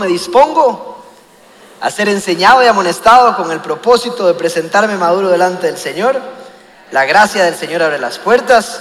Me 0.00 0.06
dispongo 0.06 0.96
a 1.78 1.90
ser 1.90 2.08
enseñado 2.08 2.64
y 2.64 2.66
amonestado 2.66 3.36
con 3.36 3.52
el 3.52 3.60
propósito 3.60 4.26
de 4.26 4.32
presentarme 4.32 4.96
maduro 4.96 5.28
delante 5.28 5.66
del 5.66 5.76
Señor. 5.76 6.18
La 6.90 7.04
gracia 7.04 7.44
del 7.44 7.54
Señor 7.54 7.82
abre 7.82 7.98
las 7.98 8.18
puertas 8.18 8.80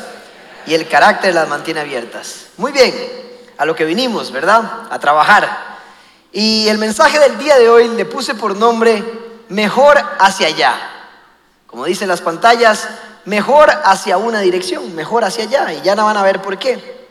y 0.66 0.76
el 0.76 0.88
carácter 0.88 1.36
las 1.36 1.50
mantiene 1.50 1.82
abiertas. 1.82 2.46
Muy 2.56 2.72
bien, 2.72 2.96
a 3.58 3.66
lo 3.66 3.76
que 3.76 3.84
vinimos, 3.84 4.32
¿verdad? 4.32 4.88
A 4.90 4.98
trabajar. 4.98 5.78
Y 6.32 6.70
el 6.70 6.78
mensaje 6.78 7.20
del 7.20 7.38
día 7.38 7.58
de 7.58 7.68
hoy 7.68 7.90
le 7.90 8.06
puse 8.06 8.34
por 8.34 8.56
nombre 8.56 9.04
Mejor 9.50 10.00
hacia 10.20 10.48
allá. 10.48 10.76
Como 11.68 11.86
dicen 11.86 12.08
las 12.08 12.22
pantallas, 12.22 12.88
mejor 13.26 13.70
hacia 13.84 14.18
una 14.18 14.40
dirección, 14.40 14.96
mejor 14.96 15.26
hacia 15.26 15.44
allá. 15.44 15.74
Y 15.74 15.82
ya 15.82 15.96
no 15.96 16.06
van 16.06 16.18
a 16.18 16.24
ver 16.24 16.42
por 16.42 16.58
qué. 16.58 17.08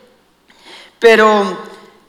Pero 0.99 1.59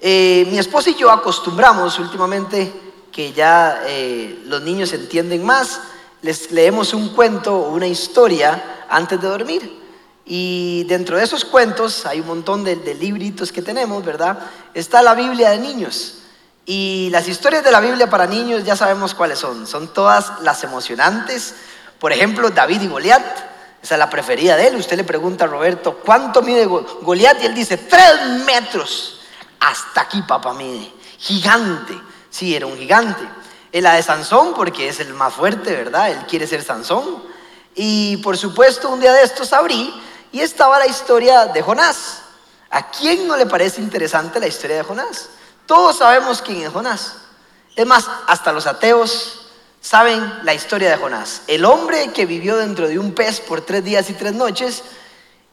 eh, 0.02 0.48
mi 0.49 0.58
esposa 0.58 0.89
y 0.91 0.95
yo 0.95 1.12
acostumbramos 1.12 1.99
últimamente 1.99 2.71
que 3.12 3.33
ya 3.33 3.81
eh, 3.86 4.44
los 4.45 4.61
niños 4.61 4.94
entienden 4.94 5.45
más, 5.45 5.81
les 6.22 6.52
leemos 6.52 6.94
un 6.94 7.09
cuento 7.09 7.56
o 7.56 7.69
una 7.72 7.88
historia 7.88 8.86
antes 8.89 9.19
de 9.22 9.28
dormir. 9.28 9.80
Y 10.25 10.83
dentro 10.83 11.17
de 11.17 11.23
esos 11.23 11.44
cuentos 11.44 12.06
hay 12.06 12.19
un 12.19 12.28
montón 12.28 12.64
de, 12.64 12.75
de 12.75 12.94
libritos 12.94 13.52
que 13.52 13.61
tenemos, 13.61 14.06
¿verdad? 14.06 14.38
Está 14.73 15.02
la 15.02 15.16
Biblia 15.16 15.50
de 15.50 15.58
niños. 15.58 16.19
Y 16.66 17.09
las 17.11 17.28
historias 17.28 17.63
de 17.63 17.72
la 17.72 17.80
Biblia 17.80 18.09
para 18.09 18.28
niños 18.28 18.63
ya 18.63 18.75
sabemos 18.75 19.16
cuáles 19.16 19.39
son. 19.39 19.66
Son 19.66 19.91
todas 19.91 20.39
las 20.41 20.63
emocionantes. 20.63 21.56
Por 21.97 22.13
ejemplo, 22.13 22.52
David 22.52 22.84
y 22.84 22.88
Goliat. 22.88 23.25
Esa 23.81 23.95
es 23.95 24.00
la 24.00 24.09
preferida 24.09 24.56
de 24.56 24.67
él. 24.67 24.75
Usted 24.75 24.97
le 24.97 25.03
pregunta 25.03 25.45
a 25.45 25.47
Roberto, 25.47 26.00
¿cuánto 26.06 26.44
mide 26.44 26.66
Goliat? 26.66 27.41
Y 27.41 27.47
él 27.47 27.56
dice, 27.56 27.78
tres 27.78 28.44
metros. 28.45 29.19
Hasta 29.60 30.02
aquí, 30.02 30.22
papá 30.22 30.54
mide. 30.54 30.92
Gigante. 31.18 32.00
Sí, 32.30 32.56
era 32.56 32.66
un 32.66 32.78
gigante. 32.78 33.28
Es 33.72 33.84
la 33.84 33.94
de 33.94 34.04
Sansón, 34.04 34.54
porque 34.54 34.90
es 34.90 35.00
el 35.00 35.14
más 35.14 35.34
fuerte, 35.34 35.76
¿verdad? 35.76 36.12
Él 36.12 36.26
quiere 36.28 36.48
ser 36.48 36.64
Sansón. 36.64 37.24
Y 37.76 38.18
por 38.18 38.38
supuesto, 38.38 38.90
un 38.90 39.00
día 39.00 39.14
de 39.14 39.24
estos 39.24 39.54
abrí 39.54 39.94
y 40.32 40.42
estaba 40.42 40.80
la 40.80 40.88
historia 40.88 41.46
de 41.46 41.62
Jonás. 41.62 42.22
¿A 42.70 42.90
quién 42.92 43.28
no 43.28 43.36
le 43.36 43.46
parece 43.46 43.82
interesante 43.82 44.40
la 44.40 44.48
historia 44.48 44.78
de 44.78 44.84
Jonás? 44.84 45.30
Todos 45.66 45.98
sabemos 45.98 46.42
quién 46.42 46.62
es 46.62 46.72
Jonás. 46.72 47.16
Es 47.76 47.86
más, 47.86 48.08
hasta 48.28 48.52
los 48.52 48.68
ateos 48.68 49.52
saben 49.82 50.40
la 50.44 50.54
historia 50.54 50.90
de 50.90 50.98
Jonás. 50.98 51.44
El 51.48 51.66
hombre 51.66 52.12
que 52.12 52.26
vivió 52.26 52.58
dentro 52.58 52.88
de 52.88 53.00
un 53.00 53.14
pez 53.14 53.40
por 53.40 53.62
tres 53.62 53.84
días 53.84 54.10
y 54.10 54.14
tres 54.14 54.34
noches 54.34 54.84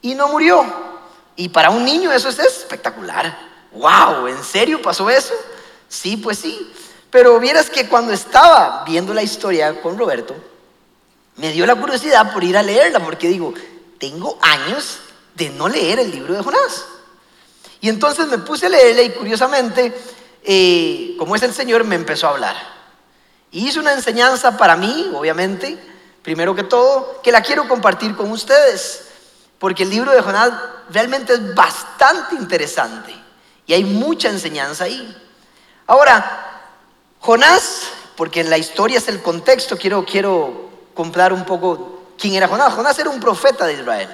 y 0.02 0.14
no 0.14 0.28
murió. 0.28 0.64
Y 1.36 1.48
para 1.50 1.70
un 1.70 1.84
niño 1.84 2.12
eso 2.12 2.28
es 2.28 2.38
espectacular. 2.38 3.55
¡Wow! 3.76 4.28
¿En 4.28 4.42
serio 4.42 4.80
pasó 4.80 5.08
eso? 5.10 5.34
Sí, 5.88 6.16
pues 6.16 6.38
sí. 6.38 6.72
Pero 7.10 7.38
vieras 7.38 7.70
que 7.70 7.88
cuando 7.88 8.12
estaba 8.12 8.84
viendo 8.84 9.14
la 9.14 9.22
historia 9.22 9.80
con 9.80 9.98
Roberto, 9.98 10.34
me 11.36 11.52
dio 11.52 11.66
la 11.66 11.74
curiosidad 11.74 12.32
por 12.32 12.42
ir 12.42 12.56
a 12.56 12.62
leerla, 12.62 13.00
porque 13.00 13.28
digo, 13.28 13.54
tengo 13.98 14.38
años 14.40 14.98
de 15.34 15.50
no 15.50 15.68
leer 15.68 16.00
el 16.00 16.10
libro 16.10 16.34
de 16.34 16.42
Jonás. 16.42 16.86
Y 17.80 17.88
entonces 17.88 18.26
me 18.26 18.38
puse 18.38 18.66
a 18.66 18.70
leerla 18.70 19.02
y 19.02 19.10
curiosamente, 19.10 19.94
eh, 20.42 21.14
como 21.18 21.36
es 21.36 21.42
el 21.42 21.52
Señor, 21.52 21.84
me 21.84 21.94
empezó 21.94 22.26
a 22.26 22.30
hablar. 22.30 22.56
Y 23.50 23.68
hizo 23.68 23.80
una 23.80 23.92
enseñanza 23.92 24.56
para 24.56 24.76
mí, 24.76 25.10
obviamente, 25.14 25.78
primero 26.22 26.54
que 26.54 26.64
todo, 26.64 27.20
que 27.22 27.32
la 27.32 27.42
quiero 27.42 27.68
compartir 27.68 28.16
con 28.16 28.30
ustedes, 28.32 29.04
porque 29.58 29.84
el 29.84 29.90
libro 29.90 30.12
de 30.12 30.22
Jonás 30.22 30.52
realmente 30.90 31.34
es 31.34 31.54
bastante 31.54 32.34
interesante. 32.34 33.25
Y 33.66 33.74
hay 33.74 33.84
mucha 33.84 34.28
enseñanza 34.28 34.84
ahí. 34.84 35.16
Ahora, 35.86 36.62
Jonás, 37.20 37.88
porque 38.16 38.40
en 38.40 38.50
la 38.50 38.58
historia 38.58 38.98
es 38.98 39.08
el 39.08 39.22
contexto, 39.22 39.76
quiero, 39.76 40.04
quiero 40.04 40.70
comprar 40.94 41.32
un 41.32 41.44
poco 41.44 42.12
quién 42.18 42.34
era 42.34 42.48
Jonás. 42.48 42.74
Jonás 42.74 42.98
era 42.98 43.10
un 43.10 43.20
profeta 43.20 43.66
de 43.66 43.74
Israel. 43.74 44.08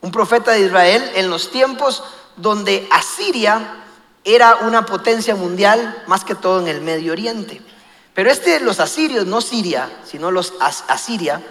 Un 0.00 0.10
profeta 0.10 0.52
de 0.52 0.60
Israel 0.60 1.10
en 1.14 1.30
los 1.30 1.50
tiempos 1.50 2.02
donde 2.36 2.86
Asiria 2.90 3.84
era 4.24 4.56
una 4.56 4.84
potencia 4.84 5.34
mundial, 5.34 6.02
más 6.06 6.24
que 6.24 6.34
todo 6.34 6.60
en 6.60 6.68
el 6.68 6.80
Medio 6.80 7.12
Oriente. 7.12 7.62
Pero 8.12 8.30
este, 8.30 8.60
los 8.60 8.80
asirios, 8.80 9.26
no 9.26 9.40
Siria, 9.40 9.90
sino 10.04 10.30
los 10.30 10.54
asiria, 10.60 11.42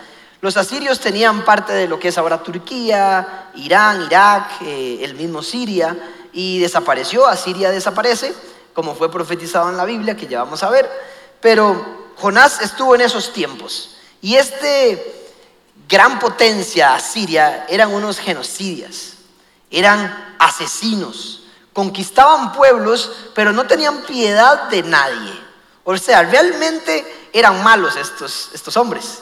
los 0.41 0.57
asirios 0.57 0.99
tenían 0.99 1.45
parte 1.45 1.73
de 1.73 1.87
lo 1.87 1.97
que 1.97 2.09
es 2.09 2.17
ahora 2.17 2.43
Turquía, 2.43 3.49
Irán, 3.55 4.03
Irak, 4.03 4.61
eh, 4.61 4.99
el 5.01 5.15
mismo 5.15 5.41
Siria, 5.41 5.97
y 6.35 6.59
desapareció, 6.59 7.25
Asiria 7.25 7.71
desaparece, 7.71 8.33
como 8.73 8.93
fue 8.93 9.09
profetizado 9.09 9.69
en 9.69 9.77
la 9.77 9.85
Biblia, 9.85 10.17
que 10.17 10.27
ya 10.27 10.43
vamos 10.43 10.61
a 10.63 10.69
ver. 10.69 10.91
Pero 11.39 12.11
Jonás 12.17 12.59
estuvo 12.61 12.93
en 12.93 13.01
esos 13.01 13.31
tiempos. 13.31 13.95
Y 14.21 14.35
este 14.35 15.31
gran 15.87 16.19
potencia, 16.19 16.93
Asiria, 16.93 17.65
eran 17.69 17.93
unos 17.93 18.19
genocidias, 18.19 19.13
eran 19.71 20.35
asesinos, 20.37 21.43
conquistaban 21.71 22.51
pueblos, 22.51 23.11
pero 23.33 23.53
no 23.53 23.65
tenían 23.65 24.01
piedad 24.03 24.63
de 24.67 24.83
nadie. 24.83 25.39
O 25.85 25.97
sea, 25.97 26.23
realmente 26.23 27.29
eran 27.31 27.63
malos 27.63 27.95
estos, 27.95 28.49
estos 28.53 28.75
hombres. 28.75 29.19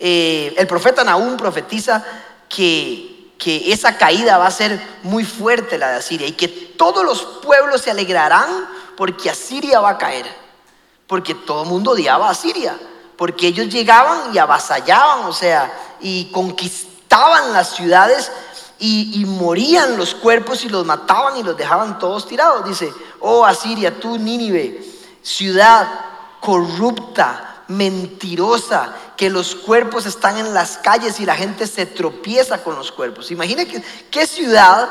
Eh, 0.00 0.52
el 0.58 0.66
profeta 0.66 1.04
Nahum 1.04 1.36
profetiza 1.36 2.04
que 2.48 3.19
que 3.40 3.72
esa 3.72 3.96
caída 3.96 4.36
va 4.36 4.46
a 4.46 4.50
ser 4.50 4.78
muy 5.02 5.24
fuerte 5.24 5.78
la 5.78 5.92
de 5.92 5.96
Asiria 5.96 6.26
y 6.26 6.32
que 6.32 6.46
todos 6.46 7.02
los 7.02 7.22
pueblos 7.42 7.80
se 7.80 7.90
alegrarán 7.90 8.68
porque 8.96 9.30
Asiria 9.30 9.80
va 9.80 9.90
a 9.90 9.98
caer. 9.98 10.26
Porque 11.06 11.34
todo 11.34 11.62
el 11.62 11.68
mundo 11.70 11.92
odiaba 11.92 12.28
a 12.28 12.32
Asiria. 12.32 12.78
Porque 13.16 13.48
ellos 13.48 13.68
llegaban 13.68 14.34
y 14.34 14.38
avasallaban, 14.38 15.24
o 15.24 15.32
sea, 15.32 15.72
y 16.00 16.26
conquistaban 16.26 17.54
las 17.54 17.74
ciudades 17.74 18.30
y, 18.78 19.20
y, 19.20 19.24
morían 19.24 19.96
los 19.96 20.14
cuerpos 20.14 20.64
y 20.64 20.68
los 20.68 20.86
mataban 20.86 21.36
y 21.36 21.42
los 21.42 21.56
dejaban 21.56 21.98
todos 21.98 22.28
tirados. 22.28 22.64
Dice, 22.64 22.92
oh 23.20 23.44
Asiria, 23.44 23.98
tú 23.98 24.18
Nínive, 24.18 24.84
ciudad 25.22 25.88
corrupta, 26.40 27.49
mentirosa, 27.70 28.96
que 29.16 29.30
los 29.30 29.54
cuerpos 29.54 30.04
están 30.04 30.36
en 30.38 30.52
las 30.52 30.76
calles 30.78 31.20
y 31.20 31.24
la 31.24 31.36
gente 31.36 31.68
se 31.68 31.86
tropieza 31.86 32.64
con 32.64 32.74
los 32.74 32.90
cuerpos. 32.90 33.30
Imagina 33.30 33.64
que, 33.64 33.80
qué 34.10 34.26
ciudad 34.26 34.88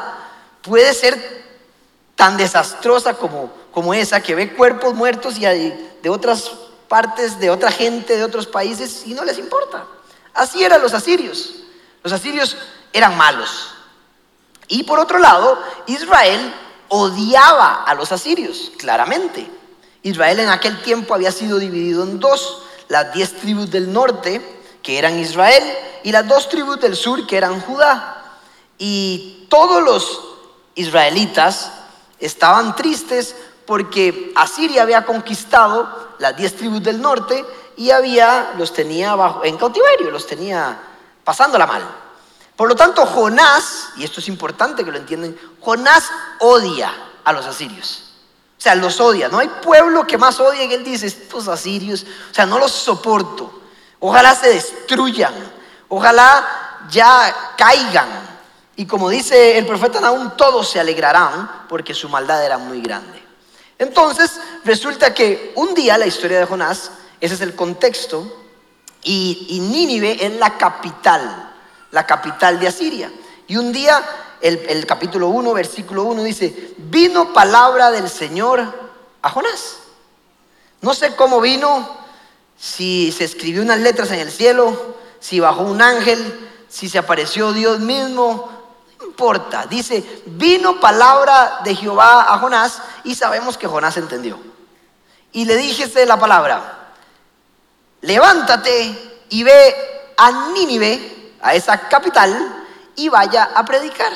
puede 0.61 0.93
ser 0.93 1.43
tan 2.15 2.37
desastrosa 2.37 3.15
como, 3.15 3.51
como 3.71 3.93
esa, 3.93 4.23
que 4.23 4.33
ve 4.33 4.53
cuerpos 4.53 4.93
muertos 4.93 5.37
y 5.37 5.41
de 5.41 6.09
otras 6.09 6.51
partes, 6.87 7.37
de 7.37 7.49
otra 7.49 7.69
gente, 7.69 8.15
de 8.15 8.23
otros 8.23 8.47
países, 8.47 9.03
y 9.05 9.13
no 9.13 9.25
les 9.25 9.37
importa. 9.37 9.85
Así 10.33 10.63
eran 10.63 10.81
los 10.81 10.93
asirios. 10.93 11.55
Los 12.01 12.13
asirios 12.13 12.55
eran 12.93 13.17
malos. 13.17 13.73
Y 14.69 14.83
por 14.83 14.99
otro 14.99 15.19
lado, 15.19 15.61
Israel 15.85 16.53
odiaba 16.87 17.83
a 17.83 17.93
los 17.93 18.13
asirios, 18.13 18.71
claramente. 18.77 19.51
Israel 20.01 20.39
en 20.39 20.49
aquel 20.49 20.81
tiempo 20.81 21.13
había 21.13 21.33
sido 21.33 21.59
dividido 21.59 22.03
en 22.03 22.21
dos 22.21 22.63
las 22.89 23.13
diez 23.13 23.37
tribus 23.37 23.71
del 23.71 23.93
norte, 23.93 24.61
que 24.83 24.99
eran 24.99 25.17
Israel, 25.17 25.63
y 26.03 26.11
las 26.11 26.27
dos 26.27 26.49
tribus 26.49 26.81
del 26.81 26.95
sur, 26.95 27.25
que 27.25 27.37
eran 27.37 27.61
Judá. 27.61 28.23
Y 28.77 29.47
todos 29.49 29.81
los 29.81 30.21
israelitas 30.75 31.71
estaban 32.19 32.75
tristes 32.75 33.35
porque 33.65 34.33
Asiria 34.35 34.81
había 34.81 35.05
conquistado 35.05 36.09
las 36.17 36.35
diez 36.35 36.55
tribus 36.55 36.83
del 36.83 37.01
norte 37.01 37.45
y 37.77 37.91
había, 37.91 38.53
los 38.57 38.73
tenía 38.73 39.15
bajo, 39.15 39.45
en 39.45 39.57
cautiverio, 39.57 40.11
los 40.11 40.25
tenía 40.25 40.77
pasándola 41.23 41.67
mal. 41.67 41.83
Por 42.55 42.67
lo 42.67 42.75
tanto, 42.75 43.05
Jonás, 43.05 43.89
y 43.95 44.03
esto 44.03 44.19
es 44.19 44.27
importante 44.27 44.83
que 44.83 44.91
lo 44.91 44.97
entiendan, 44.97 45.37
Jonás 45.61 46.09
odia 46.39 46.91
a 47.23 47.31
los 47.31 47.45
asirios. 47.45 48.08
O 48.59 48.61
sea, 48.61 48.75
los 48.75 48.99
odia. 48.99 49.29
No 49.29 49.39
hay 49.39 49.47
pueblo 49.47 50.05
que 50.05 50.17
más 50.17 50.37
odie 50.41 50.67
que 50.67 50.75
él 50.75 50.83
dice, 50.83 51.07
estos 51.07 51.47
asirios, 51.47 52.05
o 52.29 52.33
sea, 52.33 52.45
no 52.45 52.59
los 52.59 52.73
soporto. 52.73 53.61
Ojalá 53.99 54.35
se 54.35 54.49
destruyan. 54.49 55.33
Ojalá 55.87 56.85
ya 56.89 57.53
caigan. 57.57 58.09
Y 58.75 58.85
como 58.85 59.09
dice 59.09 59.57
el 59.57 59.65
profeta 59.65 60.01
Nahum, 60.01 60.31
todos 60.35 60.69
se 60.69 60.79
alegrarán 60.79 61.67
porque 61.69 61.93
su 61.93 62.09
maldad 62.09 62.45
era 62.45 62.57
muy 62.57 62.81
grande. 62.81 63.23
Entonces, 63.77 64.41
resulta 64.65 65.13
que 65.13 65.53
un 65.55 65.73
día 65.73 65.97
la 65.97 66.05
historia 66.05 66.39
de 66.39 66.45
Jonás, 66.45 66.91
ese 67.21 67.35
es 67.35 67.41
el 67.41 67.55
contexto, 67.55 68.45
y, 69.03 69.47
y 69.51 69.59
Nínive 69.61 70.25
es 70.25 70.33
la 70.33 70.57
capital, 70.57 71.53
la 71.91 72.05
capital 72.05 72.59
de 72.59 72.67
Asiria. 72.67 73.09
Y 73.47 73.55
un 73.55 73.71
día 73.71 74.03
el, 74.41 74.85
capítulo 74.85 75.29
1, 75.29 75.53
versículo 75.53 76.03
1 76.03 76.23
dice, 76.23 76.73
vino 76.77 77.33
palabra 77.33 77.91
del 77.91 78.09
Señor 78.09 78.63
a 79.21 79.29
Jonás. 79.29 79.77
No 80.81 80.93
sé 80.93 81.15
cómo 81.15 81.41
vino, 81.41 81.97
si 82.57 83.11
se 83.11 83.25
escribió 83.25 83.61
unas 83.61 83.79
letras 83.79 84.11
en 84.11 84.19
el 84.19 84.31
cielo, 84.31 84.95
si 85.19 85.39
bajó 85.39 85.63
un 85.63 85.81
ángel, 85.81 86.49
si 86.69 86.87
se 86.87 86.97
apareció 86.97 87.51
Dios 87.51 87.79
mismo, 87.79 88.49
no 88.99 89.05
importa. 89.05 89.65
Dice, 89.65 90.23
vino 90.25 90.79
palabra 90.79 91.61
de 91.63 91.75
Jehová 91.75 92.33
a 92.33 92.39
Jonás 92.39 92.81
y 93.03 93.15
sabemos 93.15 93.57
que 93.57 93.67
Jonás 93.67 93.97
entendió. 93.97 94.39
y 95.31 95.45
le 95.45 95.57
dijese 95.57 96.07
la 96.07 96.19
palabra, 96.19 96.93
levántate 98.01 99.21
y 99.29 99.43
ve 99.43 99.75
a 100.17 100.49
Nínive, 100.53 101.35
a 101.41 101.53
esa 101.53 101.87
capital, 101.87 102.58
y 102.99 103.09
vaya 103.09 103.51
a 103.55 103.63
predicar. 103.63 104.11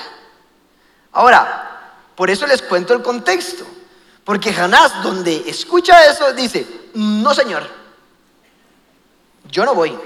Ahora, 1.14 1.96
por 2.16 2.30
eso 2.30 2.46
les 2.46 2.62
cuento 2.62 2.94
el 2.94 3.02
contexto, 3.02 3.66
porque 4.24 4.54
Jonás, 4.54 5.02
donde 5.02 5.50
escucha 5.50 6.06
eso, 6.06 6.34
dice, 6.34 6.68
no 6.94 7.34
señor, 7.34 7.68
yo 9.50 9.66
no 9.66 9.74
voy. 9.74 9.98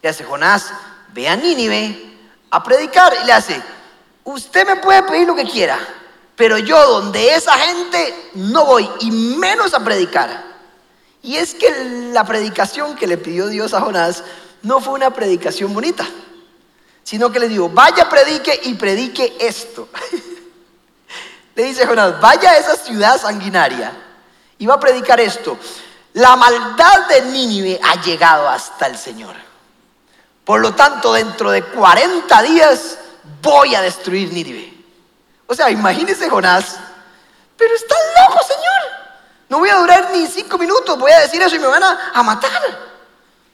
Le 0.00 0.08
hace 0.08 0.24
Jonás, 0.24 0.70
ve 1.12 1.28
a 1.28 1.36
Nínive 1.36 2.16
a 2.50 2.62
predicar 2.62 3.14
y 3.22 3.26
le 3.26 3.32
hace, 3.32 3.60
usted 4.24 4.66
me 4.66 4.76
puede 4.76 5.02
pedir 5.02 5.26
lo 5.26 5.34
que 5.34 5.44
quiera, 5.44 5.78
pero 6.34 6.56
yo 6.56 6.78
donde 6.86 7.34
esa 7.34 7.52
gente 7.58 8.30
no 8.34 8.64
voy 8.64 8.88
y 9.00 9.10
menos 9.10 9.74
a 9.74 9.84
predicar. 9.84 10.46
Y 11.22 11.36
es 11.36 11.54
que 11.54 12.10
la 12.12 12.24
predicación 12.24 12.94
que 12.94 13.06
le 13.06 13.18
pidió 13.18 13.48
Dios 13.48 13.74
a 13.74 13.80
Jonás 13.80 14.22
no 14.62 14.80
fue 14.80 14.94
una 14.94 15.12
predicación 15.12 15.74
bonita, 15.74 16.06
sino 17.08 17.32
que 17.32 17.40
le 17.40 17.48
dijo, 17.48 17.70
vaya, 17.70 18.06
predique 18.06 18.60
y 18.64 18.74
predique 18.74 19.38
esto. 19.40 19.88
le 21.54 21.62
dice 21.62 21.86
Jonás, 21.86 22.20
vaya 22.20 22.50
a 22.50 22.58
esa 22.58 22.76
ciudad 22.76 23.18
sanguinaria 23.18 23.94
y 24.58 24.66
va 24.66 24.74
a 24.74 24.78
predicar 24.78 25.18
esto. 25.18 25.56
La 26.12 26.36
maldad 26.36 27.08
de 27.08 27.22
Nínive 27.22 27.80
ha 27.82 27.98
llegado 28.02 28.46
hasta 28.46 28.88
el 28.88 28.98
Señor. 28.98 29.34
Por 30.44 30.60
lo 30.60 30.74
tanto, 30.74 31.14
dentro 31.14 31.50
de 31.50 31.62
40 31.62 32.42
días 32.42 32.98
voy 33.40 33.74
a 33.74 33.80
destruir 33.80 34.30
Nínive. 34.30 34.70
O 35.46 35.54
sea, 35.54 35.70
imagínese 35.70 36.28
Jonás, 36.28 36.76
pero 37.56 37.74
está 37.74 37.94
loco, 38.20 38.44
Señor. 38.46 38.98
No 39.48 39.60
voy 39.60 39.70
a 39.70 39.76
durar 39.76 40.10
ni 40.12 40.26
cinco 40.26 40.58
minutos, 40.58 40.98
voy 40.98 41.12
a 41.12 41.20
decir 41.20 41.40
eso 41.40 41.56
y 41.56 41.58
me 41.58 41.68
van 41.68 41.84
a, 41.84 42.22
matar. 42.22 42.52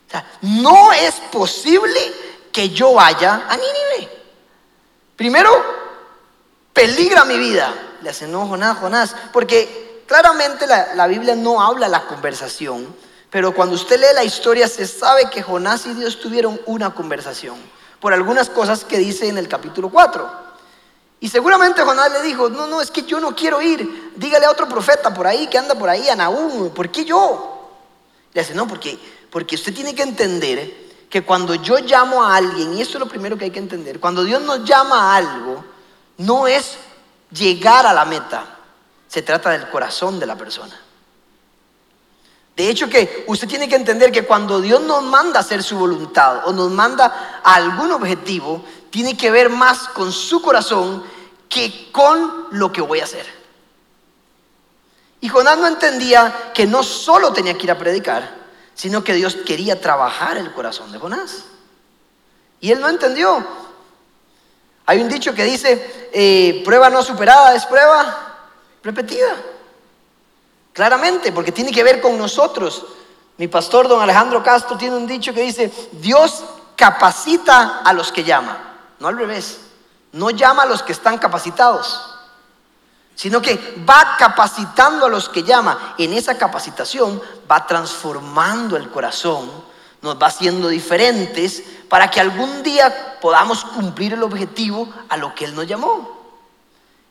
O 0.09 0.11
sea, 0.11 0.27
no 0.41 0.93
es 0.93 1.15
posible 1.31 2.34
que 2.55 2.71
yo 2.71 2.95
vaya 2.95 3.47
a 3.49 3.57
Nínive. 3.57 4.09
Primero, 5.17 5.51
peligra 6.73 7.25
mi 7.25 7.37
vida. 7.37 7.75
Le 8.01 8.11
hacen, 8.11 8.31
no, 8.31 8.47
Jonás, 8.47 8.79
Jonás, 8.79 9.17
porque 9.33 10.05
claramente 10.07 10.65
la, 10.69 10.95
la 10.95 11.09
Biblia 11.09 11.35
no 11.35 11.61
habla 11.61 11.89
la 11.89 12.07
conversación, 12.07 12.95
pero 13.29 13.53
cuando 13.53 13.75
usted 13.75 13.99
lee 13.99 14.15
la 14.15 14.23
historia 14.23 14.69
se 14.69 14.87
sabe 14.87 15.29
que 15.31 15.43
Jonás 15.43 15.85
y 15.87 15.95
Dios 15.95 16.21
tuvieron 16.21 16.61
una 16.67 16.95
conversación 16.95 17.57
por 17.99 18.13
algunas 18.13 18.49
cosas 18.49 18.85
que 18.85 18.99
dice 18.99 19.29
en 19.29 19.37
el 19.37 19.49
capítulo 19.49 19.91
4. 19.91 20.45
Y 21.19 21.29
seguramente 21.29 21.83
Jonás 21.83 22.13
le 22.13 22.23
dijo, 22.23 22.51
no, 22.51 22.69
no, 22.69 22.81
es 22.81 22.93
que 22.93 23.03
yo 23.03 23.19
no 23.19 23.35
quiero 23.35 23.61
ir. 23.63 24.13
Dígale 24.15 24.47
a 24.47 24.51
otro 24.53 24.69
profeta 24.69 25.13
por 25.13 25.27
ahí 25.27 25.49
que 25.49 25.59
anda 25.59 25.75
por 25.75 25.89
ahí, 25.89 26.09
a 26.09 26.15
Nahum, 26.15 26.71
¿por 26.71 26.89
qué 26.93 27.05
yo? 27.05 27.81
Le 28.33 28.43
dice, 28.43 28.55
no, 28.55 28.69
porque, 28.69 28.97
porque 29.29 29.57
usted 29.57 29.75
tiene 29.75 29.93
que 29.93 30.03
entender 30.03 30.84
que 31.15 31.23
cuando 31.23 31.55
yo 31.55 31.79
llamo 31.79 32.25
a 32.25 32.35
alguien, 32.35 32.77
y 32.77 32.83
esto 32.83 32.99
es 32.99 32.99
lo 32.99 33.07
primero 33.07 33.39
que 33.39 33.45
hay 33.45 33.53
que 33.53 33.61
entender, 33.61 34.01
cuando 34.01 34.25
Dios 34.25 34.43
nos 34.43 34.65
llama 34.65 35.13
a 35.13 35.17
algo, 35.19 35.65
no 36.19 36.49
es 36.49 36.77
llegar 37.31 37.87
a 37.87 37.93
la 37.93 38.05
meta, 38.05 38.45
se 39.07 39.23
trata 39.23 39.51
del 39.51 39.71
corazón 39.71 40.19
de 40.19 40.27
la 40.27 40.35
persona. 40.35 40.77
De 42.57 42.69
hecho 42.69 42.89
que 42.89 43.25
usted 43.29 43.47
tiene 43.47 43.69
que 43.69 43.77
entender 43.77 44.11
que 44.11 44.25
cuando 44.25 44.61
Dios 44.61 44.81
nos 44.81 45.05
manda 45.05 45.39
a 45.39 45.43
hacer 45.43 45.63
su 45.63 45.79
voluntad 45.79 46.49
o 46.49 46.53
nos 46.53 46.73
manda 46.73 47.41
a 47.45 47.55
algún 47.55 47.93
objetivo, 47.93 48.65
tiene 48.91 49.17
que 49.17 49.31
ver 49.31 49.51
más 49.51 49.91
con 49.91 50.11
su 50.11 50.43
corazón 50.43 51.05
que 51.49 51.93
con 51.93 52.49
lo 52.51 52.73
que 52.73 52.81
voy 52.81 52.99
a 52.99 53.05
hacer. 53.05 53.27
Y 55.21 55.29
Jonás 55.29 55.59
no 55.59 55.69
entendía 55.69 56.51
que 56.53 56.67
no 56.67 56.83
solo 56.83 57.33
tenía 57.33 57.55
que 57.55 57.63
ir 57.63 57.71
a 57.71 57.79
predicar, 57.79 58.44
sino 58.75 59.03
que 59.05 59.15
Dios 59.15 59.37
quería 59.47 59.81
trabajar 59.81 60.37
el 60.37 60.53
corazón 60.53 60.93
de 60.93 60.99
Jonás. 60.99 61.45
Y 62.61 62.73
él 62.73 62.81
no 62.81 62.89
entendió. 62.89 63.45
Hay 64.87 65.01
un 65.01 65.09
dicho 65.09 65.35
que 65.35 65.45
dice, 65.45 66.11
eh, 66.13 66.63
prueba 66.65 66.91
no 66.91 67.03
superada 67.03 67.55
es 67.55 67.65
prueba 67.67 68.37
repetida. 68.83 69.37
Claramente, 70.73 71.33
porque 71.33 71.53
tiene 71.53 71.73
que 71.73 71.85
ver 71.85 72.01
con 72.01 72.19
nosotros. 72.19 72.85
Mi 73.37 73.49
pastor, 73.49 73.89
don 73.89 74.03
Alejandro 74.03 74.43
Castro, 74.43 74.77
tiene 74.77 74.97
un 74.97 75.07
dicho 75.07 75.33
que 75.33 75.43
dice, 75.43 75.73
Dios 75.93 76.45
capacita 76.77 77.81
a 77.85 77.93
los 77.93 78.11
que 78.11 78.25
llama, 78.25 78.77
no 78.99 79.09
al 79.09 79.17
revés 79.17 79.61
no 80.15 80.31
llama 80.31 80.63
a 80.63 80.67
los 80.67 80.83
que 80.83 80.93
están 80.93 81.19
capacitados, 81.19 82.14
sino 83.15 83.41
que 83.41 83.77
va 83.89 84.17
capacitando 84.19 85.07
a 85.07 85.09
los 85.09 85.29
que 85.29 85.43
llama. 85.43 85.95
En 85.99 86.13
esa 86.13 86.37
capacitación 86.37 87.21
va 87.51 87.67
transformando 87.67 88.77
el 88.77 88.91
corazón, 88.91 89.51
nos 90.03 90.21
va 90.21 90.27
haciendo 90.27 90.69
diferentes 90.69 91.63
para 91.89 92.11
que 92.11 92.21
algún 92.21 92.63
día 92.63 93.19
podamos 93.21 93.65
cumplir 93.65 94.15
el 94.15 94.23
objetivo 94.23 94.89
a 95.09 95.17
lo 95.17 95.35
que 95.35 95.45
Él 95.45 95.55
nos 95.55 95.67
llamó. 95.67 96.25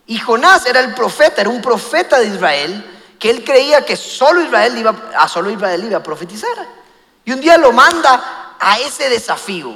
Y 0.06 0.20
Jonás 0.20 0.66
era 0.66 0.82
el 0.82 0.94
profeta, 0.94 1.42
era 1.42 1.50
un 1.50 1.62
profeta 1.62 2.20
de 2.20 2.28
Israel, 2.28 2.90
que 3.18 3.30
él 3.30 3.44
creía 3.44 3.86
que 3.86 3.96
solo 3.96 4.42
Israel 4.42 4.78
iba, 4.78 4.94
a 5.18 5.30
solo 5.30 5.50
Israel 5.50 5.86
iba 5.86 5.98
a 5.98 6.04
profetizar. 6.04 6.68
Y 7.24 7.32
un 7.32 7.40
día 7.40 7.58
lo 7.58 7.72
manda 7.72 8.56
a 8.60 8.80
ese 8.80 9.10
desafío. 9.10 9.74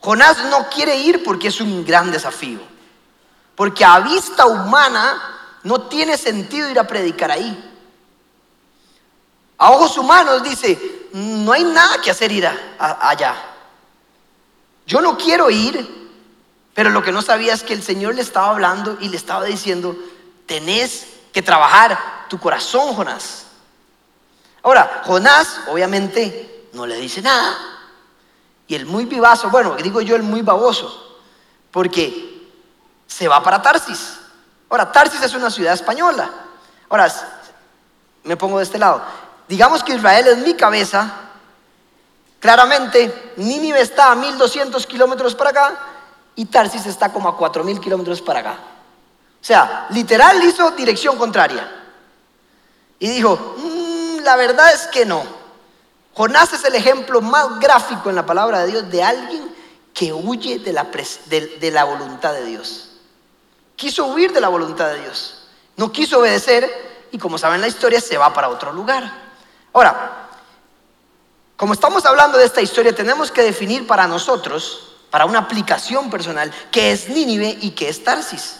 Jonás 0.00 0.44
no 0.50 0.68
quiere 0.68 0.96
ir 0.96 1.24
porque 1.24 1.48
es 1.48 1.62
un 1.62 1.84
gran 1.84 2.12
desafío. 2.12 2.60
Porque 3.56 3.84
a 3.84 4.00
vista 4.00 4.46
humana 4.46 5.37
no 5.64 5.82
tiene 5.82 6.16
sentido 6.16 6.70
ir 6.70 6.78
a 6.78 6.86
predicar 6.86 7.30
ahí. 7.30 7.64
A 9.58 9.72
ojos 9.72 9.98
humanos 9.98 10.42
dice, 10.42 11.08
no 11.12 11.52
hay 11.52 11.64
nada 11.64 12.00
que 12.00 12.10
hacer 12.10 12.30
ir 12.30 12.48
allá. 12.78 13.34
Yo 14.86 15.00
no 15.00 15.18
quiero 15.18 15.50
ir, 15.50 16.10
pero 16.74 16.90
lo 16.90 17.02
que 17.02 17.12
no 17.12 17.22
sabía 17.22 17.54
es 17.54 17.62
que 17.62 17.74
el 17.74 17.82
Señor 17.82 18.14
le 18.14 18.22
estaba 18.22 18.50
hablando 18.50 18.96
y 19.00 19.08
le 19.08 19.16
estaba 19.16 19.44
diciendo, 19.44 19.96
tenés 20.46 21.06
que 21.32 21.42
trabajar 21.42 22.26
tu 22.28 22.38
corazón, 22.38 22.94
Jonás. 22.94 23.46
Ahora, 24.62 25.02
Jonás 25.04 25.60
obviamente 25.68 26.68
no 26.72 26.86
le 26.86 26.96
dice 26.96 27.20
nada. 27.20 27.56
Y 28.66 28.74
el 28.74 28.86
muy 28.86 29.06
vivazo, 29.06 29.50
bueno, 29.50 29.76
digo 29.76 30.00
yo 30.00 30.14
el 30.14 30.22
muy 30.22 30.42
baboso, 30.42 31.18
porque 31.70 32.48
se 33.06 33.26
va 33.26 33.42
para 33.42 33.62
Tarsis. 33.62 34.18
Ahora, 34.68 34.90
Tarsis 34.92 35.22
es 35.22 35.34
una 35.34 35.50
ciudad 35.50 35.74
española. 35.74 36.30
Ahora, 36.88 37.12
me 38.24 38.36
pongo 38.36 38.58
de 38.58 38.64
este 38.64 38.78
lado. 38.78 39.02
Digamos 39.48 39.82
que 39.82 39.94
Israel 39.94 40.26
es 40.28 40.38
mi 40.38 40.54
cabeza. 40.54 41.10
Claramente, 42.40 43.32
Nínive 43.36 43.80
está 43.80 44.12
a 44.12 44.14
1200 44.14 44.86
kilómetros 44.86 45.34
para 45.34 45.50
acá 45.50 45.78
y 46.34 46.44
Tarsis 46.46 46.86
está 46.86 47.12
como 47.12 47.28
a 47.28 47.36
4000 47.36 47.80
kilómetros 47.80 48.22
para 48.22 48.40
acá. 48.40 48.58
O 49.40 49.44
sea, 49.44 49.86
literal 49.90 50.42
hizo 50.44 50.70
dirección 50.72 51.16
contraria. 51.16 51.68
Y 52.98 53.08
dijo, 53.08 53.56
mm, 53.56 54.18
la 54.22 54.36
verdad 54.36 54.72
es 54.72 54.86
que 54.88 55.06
no. 55.06 55.22
Jonás 56.14 56.52
es 56.52 56.64
el 56.64 56.74
ejemplo 56.74 57.20
más 57.20 57.60
gráfico 57.60 58.10
en 58.10 58.16
la 58.16 58.26
palabra 58.26 58.60
de 58.60 58.66
Dios 58.66 58.90
de 58.90 59.02
alguien 59.04 59.54
que 59.94 60.12
huye 60.12 60.58
de 60.58 60.72
la, 60.72 60.88
de, 61.26 61.70
la 61.70 61.84
voluntad 61.84 62.32
de 62.32 62.44
Dios. 62.44 62.87
Quiso 63.78 64.06
huir 64.06 64.32
de 64.32 64.40
la 64.40 64.48
voluntad 64.48 64.88
de 64.88 65.02
Dios. 65.02 65.38
No 65.76 65.92
quiso 65.92 66.18
obedecer 66.18 67.06
y 67.12 67.18
como 67.18 67.38
saben 67.38 67.60
la 67.60 67.68
historia 67.68 68.00
se 68.00 68.18
va 68.18 68.34
para 68.34 68.48
otro 68.48 68.72
lugar. 68.72 69.08
Ahora, 69.72 70.28
como 71.56 71.74
estamos 71.74 72.04
hablando 72.04 72.38
de 72.38 72.44
esta 72.44 72.60
historia, 72.60 72.92
tenemos 72.92 73.30
que 73.30 73.44
definir 73.44 73.86
para 73.86 74.08
nosotros, 74.08 74.96
para 75.10 75.26
una 75.26 75.38
aplicación 75.38 76.10
personal, 76.10 76.52
qué 76.72 76.90
es 76.90 77.08
Nínive 77.08 77.56
y 77.60 77.70
qué 77.70 77.88
es 77.88 78.02
Tarsis. 78.02 78.56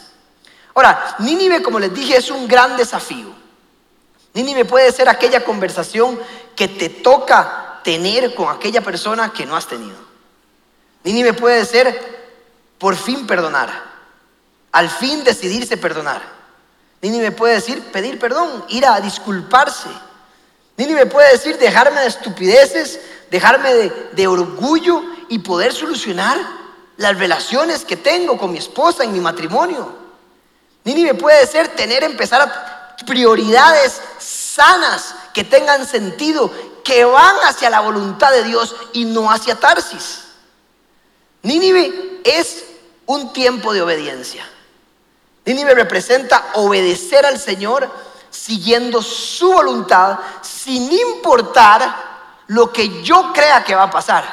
Ahora, 0.73 1.17
Nínive, 1.19 1.61
como 1.61 1.79
les 1.79 1.93
dije, 1.93 2.15
es 2.15 2.31
un 2.31 2.47
gran 2.47 2.77
desafío. 2.77 3.27
Nínive 4.33 4.63
puede 4.63 4.89
ser 4.93 5.09
aquella 5.09 5.43
conversación 5.43 6.17
que 6.55 6.69
te 6.69 6.87
toca 6.87 7.81
tener 7.83 8.33
con 8.35 8.55
aquella 8.55 8.81
persona 8.81 9.33
que 9.33 9.45
no 9.45 9.57
has 9.57 9.67
tenido. 9.67 9.97
Nínive 11.03 11.33
puede 11.33 11.65
ser 11.65 12.19
por 12.77 12.95
fin 12.95 13.27
perdonar, 13.27 13.88
al 14.71 14.89
fin 14.89 15.23
decidirse 15.23 15.77
perdonar. 15.77 16.21
Nínive 17.01 17.31
puede 17.31 17.55
decir 17.55 17.81
pedir 17.91 18.19
perdón, 18.19 18.65
ir 18.69 18.85
a 18.85 18.99
disculparse. 18.99 19.89
Nínive 20.77 21.05
puede 21.05 21.31
decir 21.31 21.57
dejarme 21.57 22.01
de 22.01 22.07
estupideces, 22.07 22.99
dejarme 23.31 23.73
de, 24.13 24.27
orgullo 24.27 25.03
y 25.27 25.39
poder 25.39 25.73
solucionar 25.73 26.37
las 26.97 27.17
relaciones 27.17 27.85
que 27.85 27.97
tengo 27.97 28.37
con 28.37 28.51
mi 28.51 28.57
esposa 28.57 29.03
en 29.03 29.13
mi 29.13 29.19
matrimonio. 29.19 29.95
Nínive 30.83 31.13
puede 31.15 31.45
ser 31.47 31.69
tener, 31.69 32.03
empezar 32.03 32.41
a 32.41 32.95
prioridades 33.05 34.01
sanas, 34.19 35.15
que 35.33 35.43
tengan 35.43 35.85
sentido, 35.87 36.51
que 36.83 37.05
van 37.05 37.35
hacia 37.43 37.69
la 37.69 37.81
voluntad 37.81 38.31
de 38.31 38.43
Dios 38.43 38.75
y 38.93 39.05
no 39.05 39.31
hacia 39.31 39.55
Tarsis. 39.55 40.23
Nínive 41.43 42.21
es 42.25 42.65
un 43.05 43.31
tiempo 43.31 43.73
de 43.73 43.81
obediencia. 43.81 44.45
Nínive 45.45 45.73
representa 45.73 46.51
obedecer 46.55 47.25
al 47.25 47.39
Señor 47.39 47.89
siguiendo 48.29 49.01
su 49.01 49.51
voluntad, 49.51 50.19
sin 50.41 50.91
importar 50.91 52.09
lo 52.47 52.71
que 52.71 53.01
yo 53.03 53.31
crea 53.33 53.63
que 53.63 53.75
va 53.75 53.83
a 53.83 53.91
pasar. 53.91 54.23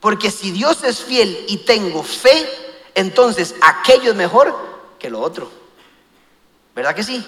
Porque 0.00 0.30
si 0.30 0.50
Dios 0.50 0.82
es 0.84 1.00
fiel 1.02 1.44
y 1.48 1.58
tengo 1.58 2.02
fe, 2.02 2.48
entonces 2.94 3.54
aquello 3.60 4.10
es 4.10 4.16
mejor 4.16 4.56
que 4.98 5.10
lo 5.10 5.20
otro. 5.20 5.50
¿Verdad 6.74 6.94
que 6.94 7.04
sí? 7.04 7.26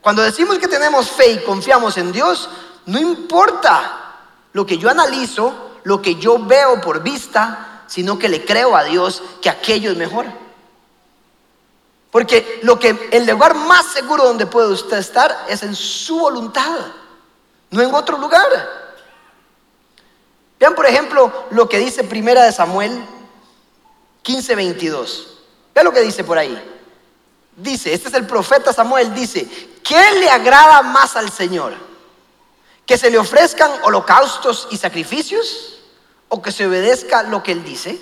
Cuando 0.00 0.22
decimos 0.22 0.58
que 0.58 0.68
tenemos 0.68 1.10
fe 1.10 1.32
y 1.32 1.38
confiamos 1.38 1.96
en 1.96 2.12
Dios, 2.12 2.48
no 2.86 2.98
importa 2.98 4.18
lo 4.52 4.64
que 4.66 4.78
yo 4.78 4.88
analizo, 4.88 5.78
lo 5.84 6.00
que 6.00 6.16
yo 6.16 6.38
veo 6.38 6.80
por 6.80 7.02
vista, 7.02 7.82
sino 7.86 8.18
que 8.18 8.28
le 8.28 8.44
creo 8.44 8.76
a 8.76 8.84
Dios 8.84 9.22
que 9.40 9.50
aquello 9.50 9.90
es 9.90 9.96
mejor. 9.96 10.26
Porque 12.16 12.60
lo 12.62 12.78
que 12.78 13.10
el 13.12 13.26
lugar 13.26 13.54
más 13.54 13.92
seguro 13.92 14.24
donde 14.24 14.46
puede 14.46 14.68
usted 14.68 14.96
estar 14.96 15.44
es 15.50 15.62
en 15.62 15.76
su 15.76 16.18
voluntad, 16.18 16.78
no 17.68 17.82
en 17.82 17.94
otro 17.94 18.16
lugar. 18.16 18.48
Vean, 20.58 20.74
por 20.74 20.86
ejemplo, 20.86 21.30
lo 21.50 21.68
que 21.68 21.76
dice 21.76 22.04
Primera 22.04 22.44
de 22.44 22.52
Samuel 22.52 23.04
15:22. 24.24 25.26
Vean 25.74 25.84
lo 25.84 25.92
que 25.92 26.00
dice 26.00 26.24
por 26.24 26.38
ahí. 26.38 26.58
Dice, 27.54 27.92
este 27.92 28.08
es 28.08 28.14
el 28.14 28.26
profeta 28.26 28.72
Samuel, 28.72 29.12
dice, 29.12 29.46
¿qué 29.84 30.12
le 30.12 30.30
agrada 30.30 30.80
más 30.80 31.16
al 31.16 31.30
Señor? 31.30 31.74
¿Que 32.86 32.96
se 32.96 33.10
le 33.10 33.18
ofrezcan 33.18 33.70
holocaustos 33.82 34.68
y 34.70 34.78
sacrificios? 34.78 35.80
¿O 36.30 36.40
que 36.40 36.50
se 36.50 36.66
obedezca 36.66 37.24
lo 37.24 37.42
que 37.42 37.52
Él 37.52 37.62
dice? 37.62 38.00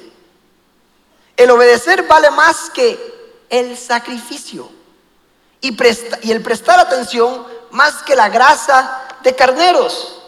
El 1.36 1.50
obedecer 1.50 2.04
vale 2.04 2.30
más 2.30 2.70
que 2.70 3.13
el 3.58 3.78
sacrificio. 3.78 4.68
Y, 5.60 5.76
el 6.30 6.42
prestar 6.42 6.80
atención 6.80 7.46
más 7.70 8.02
que 8.02 8.16
la 8.16 8.28
grasa 8.28 9.08
de 9.22 9.34
carneros. 9.34 10.20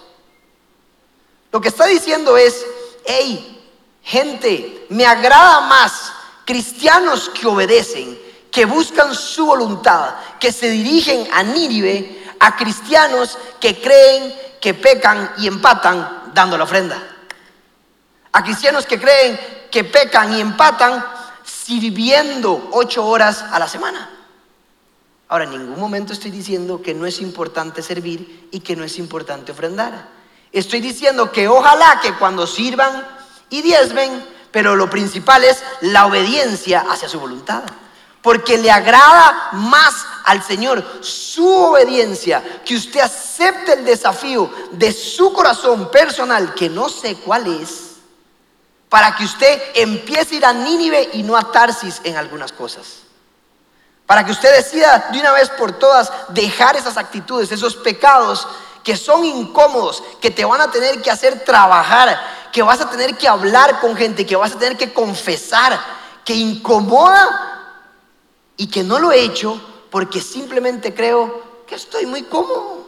Lo 1.50 1.60
que 1.60 1.68
está 1.68 1.86
diciendo 1.86 2.36
es, 2.36 2.64
hey, 3.04 3.68
gente, 4.02 4.86
me 4.90 5.04
agrada 5.04 5.62
más 5.62 6.12
cristianos 6.44 7.28
que 7.30 7.46
obedecen, 7.46 8.18
que 8.50 8.64
buscan 8.64 9.14
su 9.14 9.46
voluntad, 9.46 10.14
que 10.38 10.52
se 10.52 10.70
dirigen 10.70 11.28
a 11.32 11.42
Nínive, 11.42 12.24
a 12.38 12.56
cristianos 12.56 13.36
que 13.60 13.80
creen, 13.80 14.34
que 14.60 14.72
pecan 14.74 15.32
y 15.38 15.48
empatan 15.48 16.30
dando 16.32 16.56
la 16.56 16.64
ofrenda. 16.64 17.02
A 18.32 18.44
cristianos 18.44 18.86
que 18.86 19.00
creen, 19.00 19.68
que 19.70 19.84
pecan 19.84 20.32
y 20.34 20.40
empatan 20.40 21.15
sirviendo 21.66 22.68
ocho 22.70 23.04
horas 23.04 23.42
a 23.50 23.58
la 23.58 23.66
semana. 23.66 24.08
Ahora, 25.26 25.44
en 25.44 25.50
ningún 25.50 25.80
momento 25.80 26.12
estoy 26.12 26.30
diciendo 26.30 26.80
que 26.80 26.94
no 26.94 27.06
es 27.06 27.20
importante 27.20 27.82
servir 27.82 28.48
y 28.52 28.60
que 28.60 28.76
no 28.76 28.84
es 28.84 28.98
importante 28.98 29.50
ofrendar. 29.50 30.08
Estoy 30.52 30.80
diciendo 30.80 31.32
que 31.32 31.48
ojalá 31.48 31.98
que 32.00 32.14
cuando 32.14 32.46
sirvan 32.46 33.04
y 33.50 33.62
diezmen, 33.62 34.24
pero 34.52 34.76
lo 34.76 34.88
principal 34.88 35.42
es 35.42 35.64
la 35.80 36.06
obediencia 36.06 36.86
hacia 36.88 37.08
su 37.08 37.18
voluntad. 37.18 37.64
Porque 38.22 38.58
le 38.58 38.70
agrada 38.70 39.48
más 39.54 40.06
al 40.24 40.44
Señor 40.44 40.84
su 41.00 41.48
obediencia, 41.48 42.60
que 42.64 42.76
usted 42.76 43.00
acepte 43.00 43.72
el 43.72 43.84
desafío 43.84 44.48
de 44.70 44.92
su 44.92 45.32
corazón 45.32 45.90
personal, 45.90 46.54
que 46.54 46.68
no 46.68 46.88
sé 46.88 47.16
cuál 47.16 47.60
es, 47.60 47.85
para 48.88 49.14
que 49.16 49.24
usted 49.24 49.60
empiece 49.74 50.34
a 50.34 50.38
ir 50.38 50.46
a 50.46 50.52
Nínive 50.52 51.10
y 51.14 51.22
no 51.22 51.36
a 51.36 51.50
Tarsis 51.50 52.00
en 52.04 52.16
algunas 52.16 52.52
cosas. 52.52 53.02
Para 54.06 54.24
que 54.24 54.32
usted 54.32 54.54
decida 54.54 55.08
de 55.10 55.18
una 55.18 55.32
vez 55.32 55.50
por 55.50 55.72
todas 55.72 56.12
dejar 56.28 56.76
esas 56.76 56.96
actitudes, 56.96 57.50
esos 57.50 57.74
pecados 57.76 58.46
que 58.84 58.96
son 58.96 59.24
incómodos, 59.24 60.02
que 60.20 60.30
te 60.30 60.44
van 60.44 60.60
a 60.60 60.70
tener 60.70 61.02
que 61.02 61.10
hacer 61.10 61.44
trabajar, 61.44 62.50
que 62.52 62.62
vas 62.62 62.80
a 62.80 62.88
tener 62.88 63.16
que 63.16 63.26
hablar 63.26 63.80
con 63.80 63.96
gente, 63.96 64.24
que 64.24 64.36
vas 64.36 64.52
a 64.52 64.58
tener 64.58 64.78
que 64.78 64.92
confesar, 64.92 65.78
que 66.24 66.34
incomoda 66.34 67.82
y 68.56 68.68
que 68.68 68.84
no 68.84 69.00
lo 69.00 69.10
he 69.10 69.20
hecho 69.20 69.60
porque 69.90 70.20
simplemente 70.20 70.94
creo 70.94 71.64
que 71.66 71.74
estoy 71.74 72.06
muy 72.06 72.22
cómodo. 72.22 72.86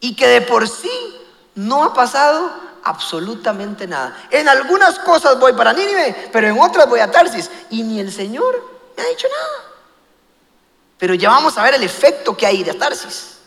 Y 0.00 0.14
que 0.14 0.26
de 0.26 0.42
por 0.42 0.68
sí 0.68 1.16
no 1.54 1.82
ha 1.82 1.94
pasado 1.94 2.65
absolutamente 2.86 3.86
nada. 3.86 4.28
En 4.30 4.48
algunas 4.48 4.98
cosas 5.00 5.38
voy 5.38 5.52
para 5.52 5.72
Nínive, 5.72 6.30
pero 6.32 6.46
en 6.46 6.58
otras 6.58 6.88
voy 6.88 7.00
a 7.00 7.10
Tarsis. 7.10 7.50
Y 7.70 7.82
ni 7.82 8.00
el 8.00 8.12
Señor 8.12 8.62
me 8.96 9.02
ha 9.02 9.06
dicho 9.06 9.26
nada. 9.28 9.64
Pero 10.98 11.14
ya 11.14 11.28
vamos 11.28 11.58
a 11.58 11.62
ver 11.62 11.74
el 11.74 11.82
efecto 11.82 12.36
que 12.36 12.46
hay 12.46 12.62
de 12.62 12.74
Tarsis. 12.74 13.38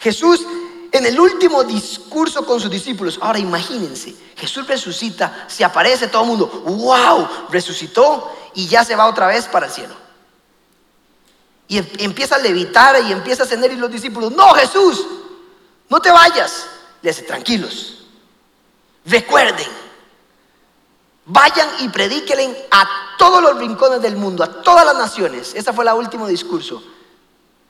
Jesús 0.00 0.46
en 0.94 1.04
el 1.06 1.18
último 1.18 1.64
discurso 1.64 2.46
con 2.46 2.60
sus 2.60 2.70
discípulos, 2.70 3.18
ahora 3.20 3.40
imagínense, 3.40 4.14
Jesús 4.36 4.64
resucita, 4.64 5.44
se 5.48 5.64
aparece 5.64 6.06
todo 6.06 6.22
el 6.22 6.28
mundo, 6.28 6.46
wow, 6.46 7.28
resucitó 7.50 8.32
y 8.54 8.68
ya 8.68 8.84
se 8.84 8.94
va 8.94 9.06
otra 9.06 9.26
vez 9.26 9.46
para 9.48 9.66
el 9.66 9.72
cielo. 9.72 9.94
Y 11.66 11.78
em, 11.78 11.88
empieza 11.98 12.36
a 12.36 12.38
levitar 12.38 13.02
y 13.02 13.10
empieza 13.10 13.42
a 13.42 13.46
ascender 13.46 13.72
y 13.72 13.76
los 13.76 13.90
discípulos, 13.90 14.30
no 14.30 14.52
Jesús, 14.52 15.04
no 15.88 16.00
te 16.00 16.12
vayas. 16.12 16.66
Le 17.04 17.10
dice, 17.10 17.24
tranquilos, 17.24 17.98
recuerden, 19.04 19.68
vayan 21.26 21.68
y 21.80 21.90
predíquenle 21.90 22.66
a 22.70 23.16
todos 23.18 23.42
los 23.42 23.58
rincones 23.58 24.00
del 24.00 24.16
mundo, 24.16 24.42
a 24.42 24.62
todas 24.62 24.86
las 24.86 24.96
naciones. 24.96 25.54
Ese 25.54 25.70
fue 25.74 25.84
el 25.84 25.92
último 25.92 26.26
discurso, 26.26 26.82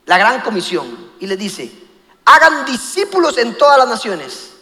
la 0.07 0.19
gran 0.19 0.41
comisión. 0.43 1.11
Y 1.19 1.27
le 1.27 1.37
dice, 1.37 1.69
hagan 2.25 2.65
discípulos 2.65 3.37
en 3.37 3.59
todas 3.59 3.77
las 3.77 3.89
naciones 3.89 4.53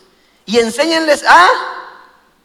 y 0.47 0.59
enséñenles 0.59 1.23
a 1.29 1.51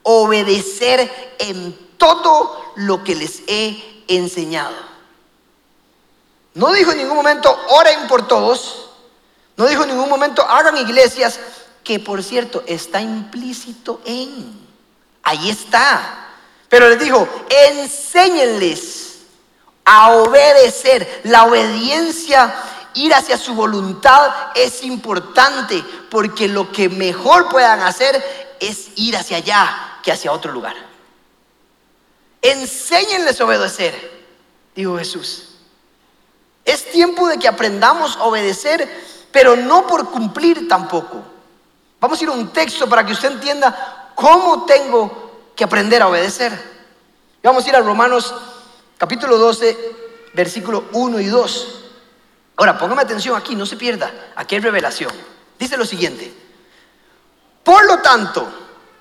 obedecer 0.04 1.36
en 1.40 1.80
todo 1.98 2.74
lo 2.76 3.06
que 3.06 3.16
les 3.16 3.44
he 3.48 4.04
enseñado. 4.10 4.76
No 6.56 6.74
dijo 6.74 6.92
en 6.92 6.98
ningún 6.98 7.16
momento, 7.16 7.58
oren 7.70 8.06
por 8.10 8.28
todos. 8.28 8.90
No 9.56 9.66
dijo 9.66 9.84
en 9.84 9.92
ningún 9.92 10.10
momento, 10.10 10.42
hagan 10.42 10.76
iglesias, 10.76 11.40
que 11.88 12.02
por 12.02 12.22
cierto 12.22 12.66
está 12.68 13.00
implícito 13.00 14.02
en. 14.04 14.52
Ahí 15.24 15.50
está. 15.50 16.28
Pero 16.68 16.90
les 16.90 17.00
dijo, 17.00 17.26
enséñenles 17.50 19.20
a 19.86 20.12
obedecer. 20.12 21.22
La 21.24 21.46
obediencia 21.46 22.54
ir 22.96 23.14
hacia 23.14 23.38
su 23.38 23.54
voluntad 23.54 24.32
es 24.54 24.84
importante 24.84 25.82
porque 26.12 26.50
lo 26.50 26.74
que 26.74 26.90
mejor 26.90 27.48
puedan 27.48 27.80
hacer 27.80 28.22
es 28.60 28.90
ir 28.98 29.16
hacia 29.16 29.38
allá 29.38 30.00
que 30.04 30.12
hacia 30.12 30.34
otro 30.34 30.52
lugar. 30.52 30.76
Enséñenles 32.42 33.40
a 33.40 33.46
obedecer, 33.46 34.26
dijo 34.76 34.98
Jesús. 34.98 35.56
Es 36.66 36.92
tiempo 36.92 37.30
de 37.30 37.38
que 37.38 37.48
aprendamos 37.48 38.18
a 38.18 38.26
obedecer, 38.26 38.90
pero 39.32 39.56
no 39.56 39.88
por 39.88 40.12
cumplir 40.12 40.68
tampoco. 40.68 41.37
Vamos 42.00 42.20
a 42.20 42.24
ir 42.24 42.30
a 42.30 42.34
un 42.34 42.50
texto 42.50 42.88
para 42.88 43.06
que 43.06 43.14
usted 43.14 43.32
entienda 43.32 44.12
cómo 44.14 44.66
tengo 44.66 45.52
que 45.56 45.64
aprender 45.64 46.02
a 46.02 46.08
obedecer. 46.08 46.52
Vamos 47.42 47.66
a 47.66 47.70
ir 47.70 47.76
a 47.76 47.82
Romanos 47.82 48.34
capítulo 48.98 49.38
12, 49.38 49.96
versículo 50.34 50.86
1 50.92 51.20
y 51.20 51.26
2. 51.26 51.84
Ahora, 52.58 52.78
póngame 52.78 53.02
atención 53.02 53.36
aquí, 53.36 53.56
no 53.56 53.66
se 53.66 53.78
pierda. 53.78 54.12
Aquí 54.36 54.56
hay 54.56 54.62
revelación. 54.62 55.12
Dice 55.58 55.78
lo 55.78 55.86
siguiente. 55.86 56.34
Por 57.64 57.86
lo 57.86 58.00
tanto, 58.00 58.48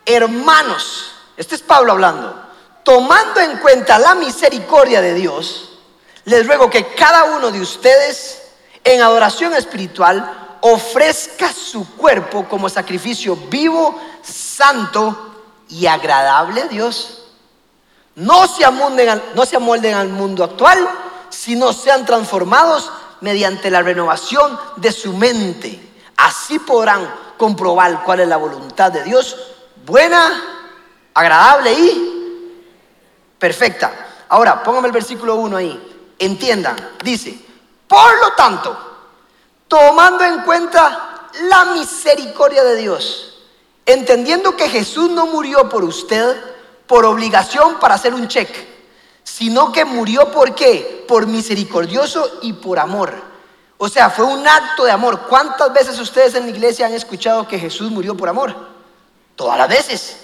hermanos, 0.05 1.13
este 1.37 1.55
es 1.55 1.63
Pablo 1.63 1.93
hablando, 1.93 2.43
tomando 2.83 3.41
en 3.41 3.59
cuenta 3.59 3.99
la 3.99 4.15
misericordia 4.15 5.01
de 5.01 5.15
Dios, 5.15 5.79
les 6.25 6.47
ruego 6.47 6.71
que 6.71 6.95
cada 6.95 7.25
uno 7.25 7.51
de 7.51 7.61
ustedes 7.61 8.43
en 8.83 9.03
adoración 9.03 9.55
espiritual 9.55 10.46
ofrezca 10.61 11.53
su 11.53 11.97
cuerpo 11.97 12.49
como 12.49 12.69
sacrificio 12.69 13.37
vivo, 13.37 14.01
santo 14.23 15.35
y 15.69 15.87
agradable 15.87 16.63
a 16.63 16.67
Dios. 16.67 17.23
No 18.15 18.47
se 18.49 18.65
amolden, 18.65 19.23
no 19.35 19.45
se 19.45 19.57
amolden 19.57 19.95
al 19.95 20.09
mundo 20.09 20.45
actual, 20.45 20.89
sino 21.29 21.73
sean 21.73 22.07
transformados 22.07 22.91
mediante 23.21 23.71
la 23.71 23.83
renovación 23.83 24.59
de 24.77 24.93
su 24.93 25.13
mente. 25.13 25.93
Así 26.17 26.59
podrán 26.59 27.13
comprobar 27.37 28.03
cuál 28.05 28.21
es 28.21 28.29
la 28.29 28.37
voluntad 28.39 28.91
de 28.91 29.05
Dios, 29.05 29.37
buena, 29.85 30.43
agradable 31.13 31.73
y 31.73 32.17
perfecta. 33.39 34.25
Ahora, 34.29 34.63
póngame 34.63 34.89
el 34.89 34.93
versículo 34.93 35.37
1 35.37 35.57
ahí. 35.57 36.15
Entiendan, 36.19 36.77
dice, 37.05 37.39
por 37.87 38.19
lo 38.23 38.33
tanto, 38.33 38.96
tomando 39.69 40.25
en 40.25 40.41
cuenta 40.43 41.29
la 41.49 41.67
misericordia 41.67 42.65
de 42.65 42.77
Dios, 42.77 43.43
entendiendo 43.85 44.57
que 44.57 44.69
Jesús 44.69 45.11
no 45.11 45.27
murió 45.27 45.69
por 45.69 45.85
usted 45.85 46.37
por 46.87 47.05
obligación 47.05 47.79
para 47.79 47.95
hacer 47.95 48.15
un 48.15 48.29
cheque, 48.29 48.75
sino 49.25 49.73
que 49.73 49.85
murió 49.85 50.31
por 50.31 50.55
qué? 50.55 51.05
Por 51.09 51.27
misericordioso 51.27 52.39
y 52.43 52.53
por 52.53 52.79
amor. 52.79 53.13
O 53.79 53.89
sea, 53.89 54.09
fue 54.09 54.25
un 54.25 54.47
acto 54.47 54.85
de 54.85 54.91
amor. 54.91 55.23
¿Cuántas 55.29 55.73
veces 55.73 55.99
ustedes 55.99 56.35
en 56.35 56.45
la 56.45 56.51
iglesia 56.51 56.87
han 56.87 56.95
escuchado 56.95 57.47
que 57.47 57.59
Jesús 57.59 57.91
murió 57.91 58.17
por 58.17 58.29
amor? 58.29 58.55
Todas 59.35 59.59
las 59.59 59.69
veces. 59.69 60.17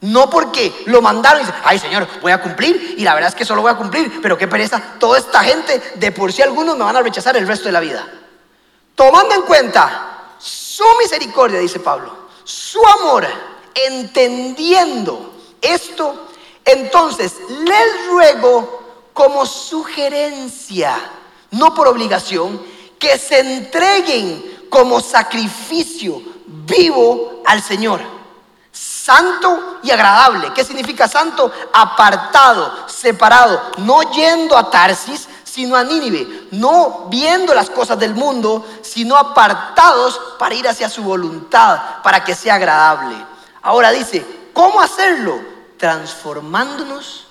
No 0.00 0.30
porque 0.30 0.72
lo 0.86 1.02
mandaron 1.02 1.42
y 1.42 1.44
dicen, 1.44 1.60
ay 1.62 1.78
Señor, 1.78 2.08
voy 2.22 2.32
a 2.32 2.40
cumplir 2.40 2.94
y 2.96 3.04
la 3.04 3.14
verdad 3.14 3.28
es 3.28 3.34
que 3.34 3.44
solo 3.44 3.60
voy 3.60 3.70
a 3.70 3.76
cumplir, 3.76 4.20
pero 4.22 4.38
qué 4.38 4.48
pereza, 4.48 4.82
toda 4.98 5.18
esta 5.18 5.44
gente, 5.44 5.92
de 5.96 6.10
por 6.10 6.32
sí 6.32 6.40
algunos 6.40 6.76
me 6.76 6.84
van 6.84 6.96
a 6.96 7.02
rechazar 7.02 7.36
el 7.36 7.46
resto 7.46 7.66
de 7.66 7.72
la 7.72 7.80
vida. 7.80 8.08
Tomando 9.00 9.34
en 9.34 9.42
cuenta 9.44 10.34
su 10.38 10.84
misericordia, 11.00 11.58
dice 11.58 11.80
Pablo, 11.80 12.14
su 12.44 12.86
amor, 12.86 13.26
entendiendo 13.74 15.36
esto, 15.58 16.28
entonces 16.62 17.32
les 17.64 18.06
ruego 18.08 19.08
como 19.14 19.46
sugerencia, 19.46 20.98
no 21.52 21.74
por 21.74 21.88
obligación, 21.88 22.60
que 22.98 23.16
se 23.16 23.40
entreguen 23.40 24.66
como 24.68 25.00
sacrificio 25.00 26.20
vivo 26.46 27.42
al 27.46 27.62
Señor 27.62 28.02
santo 28.72 29.78
y 29.82 29.90
agradable. 29.90 30.52
¿Qué 30.54 30.64
significa 30.64 31.08
santo? 31.08 31.52
Apartado, 31.72 32.88
separado, 32.88 33.60
no 33.78 34.02
yendo 34.12 34.56
a 34.56 34.70
Tarsis, 34.70 35.28
sino 35.60 35.76
a 35.76 35.84
Nínive, 35.84 36.48
no 36.52 37.08
viendo 37.10 37.52
las 37.52 37.68
cosas 37.68 37.98
del 37.98 38.14
mundo, 38.14 38.66
sino 38.80 39.14
apartados 39.14 40.18
para 40.38 40.54
ir 40.54 40.66
hacia 40.66 40.88
su 40.88 41.02
voluntad, 41.02 42.00
para 42.02 42.24
que 42.24 42.34
sea 42.34 42.54
agradable. 42.54 43.14
Ahora 43.60 43.90
dice, 43.90 44.24
¿cómo 44.54 44.80
hacerlo? 44.80 45.38
Transformándonos, 45.76 47.26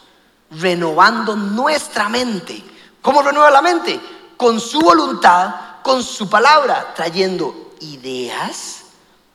renovando 0.51 1.35
nuestra 1.35 2.07
mente. 2.07 2.63
¿Cómo 3.01 3.23
renueva 3.23 3.49
la 3.49 3.63
mente? 3.63 3.99
Con 4.37 4.59
su 4.59 4.79
voluntad, 4.79 5.55
con 5.81 6.03
su 6.03 6.29
palabra, 6.29 6.93
trayendo 6.95 7.71
ideas, 7.79 8.83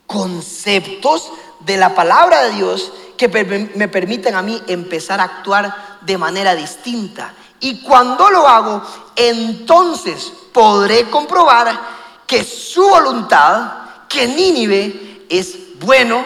conceptos, 0.07 1.33
de 1.59 1.79
la 1.79 1.97
palabra 1.97 2.43
de 2.43 2.51
Dios 2.51 2.93
que 3.17 3.27
me 3.75 3.89
permiten 3.89 4.37
a 4.37 4.43
mí 4.43 4.63
empezar 4.69 5.19
a 5.19 5.25
actuar 5.25 5.99
de 6.03 6.17
manera 6.17 6.55
distinta. 6.55 7.33
Y 7.65 7.81
cuando 7.81 8.29
lo 8.29 8.47
hago, 8.47 8.83
entonces 9.17 10.31
podré 10.53 11.09
comprobar 11.09 11.81
que 12.27 12.45
su 12.45 12.87
voluntad, 12.87 14.07
que 14.07 14.27
Nínive 14.27 15.25
es 15.31 15.79
bueno, 15.79 16.23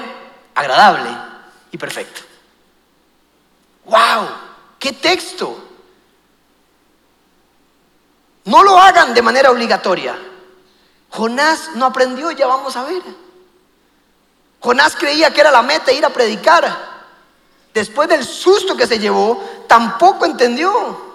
agradable 0.53 1.11
y 1.71 1.79
perfecto. 1.79 2.23
¡Wow! 3.85 4.29
¡Qué 4.81 4.95
texto! 4.95 5.57
No 8.47 8.65
lo 8.65 8.77
hagan 8.77 9.15
de 9.15 9.23
manera 9.23 9.53
obligatoria. 9.53 10.19
Jonás 11.11 11.71
no 11.77 11.87
aprendió, 11.87 12.33
ya 12.33 12.49
vamos 12.49 12.75
a 12.75 12.83
ver. 12.83 13.03
Jonás 14.59 14.97
creía 14.97 15.33
que 15.33 15.41
era 15.41 15.53
la 15.53 15.63
meta 15.63 15.93
ir 15.93 16.05
a 16.05 16.11
predicar. 16.11 16.99
Después 17.73 18.09
del 18.09 18.25
susto 18.25 18.77
que 18.77 18.89
se 18.89 18.99
llevó, 18.99 19.41
tampoco 19.69 20.27
entendió. 20.27 21.08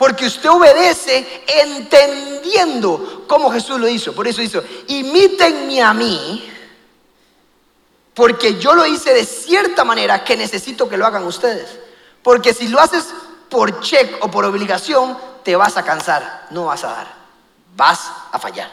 Porque 0.00 0.24
usted 0.24 0.48
obedece 0.48 1.44
entendiendo 1.46 3.24
cómo 3.28 3.52
Jesús 3.52 3.78
lo 3.78 3.86
hizo. 3.86 4.14
Por 4.14 4.26
eso 4.26 4.40
hizo, 4.40 4.64
imítenme 4.86 5.82
a 5.82 5.92
mí, 5.92 6.50
porque 8.14 8.58
yo 8.58 8.72
lo 8.72 8.86
hice 8.86 9.12
de 9.12 9.26
cierta 9.26 9.84
manera 9.84 10.24
que 10.24 10.38
necesito 10.38 10.88
que 10.88 10.96
lo 10.96 11.04
hagan 11.04 11.26
ustedes. 11.26 11.78
Porque 12.22 12.54
si 12.54 12.68
lo 12.68 12.80
haces 12.80 13.08
por 13.50 13.82
check 13.82 14.24
o 14.24 14.30
por 14.30 14.46
obligación, 14.46 15.18
te 15.44 15.54
vas 15.54 15.76
a 15.76 15.84
cansar, 15.84 16.46
no 16.48 16.64
vas 16.64 16.82
a 16.82 16.92
dar, 16.92 17.14
vas 17.76 18.10
a 18.32 18.38
fallar. 18.38 18.70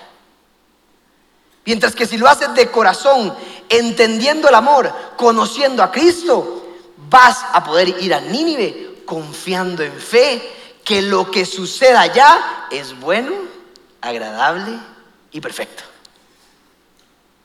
Mientras 1.66 1.94
que 1.94 2.06
si 2.06 2.18
lo 2.18 2.30
haces 2.30 2.54
de 2.54 2.72
corazón, 2.72 3.36
entendiendo 3.68 4.48
el 4.48 4.56
amor, 4.56 4.94
conociendo 5.18 5.84
a 5.84 5.92
Cristo, 5.92 6.68
vas 7.10 7.44
a 7.52 7.66
poder 7.66 8.02
ir 8.02 8.14
a 8.14 8.22
Nínive 8.22 9.02
confiando 9.06 9.84
en 9.84 9.92
fe 9.92 10.54
que 10.88 11.02
lo 11.02 11.30
que 11.30 11.46
suceda 11.46 12.00
allá 12.00 12.68
es 12.72 12.98
bueno, 12.98 13.34
agradable 14.00 14.80
y 15.32 15.42
perfecto. 15.42 15.84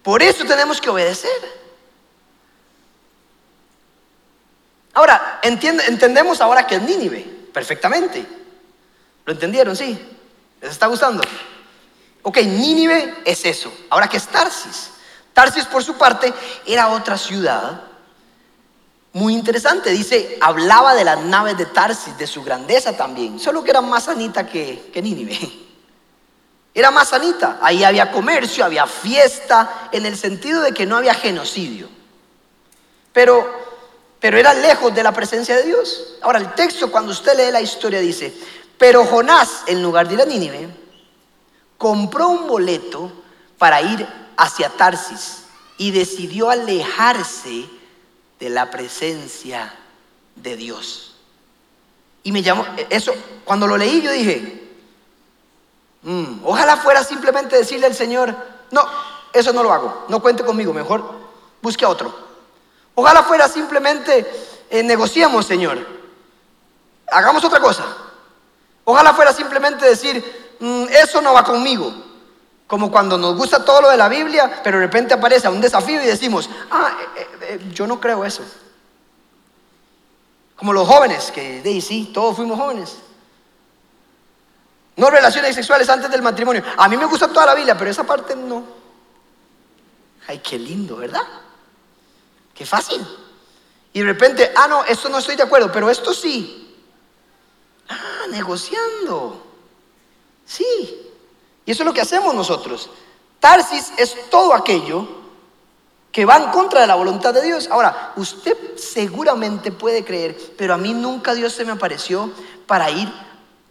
Por 0.00 0.22
eso 0.22 0.44
tenemos 0.44 0.80
que 0.80 0.88
obedecer. 0.88 1.60
Ahora, 4.94 5.40
entendemos 5.42 6.40
ahora 6.40 6.68
que 6.68 6.76
es 6.76 6.82
Nínive, 6.82 7.48
perfectamente. 7.52 8.24
¿Lo 9.24 9.32
entendieron? 9.32 9.74
¿Sí? 9.74 9.98
¿Les 10.60 10.70
está 10.70 10.86
gustando? 10.86 11.24
Ok, 12.22 12.36
Nínive 12.42 13.22
es 13.24 13.44
eso. 13.44 13.72
Ahora, 13.90 14.06
¿qué 14.06 14.18
es 14.18 14.28
Tarsis? 14.28 14.90
Tarsis, 15.32 15.64
por 15.64 15.82
su 15.82 15.98
parte, 15.98 16.32
era 16.64 16.90
otra 16.90 17.18
ciudad 17.18 17.91
muy 19.12 19.34
interesante. 19.34 19.90
Dice, 19.90 20.38
hablaba 20.40 20.94
de 20.94 21.04
las 21.04 21.20
naves 21.20 21.56
de 21.56 21.66
Tarsis, 21.66 22.16
de 22.16 22.26
su 22.26 22.42
grandeza 22.42 22.96
también, 22.96 23.38
solo 23.38 23.62
que 23.62 23.70
era 23.70 23.80
más 23.80 24.04
sanita 24.04 24.46
que, 24.46 24.90
que 24.92 25.02
Nínive. 25.02 25.38
Era 26.74 26.90
más 26.90 27.10
sanita. 27.10 27.58
Ahí 27.60 27.84
había 27.84 28.10
comercio, 28.10 28.64
había 28.64 28.86
fiesta, 28.86 29.90
en 29.92 30.06
el 30.06 30.16
sentido 30.16 30.62
de 30.62 30.72
que 30.72 30.86
no 30.86 30.96
había 30.96 31.12
genocidio. 31.12 31.86
Pero, 33.12 33.46
pero 34.18 34.38
era 34.38 34.54
lejos 34.54 34.94
de 34.94 35.02
la 35.02 35.12
presencia 35.12 35.54
de 35.54 35.64
Dios. 35.64 36.14
Ahora, 36.22 36.38
el 36.38 36.54
texto, 36.54 36.90
cuando 36.90 37.12
usted 37.12 37.36
lee 37.36 37.52
la 37.52 37.60
historia, 37.60 38.00
dice, 38.00 38.32
pero 38.78 39.04
Jonás, 39.04 39.64
en 39.66 39.82
lugar 39.82 40.08
de 40.08 40.14
ir 40.14 40.22
a 40.22 40.24
Nínive, 40.24 40.68
compró 41.76 42.28
un 42.28 42.46
boleto 42.46 43.12
para 43.58 43.82
ir 43.82 44.08
hacia 44.38 44.70
Tarsis 44.70 45.42
y 45.76 45.90
decidió 45.90 46.48
alejarse 46.48 47.68
de 48.42 48.50
la 48.50 48.70
presencia 48.70 49.72
de 50.34 50.56
Dios. 50.56 51.14
Y 52.22 52.32
me 52.32 52.42
llamó, 52.42 52.64
eso, 52.90 53.12
cuando 53.44 53.66
lo 53.66 53.76
leí 53.76 54.02
yo 54.02 54.10
dije, 54.10 54.70
mm, 56.02 56.40
ojalá 56.44 56.76
fuera 56.76 57.04
simplemente 57.04 57.56
decirle 57.56 57.86
al 57.86 57.94
Señor, 57.94 58.34
no, 58.70 58.84
eso 59.32 59.52
no 59.52 59.62
lo 59.62 59.72
hago, 59.72 60.06
no 60.08 60.20
cuente 60.20 60.44
conmigo, 60.44 60.72
mejor 60.72 61.02
busque 61.60 61.84
a 61.84 61.88
otro. 61.88 62.12
Ojalá 62.94 63.22
fuera 63.22 63.48
simplemente, 63.48 64.26
eh, 64.70 64.82
negociamos, 64.82 65.46
Señor, 65.46 65.78
hagamos 67.10 67.44
otra 67.44 67.60
cosa. 67.60 67.84
Ojalá 68.84 69.14
fuera 69.14 69.32
simplemente 69.32 69.86
decir, 69.86 70.42
Mm, 70.62 70.84
eso 70.90 71.20
no 71.20 71.32
va 71.32 71.42
conmigo. 71.42 71.92
Como 72.72 72.90
cuando 72.90 73.18
nos 73.18 73.36
gusta 73.36 73.62
todo 73.62 73.82
lo 73.82 73.90
de 73.90 73.98
la 73.98 74.08
Biblia, 74.08 74.62
pero 74.64 74.78
de 74.78 74.86
repente 74.86 75.12
aparece 75.12 75.46
un 75.46 75.60
desafío 75.60 76.02
y 76.02 76.06
decimos, 76.06 76.48
ah, 76.70 76.90
eh, 76.98 77.20
eh, 77.20 77.28
eh, 77.42 77.70
yo 77.70 77.86
no 77.86 78.00
creo 78.00 78.24
eso. 78.24 78.42
Como 80.56 80.72
los 80.72 80.88
jóvenes, 80.88 81.30
que 81.30 81.60
de 81.60 81.80
sí, 81.82 82.12
todos 82.14 82.34
fuimos 82.34 82.58
jóvenes. 82.58 82.96
No 84.96 85.10
relaciones 85.10 85.54
sexuales 85.54 85.86
antes 85.90 86.10
del 86.10 86.22
matrimonio. 86.22 86.64
A 86.78 86.88
mí 86.88 86.96
me 86.96 87.04
gusta 87.04 87.28
toda 87.28 87.44
la 87.44 87.54
Biblia, 87.54 87.76
pero 87.76 87.90
esa 87.90 88.04
parte 88.04 88.34
no. 88.34 88.64
Ay, 90.26 90.38
qué 90.38 90.58
lindo, 90.58 90.96
¿verdad? 90.96 91.28
Qué 92.54 92.64
fácil. 92.64 93.06
Y 93.92 94.00
de 94.00 94.06
repente, 94.06 94.50
ah, 94.56 94.66
no, 94.66 94.82
esto 94.84 95.10
no 95.10 95.18
estoy 95.18 95.36
de 95.36 95.42
acuerdo, 95.42 95.70
pero 95.70 95.90
esto 95.90 96.14
sí. 96.14 96.74
Ah, 97.90 98.28
negociando. 98.30 99.44
Sí. 100.46 101.11
Y 101.64 101.70
eso 101.70 101.82
es 101.82 101.86
lo 101.86 101.94
que 101.94 102.00
hacemos 102.00 102.34
nosotros. 102.34 102.90
Tarsis 103.40 103.92
es 103.96 104.30
todo 104.30 104.54
aquello 104.54 105.06
que 106.12 106.26
va 106.26 106.36
en 106.36 106.50
contra 106.50 106.82
de 106.82 106.86
la 106.86 106.94
voluntad 106.94 107.32
de 107.32 107.42
Dios. 107.42 107.68
Ahora, 107.70 108.12
usted 108.16 108.56
seguramente 108.76 109.72
puede 109.72 110.04
creer, 110.04 110.36
pero 110.58 110.74
a 110.74 110.76
mí 110.76 110.92
nunca 110.92 111.34
Dios 111.34 111.54
se 111.54 111.64
me 111.64 111.72
apareció 111.72 112.30
para 112.66 112.90
ir 112.90 113.12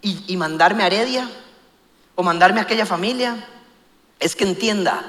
y, 0.02 0.36
mandarme 0.38 0.84
a 0.84 0.88
Heredia 0.88 1.30
o 2.16 2.24
mandarme 2.24 2.60
a 2.60 2.64
aquella 2.64 2.86
familia. 2.86 3.48
Es 4.20 4.36
que 4.36 4.44
entienda, 4.44 5.04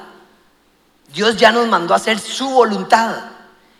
Dios 1.12 1.36
ya 1.36 1.50
nos 1.52 1.66
mandó 1.68 1.94
a 1.94 1.96
hacer 1.96 2.18
su 2.18 2.50
voluntad. 2.50 3.16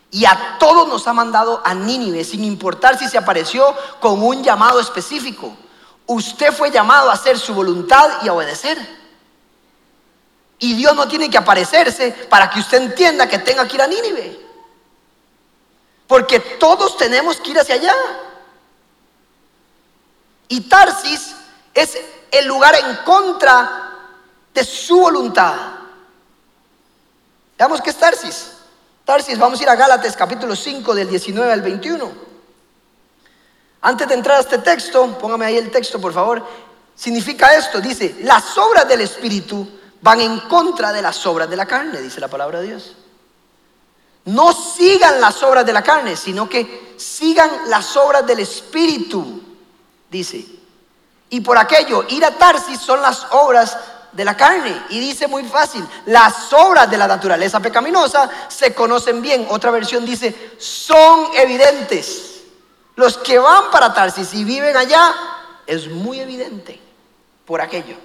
Y 0.09 0.25
a 0.25 0.57
todos 0.59 0.87
nos 0.87 1.07
ha 1.07 1.13
mandado 1.13 1.61
a 1.63 1.73
Nínive, 1.73 2.23
sin 2.23 2.43
importar 2.43 2.97
si 2.99 3.07
se 3.07 3.17
apareció 3.17 3.65
con 3.99 4.21
un 4.21 4.43
llamado 4.43 4.79
específico. 4.79 5.55
Usted 6.05 6.51
fue 6.51 6.71
llamado 6.71 7.09
a 7.09 7.13
hacer 7.13 7.39
su 7.39 7.53
voluntad 7.53 8.23
y 8.23 8.27
a 8.27 8.33
obedecer. 8.33 8.77
Y 10.59 10.75
Dios 10.75 10.95
no 10.95 11.07
tiene 11.07 11.29
que 11.29 11.37
aparecerse 11.37 12.11
para 12.29 12.49
que 12.49 12.59
usted 12.59 12.81
entienda 12.81 13.27
que 13.27 13.39
tenga 13.39 13.67
que 13.67 13.75
ir 13.75 13.81
a 13.81 13.87
Nínive. 13.87 14.39
Porque 16.07 16.39
todos 16.39 16.97
tenemos 16.97 17.37
que 17.37 17.51
ir 17.51 17.59
hacia 17.59 17.75
allá. 17.75 17.95
Y 20.47 20.61
Tarsis 20.61 21.35
es 21.73 21.97
el 22.31 22.45
lugar 22.45 22.75
en 22.75 22.97
contra 22.97 23.99
de 24.53 24.63
su 24.63 24.99
voluntad. 24.99 25.55
Veamos 27.57 27.81
qué 27.81 27.89
es 27.89 27.97
Tarsis. 27.97 28.51
Tarsis, 29.05 29.37
vamos 29.37 29.59
a 29.59 29.63
ir 29.63 29.69
a 29.69 29.75
Gálatas 29.75 30.15
capítulo 30.15 30.55
5 30.55 30.93
del 30.95 31.09
19 31.09 31.51
al 31.51 31.61
21. 31.61 32.32
Antes 33.85 34.07
de 34.07 34.13
entrar 34.13 34.37
a 34.37 34.39
este 34.39 34.59
texto, 34.59 35.17
póngame 35.19 35.45
ahí 35.45 35.57
el 35.57 35.69
texto, 35.69 35.99
por 35.99 36.13
favor. 36.13 36.41
Significa 36.95 37.53
esto, 37.53 37.81
dice, 37.81 38.15
las 38.21 38.57
obras 38.57 38.87
del 38.87 39.01
Espíritu 39.01 39.67
van 40.01 40.21
en 40.21 40.39
contra 40.41 40.93
de 40.93 41.01
las 41.01 41.25
obras 41.25 41.49
de 41.49 41.57
la 41.57 41.65
carne, 41.65 41.99
dice 42.01 42.21
la 42.21 42.29
palabra 42.29 42.61
de 42.61 42.67
Dios. 42.67 42.95
No 44.25 44.53
sigan 44.53 45.19
las 45.19 45.43
obras 45.43 45.65
de 45.65 45.73
la 45.73 45.83
carne, 45.83 46.15
sino 46.15 46.47
que 46.47 46.95
sigan 46.97 47.49
las 47.67 47.97
obras 47.97 48.25
del 48.25 48.39
Espíritu, 48.39 49.41
dice. 50.09 50.45
Y 51.29 51.41
por 51.41 51.57
aquello, 51.57 52.05
ir 52.07 52.23
a 52.23 52.31
Tarsis 52.31 52.79
son 52.79 53.01
las 53.01 53.27
obras 53.31 53.77
de 54.13 54.23
la 54.23 54.37
carne. 54.37 54.81
Y 54.91 54.99
dice 55.01 55.27
muy 55.27 55.43
fácil, 55.43 55.85
las 56.05 56.53
obras 56.53 56.89
de 56.89 56.97
la 56.97 57.07
naturaleza 57.07 57.59
pecaminosa 57.59 58.29
se 58.47 58.73
conocen 58.73 59.21
bien. 59.21 59.45
Otra 59.49 59.71
versión 59.71 60.05
dice, 60.05 60.53
son 60.57 61.31
evidentes. 61.35 62.32
Los 62.95 63.17
que 63.17 63.39
van 63.39 63.71
para 63.71 63.93
Tarsis 63.93 64.33
y 64.33 64.43
viven 64.43 64.77
allá, 64.77 65.13
es 65.65 65.87
muy 65.87 66.19
evidente 66.19 66.79
por 67.45 67.61
aquello. 67.61 67.95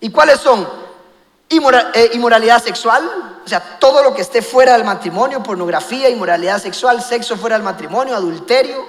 ¿Y 0.00 0.10
cuáles 0.10 0.40
son? 0.40 0.68
Eh, 1.94 2.10
inmoralidad 2.14 2.62
sexual, 2.62 3.38
o 3.44 3.48
sea, 3.48 3.78
todo 3.78 4.02
lo 4.02 4.14
que 4.14 4.22
esté 4.22 4.40
fuera 4.40 4.72
del 4.72 4.84
matrimonio, 4.84 5.42
pornografía, 5.42 6.08
inmoralidad 6.08 6.58
sexual, 6.62 7.02
sexo 7.02 7.36
fuera 7.36 7.56
del 7.56 7.62
matrimonio, 7.62 8.16
adulterio, 8.16 8.86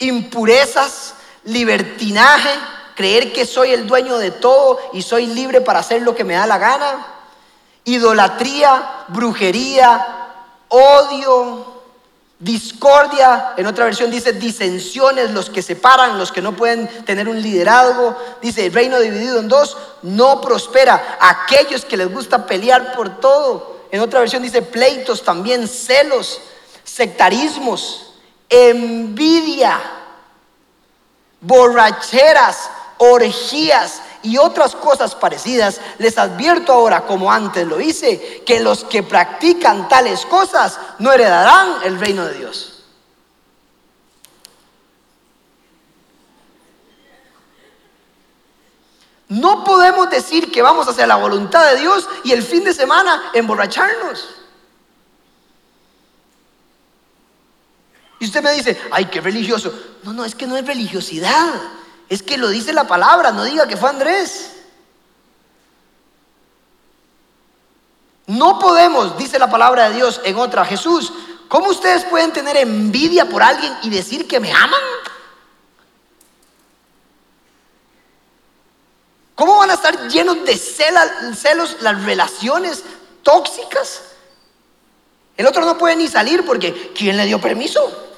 impurezas, 0.00 1.14
libertinaje, 1.44 2.50
creer 2.96 3.32
que 3.32 3.46
soy 3.46 3.70
el 3.70 3.86
dueño 3.86 4.18
de 4.18 4.32
todo 4.32 4.80
y 4.92 5.02
soy 5.02 5.28
libre 5.28 5.60
para 5.60 5.78
hacer 5.78 6.02
lo 6.02 6.16
que 6.16 6.24
me 6.24 6.34
da 6.34 6.46
la 6.46 6.58
gana, 6.58 7.06
idolatría, 7.84 9.04
brujería, 9.08 10.04
odio, 10.68 11.69
Discordia, 12.40 13.52
en 13.58 13.66
otra 13.66 13.84
versión 13.84 14.10
dice 14.10 14.32
disensiones, 14.32 15.30
los 15.30 15.50
que 15.50 15.60
separan, 15.60 16.18
los 16.18 16.32
que 16.32 16.40
no 16.40 16.56
pueden 16.56 16.88
tener 17.04 17.28
un 17.28 17.40
liderazgo. 17.40 18.16
Dice, 18.40 18.64
el 18.64 18.72
reino 18.72 18.98
dividido 18.98 19.40
en 19.40 19.48
dos 19.48 19.76
no 20.00 20.40
prospera. 20.40 21.18
Aquellos 21.20 21.84
que 21.84 21.98
les 21.98 22.10
gusta 22.10 22.46
pelear 22.46 22.96
por 22.96 23.20
todo. 23.20 23.80
En 23.90 24.00
otra 24.00 24.20
versión 24.20 24.42
dice 24.42 24.62
pleitos 24.62 25.22
también, 25.22 25.68
celos, 25.68 26.40
sectarismos, 26.82 28.14
envidia, 28.48 29.78
borracheras, 31.42 32.70
orgías 32.96 33.99
y 34.22 34.38
otras 34.38 34.74
cosas 34.74 35.14
parecidas, 35.14 35.80
les 35.98 36.18
advierto 36.18 36.72
ahora, 36.72 37.06
como 37.06 37.32
antes 37.32 37.66
lo 37.66 37.80
hice, 37.80 38.42
que 38.44 38.60
los 38.60 38.84
que 38.84 39.02
practican 39.02 39.88
tales 39.88 40.26
cosas 40.26 40.78
no 40.98 41.12
heredarán 41.12 41.76
el 41.84 41.98
reino 41.98 42.24
de 42.26 42.34
Dios. 42.34 42.84
No 49.28 49.62
podemos 49.62 50.10
decir 50.10 50.50
que 50.50 50.60
vamos 50.60 50.88
hacia 50.88 51.06
la 51.06 51.14
voluntad 51.14 51.64
de 51.70 51.80
Dios 51.80 52.08
y 52.24 52.32
el 52.32 52.42
fin 52.42 52.64
de 52.64 52.74
semana 52.74 53.30
emborracharnos. 53.32 54.28
Y 58.18 58.24
usted 58.24 58.42
me 58.42 58.52
dice, 58.52 58.78
ay, 58.90 59.06
qué 59.06 59.20
religioso. 59.20 59.72
No, 60.02 60.12
no, 60.12 60.24
es 60.24 60.34
que 60.34 60.46
no 60.46 60.56
es 60.56 60.66
religiosidad. 60.66 61.54
Es 62.10 62.24
que 62.24 62.36
lo 62.36 62.48
dice 62.48 62.72
la 62.72 62.88
palabra, 62.88 63.30
no 63.30 63.44
diga 63.44 63.68
que 63.68 63.76
fue 63.76 63.88
Andrés. 63.88 64.50
No 68.26 68.58
podemos, 68.58 69.16
dice 69.16 69.38
la 69.38 69.48
palabra 69.48 69.88
de 69.88 69.94
Dios 69.94 70.20
en 70.24 70.36
otra, 70.36 70.64
Jesús, 70.64 71.12
¿cómo 71.48 71.68
ustedes 71.68 72.04
pueden 72.04 72.32
tener 72.32 72.56
envidia 72.56 73.28
por 73.28 73.44
alguien 73.44 73.72
y 73.82 73.90
decir 73.90 74.26
que 74.26 74.40
me 74.40 74.52
aman? 74.52 74.80
¿Cómo 79.36 79.58
van 79.58 79.70
a 79.70 79.74
estar 79.74 80.08
llenos 80.08 80.44
de 80.44 80.56
celos 80.56 81.76
las 81.80 82.04
relaciones 82.04 82.82
tóxicas? 83.22 84.02
El 85.36 85.46
otro 85.46 85.64
no 85.64 85.78
puede 85.78 85.94
ni 85.94 86.08
salir 86.08 86.44
porque 86.44 86.92
¿quién 86.92 87.16
le 87.16 87.24
dio 87.24 87.40
permiso? 87.40 88.09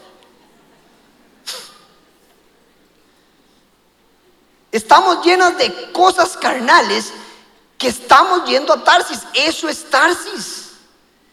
Estamos 4.73 5.23
llenos 5.23 5.59
de 5.59 5.93
cosas 5.93 6.37
carnales 6.39 7.13
que 7.77 7.89
estamos 7.89 8.49
yendo 8.49 8.73
a 8.73 8.83
Tarsis. 8.83 9.21
Eso 9.35 9.69
es 9.69 9.89
Tarsis. 9.91 10.71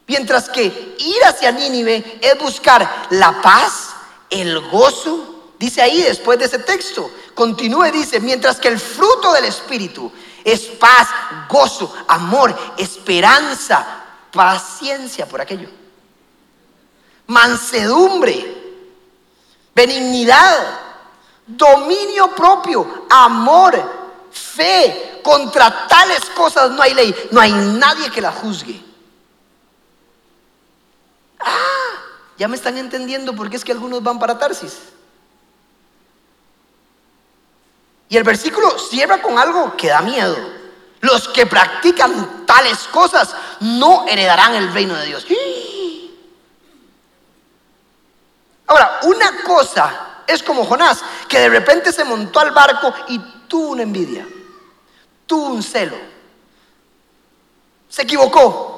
Mientras 0.06 0.50
que 0.50 0.96
ir 1.00 1.24
hacia 1.24 1.52
Nínive 1.52 2.20
es 2.22 2.38
buscar 2.38 3.08
la 3.12 3.42
paz, 3.42 3.92
el 4.30 4.60
gozo. 4.70 5.52
Dice 5.58 5.82
ahí 5.82 6.02
después 6.02 6.38
de 6.38 6.46
ese 6.46 6.60
texto. 6.60 7.10
Continúe, 7.34 7.92
dice, 7.94 8.20
mientras 8.20 8.60
que 8.60 8.68
el 8.68 8.80
fruto 8.80 9.32
del 9.32 9.46
Espíritu 9.46 10.12
es 10.44 10.62
paz, 10.62 11.08
gozo, 11.48 11.94
amor, 12.08 12.54
esperanza, 12.78 14.04
paciencia 14.34 15.26
por 15.26 15.40
aquello. 15.40 15.70
Mansedumbre, 17.28 18.84
benignidad, 19.74 20.89
dominio 21.50 22.30
propio, 22.36 23.06
amor, 23.10 24.30
fe. 24.32 25.20
Contra 25.24 25.88
tales 25.88 26.26
cosas 26.36 26.72
no 26.72 26.82
hay 26.82 26.94
ley, 26.94 27.14
no 27.32 27.42
hay 27.42 27.52
nadie 27.52 28.10
que 28.10 28.22
la 28.22 28.32
juzgue. 28.32 28.82
Ah, 31.40 31.92
ya 32.38 32.48
me 32.48 32.56
están 32.56 32.78
entendiendo 32.78 33.36
por 33.36 33.50
qué 33.50 33.58
es 33.58 33.66
que 33.66 33.72
algunos 33.72 34.02
van 34.02 34.18
para 34.18 34.40
Tarsis. 34.40 34.80
Y 38.08 38.18
el 38.18 38.24
versículo 38.24 38.80
cierra 38.80 39.22
con 39.22 39.38
algo 39.38 39.76
que 39.76 39.90
da 39.90 40.02
miedo. 40.02 40.36
Los 41.02 41.28
que 41.28 41.46
practican 41.46 42.46
tales 42.46 42.88
cosas 42.88 43.36
no 43.60 44.08
heredarán 44.08 44.56
el 44.56 44.74
reino 44.74 44.96
de 44.96 45.06
Dios. 45.06 45.26
Ahora, 48.68 49.00
una 49.04 49.42
cosa 49.44 50.09
es 50.30 50.44
como 50.44 50.66
Jonás, 50.66 51.04
que 51.28 51.40
de 51.40 51.50
repente 51.50 51.92
se 51.92 52.04
montó 52.04 52.40
al 52.40 52.52
barco 52.52 52.94
y 53.08 53.20
tuvo 53.48 53.70
una 53.70 53.84
envidia, 53.84 54.28
tuvo 55.26 55.48
un 55.48 55.64
celo. 55.64 55.98
Se 57.90 58.04
equivocó. 58.04 58.76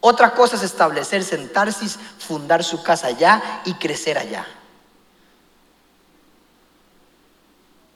Otra 0.00 0.32
cosa 0.32 0.56
es 0.56 0.62
establecerse 0.62 1.34
en 1.34 1.50
fundar 2.18 2.62
su 2.62 2.82
casa 2.82 3.08
allá 3.08 3.62
y 3.64 3.74
crecer 3.74 4.16
allá. 4.16 4.46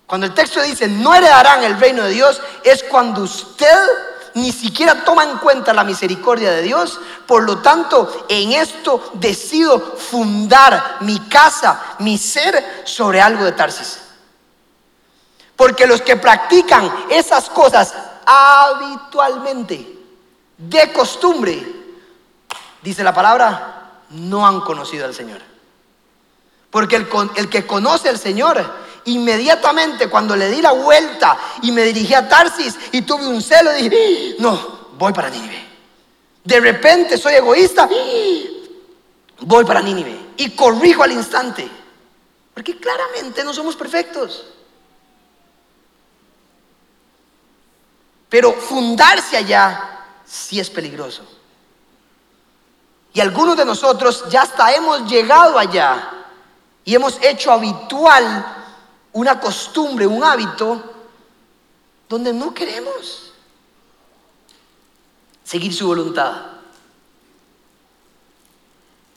Cuando 0.06 0.26
el 0.26 0.34
texto 0.34 0.60
dice 0.60 0.88
no 0.88 1.14
heredarán 1.14 1.62
el 1.62 1.78
reino 1.78 2.02
de 2.02 2.10
Dios, 2.10 2.42
es 2.64 2.82
cuando 2.82 3.22
usted 3.22 3.88
ni 4.34 4.52
siquiera 4.52 5.04
toma 5.04 5.24
en 5.24 5.38
cuenta 5.38 5.72
la 5.72 5.84
misericordia 5.84 6.50
de 6.50 6.62
Dios. 6.62 7.00
Por 7.26 7.44
lo 7.44 7.58
tanto, 7.58 8.26
en 8.28 8.52
esto 8.52 9.10
decido 9.14 9.78
fundar 9.96 10.98
mi 11.00 11.18
casa, 11.20 11.96
mi 11.98 12.18
ser 12.18 12.82
sobre 12.84 13.20
algo 13.20 13.44
de 13.44 13.52
Tarsis. 13.52 13.98
Porque 15.56 15.86
los 15.86 16.02
que 16.02 16.16
practican 16.16 16.90
esas 17.10 17.48
cosas 17.50 17.94
habitualmente, 18.24 19.98
de 20.56 20.92
costumbre, 20.92 21.64
dice 22.82 23.04
la 23.04 23.14
palabra, 23.14 24.02
no 24.10 24.46
han 24.46 24.60
conocido 24.60 25.04
al 25.04 25.14
Señor. 25.14 25.40
Porque 26.70 26.96
el, 26.96 27.08
el 27.36 27.50
que 27.50 27.66
conoce 27.66 28.08
al 28.08 28.18
Señor 28.18 28.64
Inmediatamente 29.06 30.08
cuando 30.08 30.36
le 30.36 30.48
di 30.48 30.62
la 30.62 30.72
vuelta 30.72 31.36
y 31.62 31.72
me 31.72 31.82
dirigí 31.82 32.14
a 32.14 32.28
Tarsis 32.28 32.76
y 32.92 33.02
tuve 33.02 33.26
un 33.26 33.42
celo, 33.42 33.72
dije, 33.72 34.36
no, 34.38 34.90
voy 34.96 35.12
para 35.12 35.28
Nínive. 35.30 35.68
De 36.44 36.60
repente 36.60 37.16
soy 37.18 37.34
egoísta, 37.34 37.88
voy 39.40 39.64
para 39.64 39.80
Nínive 39.80 40.18
y 40.36 40.50
corrijo 40.50 41.02
al 41.02 41.12
instante. 41.12 41.68
Porque 42.54 42.76
claramente 42.76 43.42
no 43.44 43.54
somos 43.54 43.76
perfectos. 43.76 44.44
Pero 48.28 48.52
fundarse 48.52 49.36
allá 49.36 50.04
sí 50.24 50.60
es 50.60 50.70
peligroso. 50.70 51.22
Y 53.14 53.20
algunos 53.20 53.56
de 53.56 53.64
nosotros 53.64 54.24
ya 54.30 54.42
hasta 54.42 54.72
hemos 54.72 55.10
llegado 55.10 55.58
allá 55.58 56.10
y 56.84 56.94
hemos 56.94 57.18
hecho 57.22 57.52
habitual 57.52 58.61
una 59.12 59.40
costumbre, 59.40 60.06
un 60.06 60.24
hábito, 60.24 60.92
donde 62.08 62.32
no 62.32 62.52
queremos 62.52 63.32
seguir 65.44 65.74
su 65.74 65.86
voluntad. 65.86 66.46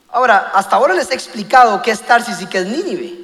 Ahora, 0.10 0.52
hasta 0.54 0.78
ahora 0.78 0.94
les 0.94 1.12
he 1.12 1.14
explicado 1.14 1.82
qué 1.82 1.92
es 1.92 2.02
Tarsis 2.02 2.42
y 2.42 2.48
qué 2.48 2.60
es 2.60 2.68
Nínive, 2.68 3.20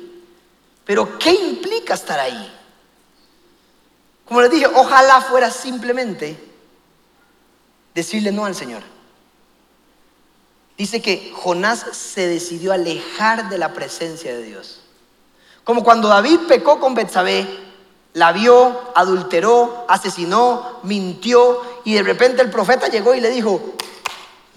pero 0.85 1.17
¿qué 1.17 1.31
implica 1.31 1.93
estar 1.93 2.19
ahí? 2.19 2.53
Como 4.25 4.41
les 4.41 4.51
dije, 4.51 4.65
ojalá 4.65 5.21
fuera 5.21 5.49
simplemente 5.51 6.37
decirle 7.93 8.31
no 8.31 8.45
al 8.45 8.55
Señor. 8.55 8.83
Dice 10.77 11.01
que 11.01 11.31
Jonás 11.35 11.85
se 11.91 12.27
decidió 12.27 12.73
alejar 12.73 13.49
de 13.49 13.57
la 13.57 13.73
presencia 13.73 14.33
de 14.33 14.43
Dios. 14.43 14.81
Como 15.63 15.83
cuando 15.83 16.07
David 16.07 16.41
pecó 16.47 16.79
con 16.79 16.93
Betsabé, 16.93 17.47
la 18.13 18.31
vio, 18.31 18.91
adulteró, 18.95 19.85
asesinó, 19.87 20.79
mintió 20.83 21.61
y 21.85 21.93
de 21.93 22.03
repente 22.03 22.41
el 22.41 22.49
profeta 22.49 22.87
llegó 22.87 23.13
y 23.13 23.21
le 23.21 23.29
dijo, 23.29 23.61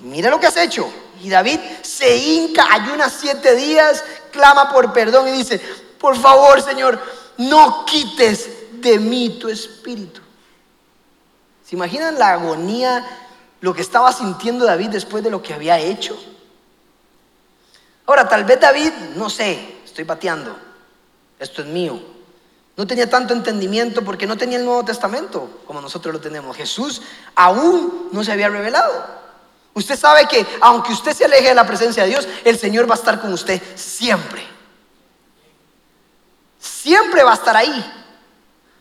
mira 0.00 0.30
lo 0.30 0.40
que 0.40 0.46
has 0.46 0.56
hecho. 0.56 0.90
Y 1.22 1.30
David 1.30 1.60
se 1.82 2.16
hinca, 2.16 2.66
ayuna 2.72 3.08
siete 3.08 3.54
días, 3.54 4.04
clama 4.32 4.72
por 4.72 4.92
perdón 4.92 5.28
y 5.28 5.32
dice, 5.32 5.60
por 5.98 6.16
favor 6.16 6.60
Señor, 6.62 7.00
no 7.38 7.84
quites 7.84 8.80
de 8.80 8.98
mí 8.98 9.38
tu 9.40 9.48
espíritu. 9.48 10.20
¿Se 11.64 11.76
imaginan 11.76 12.18
la 12.18 12.32
agonía, 12.32 13.04
lo 13.60 13.72
que 13.72 13.80
estaba 13.80 14.12
sintiendo 14.12 14.66
David 14.66 14.90
después 14.90 15.24
de 15.24 15.30
lo 15.30 15.42
que 15.42 15.54
había 15.54 15.78
hecho? 15.78 16.18
Ahora, 18.06 18.28
tal 18.28 18.44
vez 18.44 18.60
David, 18.60 18.92
no 19.16 19.30
sé, 19.30 19.78
estoy 19.84 20.04
pateando, 20.04 20.54
esto 21.38 21.62
es 21.62 21.68
mío. 21.68 22.00
No 22.76 22.86
tenía 22.86 23.08
tanto 23.08 23.34
entendimiento 23.34 24.04
porque 24.04 24.26
no 24.26 24.36
tenía 24.36 24.58
el 24.58 24.64
Nuevo 24.64 24.84
Testamento 24.84 25.60
como 25.66 25.80
nosotros 25.80 26.12
lo 26.14 26.20
tenemos. 26.20 26.56
Jesús 26.56 27.02
aún 27.34 28.08
no 28.10 28.24
se 28.24 28.32
había 28.32 28.48
revelado. 28.48 28.92
Usted 29.74 29.98
sabe 29.98 30.26
que 30.26 30.44
aunque 30.60 30.92
usted 30.92 31.12
se 31.12 31.24
aleje 31.24 31.48
de 31.48 31.54
la 31.54 31.66
presencia 31.66 32.02
de 32.02 32.10
Dios, 32.10 32.28
el 32.44 32.58
Señor 32.58 32.88
va 32.88 32.94
a 32.94 32.98
estar 32.98 33.20
con 33.20 33.32
usted 33.32 33.60
siempre. 33.76 34.44
Siempre 36.58 37.22
va 37.22 37.32
a 37.32 37.34
estar 37.34 37.56
ahí. 37.56 37.92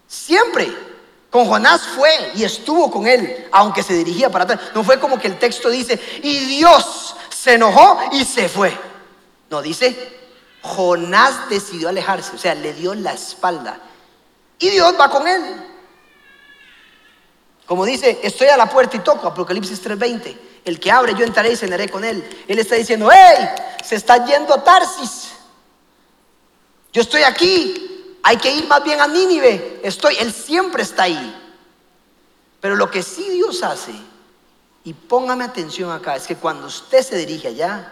Siempre. 0.08 0.94
Con 1.30 1.48
Jonás 1.48 1.82
fue 1.82 2.32
y 2.36 2.44
estuvo 2.44 2.92
con 2.92 3.08
él, 3.08 3.48
aunque 3.52 3.82
se 3.82 3.96
dirigía 3.96 4.30
para 4.30 4.44
atrás. 4.44 4.60
No 4.76 4.84
fue 4.84 5.00
como 5.00 5.20
que 5.20 5.28
el 5.28 5.40
texto 5.40 5.70
dice, 5.70 6.00
y 6.22 6.46
Dios 6.46 7.16
se 7.36 7.56
enojó 7.56 8.00
y 8.12 8.24
se 8.24 8.48
fue. 8.48 8.78
No, 9.50 9.60
dice, 9.60 10.23
Jonás 10.64 11.50
decidió 11.50 11.90
alejarse, 11.90 12.34
o 12.34 12.40
sea, 12.40 12.56
le 12.56 12.74
dio 12.74 12.96
la 12.96 13.12
espalda. 13.12 13.80
Y 14.58 14.70
Dios 14.70 14.96
va 14.98 15.10
con 15.10 15.28
él. 15.28 15.62
Como 17.66 17.86
dice, 17.86 18.22
estoy 18.24 18.48
a 18.48 18.56
la 18.56 18.70
puerta 18.70 18.96
y 18.96 19.02
toco, 19.02 19.28
Apocalipsis 19.28 19.84
3:20. 19.84 20.38
El 20.64 20.80
que 20.80 20.90
abre, 20.90 21.14
yo 21.16 21.26
entraré 21.26 21.52
y 21.52 21.58
cenaré 21.58 21.90
con 21.90 22.06
él. 22.06 22.46
Él 22.48 22.60
está 22.60 22.76
diciendo, 22.76 23.10
hey, 23.12 23.50
se 23.84 23.96
está 23.96 24.26
yendo 24.26 24.54
a 24.54 24.64
Tarsis. 24.64 25.32
Yo 26.94 27.02
estoy 27.02 27.24
aquí. 27.24 28.20
Hay 28.24 28.38
que 28.38 28.50
ir 28.50 28.66
más 28.66 28.82
bien 28.82 29.02
a 29.02 29.08
Nínive. 29.08 29.82
Estoy, 29.84 30.16
él 30.18 30.32
siempre 30.32 30.84
está 30.84 31.04
ahí. 31.04 31.42
Pero 32.62 32.78
lo 32.78 32.90
que 32.90 33.04
sí 33.04 33.30
Dios 33.32 33.62
hace, 33.64 33.92
y 34.86 34.94
póngame 34.94 35.44
atención 35.44 35.92
acá, 35.92 36.16
es 36.16 36.26
que 36.26 36.38
cuando 36.38 36.68
usted 36.68 37.04
se 37.04 37.18
dirige 37.18 37.50
allá, 37.50 37.92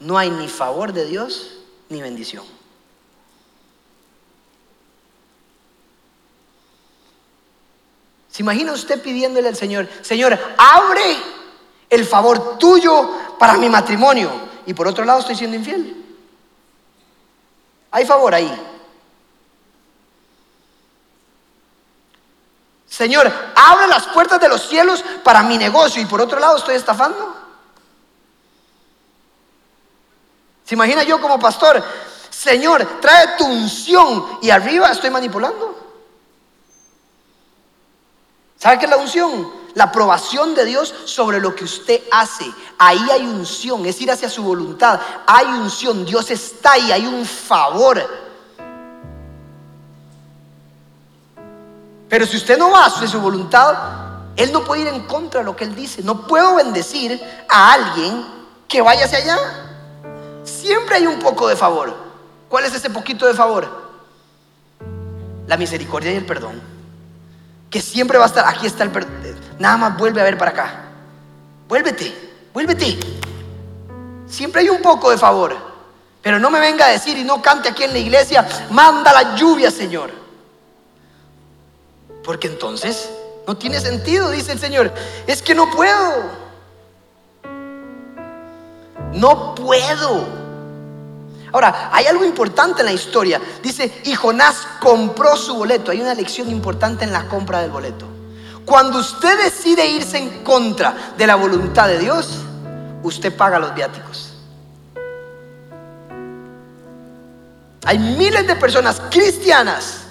no 0.00 0.18
hay 0.18 0.30
ni 0.30 0.48
favor 0.48 0.92
de 0.92 1.04
Dios 1.04 1.59
ni 1.90 2.00
bendición. 2.00 2.44
¿Se 8.30 8.42
imagina 8.42 8.72
usted 8.72 9.02
pidiéndole 9.02 9.48
al 9.48 9.56
Señor, 9.56 9.88
Señor, 10.02 10.38
abre 10.56 11.16
el 11.90 12.06
favor 12.06 12.58
tuyo 12.58 13.36
para 13.38 13.54
mi 13.54 13.68
matrimonio? 13.68 14.30
Y 14.66 14.72
por 14.72 14.86
otro 14.86 15.04
lado 15.04 15.20
estoy 15.20 15.34
siendo 15.34 15.56
infiel. 15.56 15.96
Hay 17.90 18.06
favor 18.06 18.32
ahí. 18.32 18.50
Señor, 22.86 23.32
abre 23.56 23.88
las 23.88 24.06
puertas 24.08 24.40
de 24.40 24.48
los 24.48 24.68
cielos 24.68 25.04
para 25.24 25.42
mi 25.42 25.58
negocio 25.58 26.00
y 26.00 26.06
por 26.06 26.20
otro 26.20 26.38
lado 26.38 26.56
estoy 26.56 26.76
estafando. 26.76 27.39
¿Se 30.70 30.76
imagina 30.76 31.02
yo 31.02 31.20
como 31.20 31.36
pastor? 31.36 31.82
Señor, 32.30 33.00
trae 33.00 33.36
tu 33.36 33.44
unción 33.44 34.38
y 34.40 34.50
arriba 34.50 34.92
estoy 34.92 35.10
manipulando. 35.10 35.76
¿Sabe 38.56 38.78
qué 38.78 38.84
es 38.84 38.90
la 38.92 38.98
unción? 38.98 39.50
La 39.74 39.86
aprobación 39.86 40.54
de 40.54 40.64
Dios 40.64 40.94
sobre 41.06 41.40
lo 41.40 41.56
que 41.56 41.64
usted 41.64 42.02
hace. 42.12 42.44
Ahí 42.78 43.04
hay 43.10 43.26
unción, 43.26 43.84
es 43.84 44.00
ir 44.00 44.12
hacia 44.12 44.28
su 44.28 44.44
voluntad. 44.44 45.00
Hay 45.26 45.46
unción, 45.46 46.04
Dios 46.04 46.30
está 46.30 46.74
ahí, 46.74 46.92
hay 46.92 47.04
un 47.04 47.26
favor. 47.26 48.08
Pero 52.08 52.26
si 52.26 52.36
usted 52.36 52.56
no 52.56 52.70
va 52.70 52.84
hacia 52.84 53.08
su 53.08 53.20
voluntad, 53.20 53.74
Él 54.36 54.52
no 54.52 54.62
puede 54.62 54.82
ir 54.82 54.86
en 54.86 55.04
contra 55.08 55.40
de 55.40 55.46
lo 55.46 55.56
que 55.56 55.64
Él 55.64 55.74
dice. 55.74 56.00
No 56.04 56.28
puedo 56.28 56.54
bendecir 56.54 57.20
a 57.48 57.72
alguien 57.72 58.24
que 58.68 58.80
vaya 58.80 59.06
hacia 59.06 59.18
allá. 59.18 59.69
Siempre 60.44 60.96
hay 60.96 61.06
un 61.06 61.18
poco 61.18 61.48
de 61.48 61.56
favor. 61.56 61.94
¿Cuál 62.48 62.64
es 62.64 62.74
ese 62.74 62.90
poquito 62.90 63.26
de 63.26 63.34
favor? 63.34 63.90
La 65.46 65.56
misericordia 65.56 66.12
y 66.12 66.16
el 66.16 66.26
perdón. 66.26 66.60
Que 67.70 67.80
siempre 67.80 68.18
va 68.18 68.24
a 68.24 68.28
estar, 68.28 68.46
aquí 68.46 68.66
está 68.66 68.84
el 68.84 68.90
perdón. 68.90 69.12
Nada 69.58 69.76
más 69.76 69.98
vuelve 69.98 70.20
a 70.20 70.24
ver 70.24 70.38
para 70.38 70.50
acá. 70.50 70.84
Vuélvete, 71.68 72.12
vuélvete. 72.52 72.98
Siempre 74.26 74.62
hay 74.62 74.68
un 74.68 74.82
poco 74.82 75.10
de 75.10 75.18
favor. 75.18 75.56
Pero 76.22 76.38
no 76.38 76.50
me 76.50 76.60
venga 76.60 76.86
a 76.86 76.90
decir 76.90 77.16
y 77.16 77.24
no 77.24 77.40
cante 77.40 77.68
aquí 77.68 77.84
en 77.84 77.92
la 77.92 77.98
iglesia, 77.98 78.46
manda 78.70 79.12
la 79.12 79.36
lluvia, 79.36 79.70
Señor. 79.70 80.10
Porque 82.24 82.46
entonces 82.46 83.10
no 83.46 83.56
tiene 83.56 83.80
sentido, 83.80 84.30
dice 84.30 84.52
el 84.52 84.58
Señor. 84.58 84.92
Es 85.26 85.42
que 85.42 85.54
no 85.54 85.70
puedo. 85.70 86.49
No 89.14 89.54
puedo. 89.54 90.40
Ahora, 91.52 91.90
hay 91.92 92.06
algo 92.06 92.24
importante 92.24 92.80
en 92.80 92.86
la 92.86 92.92
historia. 92.92 93.40
Dice, 93.62 94.02
y 94.04 94.14
Jonás 94.14 94.66
compró 94.80 95.36
su 95.36 95.56
boleto. 95.56 95.90
Hay 95.90 96.00
una 96.00 96.14
lección 96.14 96.48
importante 96.50 97.04
en 97.04 97.12
la 97.12 97.26
compra 97.26 97.60
del 97.60 97.70
boleto. 97.70 98.06
Cuando 98.64 98.98
usted 98.98 99.42
decide 99.42 99.84
irse 99.86 100.18
en 100.18 100.44
contra 100.44 101.12
de 101.16 101.26
la 101.26 101.34
voluntad 101.34 101.88
de 101.88 101.98
Dios, 101.98 102.38
usted 103.02 103.36
paga 103.36 103.58
los 103.58 103.74
viáticos. 103.74 104.34
Hay 107.84 107.98
miles 107.98 108.46
de 108.46 108.54
personas 108.54 109.02
cristianas 109.10 110.02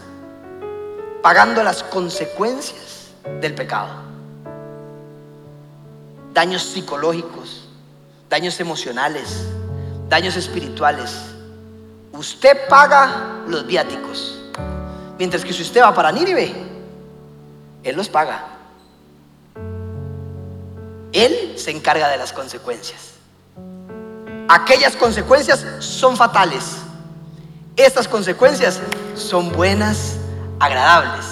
pagando 1.21 1.63
las 1.63 1.83
consecuencias 1.83 3.12
del 3.39 3.55
pecado. 3.55 3.89
Daños 6.33 6.63
psicológicos, 6.63 7.68
daños 8.29 8.59
emocionales, 8.59 9.47
daños 10.07 10.35
espirituales. 10.35 11.11
Usted 12.13 12.67
paga 12.69 13.41
los 13.47 13.65
viáticos. 13.65 14.39
Mientras 15.17 15.43
que 15.43 15.51
si 15.51 15.63
usted 15.63 15.81
va 15.81 15.93
para 15.93 16.11
Nínive, 16.11 16.53
Él 17.83 17.95
los 17.95 18.07
paga. 18.07 18.45
Él 21.11 21.55
se 21.57 21.71
encarga 21.71 22.07
de 22.07 22.17
las 22.17 22.31
consecuencias. 22.31 23.13
Aquellas 24.47 24.95
consecuencias 24.95 25.65
son 25.79 26.15
fatales. 26.15 26.77
Estas 27.75 28.07
consecuencias 28.07 28.79
son 29.15 29.51
buenas, 29.51 30.17
agradables 30.59 31.25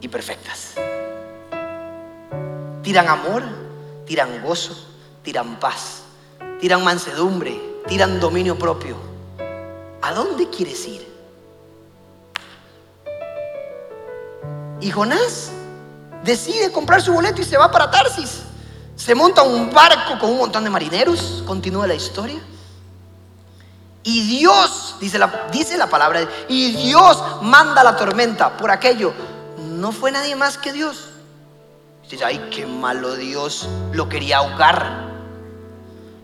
y 0.00 0.08
perfectas. 0.08 0.74
Tiran 2.82 3.08
amor, 3.08 3.42
tiran 4.06 4.42
gozo, 4.42 4.76
tiran 5.22 5.58
paz, 5.58 6.02
tiran 6.60 6.82
mansedumbre, 6.84 7.60
tiran 7.86 8.20
dominio 8.20 8.58
propio. 8.58 8.96
¿A 10.02 10.12
dónde 10.12 10.48
quieres 10.48 10.86
ir? 10.86 11.06
Y 14.80 14.90
Jonás 14.90 15.50
decide 16.22 16.70
comprar 16.70 17.00
su 17.02 17.12
boleto 17.12 17.40
y 17.40 17.44
se 17.44 17.56
va 17.56 17.70
para 17.70 17.90
Tarsis. 17.90 18.42
Se 18.94 19.14
monta 19.14 19.42
un 19.42 19.72
barco 19.72 20.18
con 20.18 20.30
un 20.30 20.38
montón 20.38 20.64
de 20.64 20.70
marineros, 20.70 21.42
continúa 21.46 21.86
la 21.86 21.94
historia. 21.94 22.40
Y 24.02 24.38
Dios, 24.38 24.96
dice 25.00 25.18
la, 25.18 25.48
dice 25.50 25.76
la 25.76 25.88
palabra, 25.88 26.28
y 26.48 26.72
Dios 26.76 27.20
manda 27.42 27.82
la 27.82 27.96
tormenta 27.96 28.56
por 28.56 28.70
aquello. 28.70 29.12
No 29.58 29.92
fue 29.92 30.12
nadie 30.12 30.36
más 30.36 30.56
que 30.56 30.72
Dios. 30.72 31.08
Dice, 32.08 32.24
ay, 32.24 32.48
qué 32.52 32.66
malo 32.66 33.16
Dios, 33.16 33.68
lo 33.92 34.08
quería 34.08 34.38
ahogar, 34.38 35.15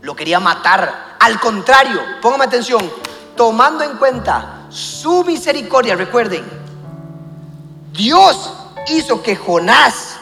lo 0.03 0.15
quería 0.15 0.39
matar, 0.39 1.15
al 1.19 1.39
contrario, 1.39 1.99
póngame 2.21 2.43
atención, 2.43 2.91
tomando 3.35 3.83
en 3.83 3.97
cuenta 3.97 4.65
su 4.69 5.23
misericordia, 5.23 5.95
recuerden, 5.95 6.43
Dios 7.93 8.51
hizo 8.87 9.23
que 9.23 9.35
Jonás 9.35 10.17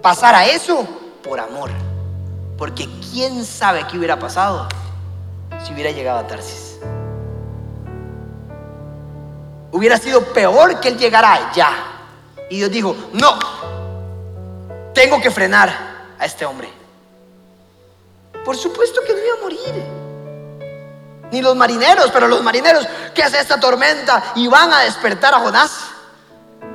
pasara 0.00 0.46
eso 0.46 0.86
por 1.22 1.38
amor. 1.38 1.70
Porque 2.56 2.88
quién 3.12 3.44
sabe 3.44 3.86
qué 3.86 3.98
hubiera 3.98 4.18
pasado 4.18 4.68
si 5.62 5.74
hubiera 5.74 5.90
llegado 5.90 6.20
a 6.20 6.26
Tarsis. 6.26 6.78
Hubiera 9.72 9.98
sido 9.98 10.24
peor 10.32 10.80
que 10.80 10.88
él 10.88 10.96
llegara 10.96 11.50
allá. 11.50 11.70
Y 12.48 12.56
Dios 12.56 12.70
dijo, 12.70 12.96
no, 13.12 13.38
tengo 14.94 15.20
que 15.20 15.30
frenar 15.30 15.68
a 16.18 16.24
este 16.24 16.46
hombre. 16.46 16.83
Por 18.44 18.56
supuesto 18.56 19.00
que 19.06 19.12
no 19.12 19.18
iba 19.18 19.34
a 19.38 19.42
morir. 19.42 20.04
ni 21.32 21.42
los 21.42 21.56
marineros, 21.56 22.10
pero 22.12 22.28
los 22.28 22.42
marineros, 22.42 22.86
¿qué 23.12 23.22
es 23.22 23.34
esta 23.34 23.58
tormenta? 23.58 24.32
Y 24.36 24.46
van 24.46 24.72
a 24.72 24.80
despertar 24.80 25.34
a 25.34 25.40
Jonás. 25.40 25.72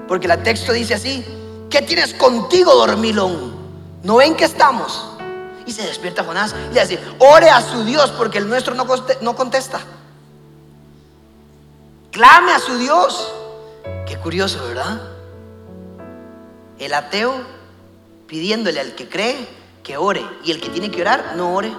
Porque 0.07 0.27
el 0.27 0.43
texto 0.43 0.73
dice 0.73 0.95
así, 0.95 1.23
¿qué 1.69 1.81
tienes 1.81 2.13
contigo, 2.13 2.73
dormilón? 2.73 3.55
¿No 4.03 4.17
ven 4.17 4.35
que 4.35 4.43
estamos? 4.45 5.11
Y 5.65 5.71
se 5.71 5.83
despierta 5.83 6.23
Jonás 6.23 6.55
y 6.71 6.73
le 6.73 6.81
dice, 6.81 6.99
ore 7.19 7.49
a 7.49 7.61
su 7.61 7.85
Dios 7.85 8.11
porque 8.17 8.39
el 8.39 8.49
nuestro 8.49 8.73
no, 8.73 8.85
no 9.21 9.35
contesta. 9.35 9.79
Clame 12.11 12.51
a 12.51 12.59
su 12.59 12.77
Dios. 12.77 13.31
Qué 14.07 14.17
curioso, 14.17 14.65
¿verdad? 14.67 14.99
El 16.79 16.93
ateo 16.93 17.35
pidiéndole 18.27 18.79
al 18.79 18.95
que 18.95 19.07
cree 19.07 19.58
que 19.89 19.97
ore 19.97 20.23
y 20.43 20.51
el 20.51 20.61
que 20.61 20.69
tiene 20.69 20.91
que 20.91 21.01
orar 21.01 21.33
no 21.35 21.55
ore. 21.55 21.75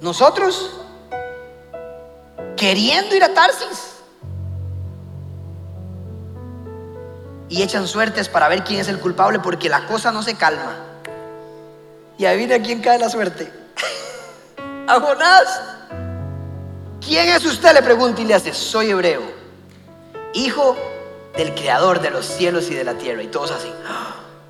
Nosotros 0.00 0.70
queriendo 2.56 3.16
ir 3.16 3.24
a 3.24 3.34
Tarsis 3.34 3.96
y 7.48 7.60
echan 7.60 7.88
suertes 7.88 8.28
para 8.28 8.46
ver 8.46 8.62
quién 8.62 8.78
es 8.78 8.86
el 8.86 9.00
culpable 9.00 9.40
porque 9.40 9.68
la 9.68 9.84
cosa 9.88 10.12
no 10.12 10.22
se 10.22 10.36
calma. 10.36 10.76
Y 12.16 12.26
adivina 12.26 12.60
quién 12.60 12.80
cae 12.80 13.00
la 13.00 13.08
suerte. 13.08 13.52
A 14.86 15.00
Jonás. 15.00 15.60
¿Quién 17.04 17.30
es 17.30 17.44
usted? 17.44 17.74
Le 17.74 17.82
pregunta 17.82 18.20
y 18.20 18.26
le 18.26 18.34
hace, 18.34 18.54
soy 18.54 18.90
hebreo, 18.90 19.22
hijo 20.34 20.76
del 21.36 21.54
creador 21.54 22.00
de 22.00 22.10
los 22.10 22.26
cielos 22.26 22.70
y 22.70 22.74
de 22.74 22.84
la 22.84 22.94
tierra. 22.94 23.22
Y 23.22 23.28
todos 23.28 23.50
así, 23.50 23.70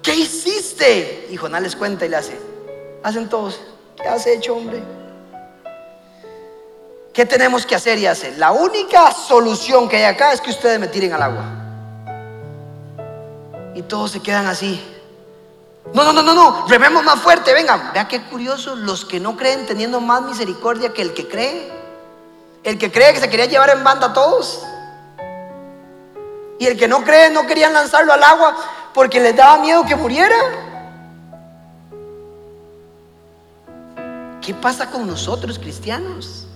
¿qué 0.03 0.15
hiciste? 0.15 1.29
Y 1.31 1.37
Jonás 1.37 1.63
les 1.63 1.77
cuenta 1.77 2.05
y 2.07 2.09
le 2.09 2.17
hace, 2.17 2.39
hacen 3.03 3.29
todos, 3.29 3.61
¿qué 3.97 4.09
has 4.09 4.27
hecho, 4.27 4.55
hombre? 4.55 4.83
¿Qué 7.13 7.25
tenemos 7.25 7.65
que 7.65 7.77
hacer 7.77 7.99
y 7.99 8.07
hacer? 8.07 8.37
La 8.39 8.51
única 8.51 9.13
solución 9.13 9.89
que 9.89 9.99
hay 9.99 10.03
acá 10.05 10.33
es 10.33 10.41
que 10.41 10.51
ustedes 10.51 10.81
me 10.81 10.89
tiren 10.89 11.13
al 11.13 11.23
agua. 11.23 11.45
Y 13.75 13.83
todos 13.83 14.11
se 14.11 14.21
quedan 14.21 14.47
así. 14.47 14.83
No, 15.93 16.03
no, 16.03 16.13
no, 16.13 16.23
no, 16.23 16.35
no, 16.35 16.67
rememos 16.67 17.05
más 17.05 17.21
fuerte, 17.21 17.55
vengan. 17.55 17.93
Vea 17.93 18.09
qué 18.09 18.21
curioso, 18.23 18.75
los 18.75 19.05
que 19.05 19.21
no 19.21 19.37
creen 19.37 19.65
teniendo 19.65 20.01
más 20.01 20.23
misericordia 20.23 20.93
que 20.93 21.03
el 21.03 21.15
que 21.15 21.29
cree. 21.29 21.73
El 22.65 22.79
que 22.79 22.91
cree 22.91 23.13
que 23.13 23.21
se 23.21 23.31
quería 23.31 23.47
llevar 23.47 23.71
en 23.71 23.85
banda 23.85 24.09
a 24.09 24.13
todos. 24.13 24.65
Y 26.59 26.67
el 26.67 26.79
que 26.79 26.89
no 26.89 27.03
cree 27.03 27.31
no 27.31 27.47
querían 27.47 27.73
lanzarlo 27.73 28.13
al 28.13 28.23
agua 28.23 28.57
porque 28.93 29.21
les 29.21 29.37
daba 29.37 29.59
miedo 29.59 29.85
que 29.85 29.97
muriera. 29.97 30.37
¿Qué 34.41 34.55
pasa 34.55 34.91
con 34.91 35.07
nosotros 35.07 35.59
cristianos? 35.59 36.47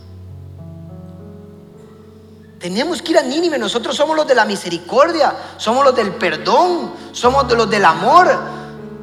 Tenemos 2.59 3.01
que 3.01 3.13
ir 3.13 3.19
a 3.19 3.23
Nínive. 3.23 3.59
Nosotros 3.59 3.97
somos 3.97 4.17
los 4.17 4.27
de 4.27 4.35
la 4.35 4.45
misericordia, 4.45 5.35
somos 5.57 5.85
los 5.85 5.95
del 5.95 6.15
perdón, 6.15 6.93
somos 7.13 7.49
de 7.49 7.57
los 7.57 7.71
del 7.71 7.85
amor, 7.85 8.37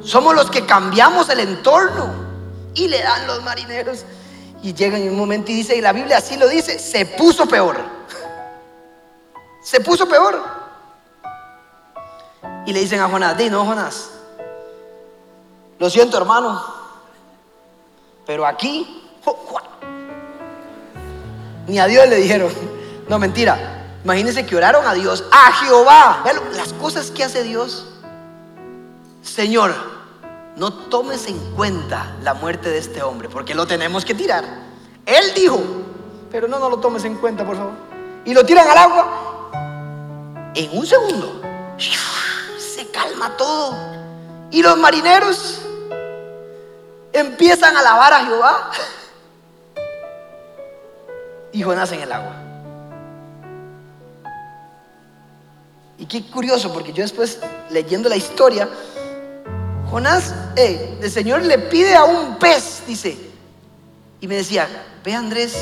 somos 0.04 0.36
los 0.36 0.52
que 0.52 0.66
cambiamos 0.66 1.30
el 1.30 1.40
entorno. 1.40 2.14
Y 2.74 2.88
le 2.88 3.02
dan 3.02 3.26
los 3.28 3.44
marineros. 3.44 4.04
Y 4.62 4.74
llegan 4.74 5.02
en 5.02 5.10
un 5.10 5.18
momento 5.18 5.52
y 5.52 5.56
dice, 5.56 5.76
y 5.76 5.82
la 5.82 5.94
Biblia 5.94 6.18
así 6.18 6.38
lo 6.38 6.48
dice, 6.48 6.80
se 6.80 7.06
puso 7.06 7.48
peor. 7.48 7.78
Se 9.64 9.80
puso 9.80 10.08
peor. 10.08 10.65
Y 12.66 12.74
le 12.74 12.80
dicen 12.80 13.00
a 13.00 13.10
Jonás, 13.10 13.38
di 13.38 13.50
no, 13.50 13.66
Jonás. 13.66 14.12
Lo 15.78 15.90
siento, 15.90 16.18
hermano. 16.18 16.64
Pero 18.26 18.46
aquí, 18.46 19.04
ni 21.68 21.80
a 21.80 21.88
Dios 21.88 22.08
le 22.08 22.18
dijeron. 22.18 22.52
No, 23.08 23.20
mentira. 23.20 24.00
Imagínense 24.04 24.48
que 24.48 24.56
oraron 24.56 24.88
a 24.88 24.96
Dios, 24.96 25.26
a 25.32 25.52
Jehová. 25.52 26.24
Las 26.54 26.74
cosas 26.74 27.12
que 27.12 27.24
hace 27.24 27.44
Dios. 27.44 27.86
Señor, 29.22 29.76
no 30.56 30.74
tomes 30.74 31.28
en 31.28 31.38
cuenta 31.54 32.16
la 32.24 32.34
muerte 32.34 32.70
de 32.70 32.80
este 32.80 33.04
hombre, 33.04 33.30
porque 33.30 33.54
lo 33.54 33.68
tenemos 33.68 34.04
que 34.04 34.16
tirar. 34.16 34.44
Él 35.06 35.34
dijo, 35.36 35.60
pero 36.32 36.48
no, 36.48 36.58
no 36.58 36.70
lo 36.70 36.78
tomes 36.78 37.04
en 37.06 37.16
cuenta, 37.18 37.46
por 37.46 37.58
favor. 37.58 37.74
Y 38.26 38.34
lo 38.34 38.44
tiran 38.44 38.68
al 38.68 38.78
agua. 38.78 39.52
En 40.56 40.76
un 40.76 40.88
segundo, 40.88 41.42
se 42.76 42.88
calma 42.88 43.38
todo. 43.38 43.74
Y 44.52 44.62
los 44.62 44.78
marineros 44.78 45.62
empiezan 47.14 47.76
a 47.78 47.82
lavar 47.82 48.14
a 48.14 48.26
Jehová. 48.26 48.72
Y 51.54 51.64
Jonás 51.64 51.92
en 51.94 52.02
el 52.02 52.12
agua. 52.12 52.36
Y 55.98 56.06
qué 56.06 56.26
curioso, 56.30 56.74
porque 56.74 56.92
yo 56.92 57.04
después, 57.04 57.40
leyendo 57.70 58.10
la 58.10 58.18
historia, 58.18 58.68
Jonás, 59.90 60.36
eh, 60.58 61.00
el 61.02 61.10
Señor 61.10 61.44
le 61.44 61.58
pide 61.58 61.96
a 61.96 62.04
un 62.04 62.38
pez, 62.38 62.84
dice, 62.86 63.18
y 64.20 64.28
me 64.28 64.36
decía, 64.36 64.68
ve 65.06 65.14
Andrés, 65.14 65.56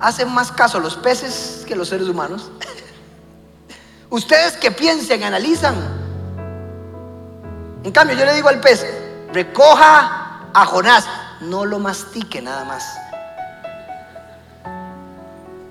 hacen 0.00 0.28
más 0.30 0.50
caso 0.50 0.80
los 0.80 0.96
peces 0.96 1.64
que 1.68 1.76
los 1.76 1.88
seres 1.88 2.08
humanos. 2.08 2.50
Ustedes 4.10 4.56
que 4.56 4.72
piensen, 4.72 5.22
analizan. 5.22 5.99
En 7.82 7.92
cambio, 7.92 8.16
yo 8.16 8.26
le 8.26 8.34
digo 8.34 8.48
al 8.48 8.60
pez, 8.60 8.86
recoja 9.32 10.50
a 10.52 10.66
Jonás, 10.66 11.06
no 11.40 11.64
lo 11.64 11.78
mastique 11.78 12.42
nada 12.42 12.64
más. 12.64 12.98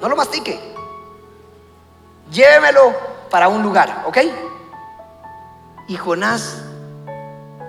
No 0.01 0.09
lo 0.09 0.15
mastique. 0.15 0.59
Llévemelo 2.31 2.93
para 3.29 3.47
un 3.47 3.61
lugar, 3.61 4.05
¿ok? 4.07 4.17
Y 5.87 5.97
Jonás, 5.97 6.63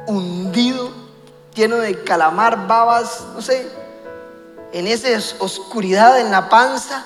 hundido, 0.07 0.91
lleno 1.55 1.77
de 1.77 2.03
calamar, 2.03 2.67
babas, 2.67 3.27
no 3.35 3.43
sé, 3.43 3.71
en 4.73 4.87
esa 4.87 5.09
oscuridad 5.39 6.19
en 6.19 6.31
la 6.31 6.49
panza. 6.49 7.05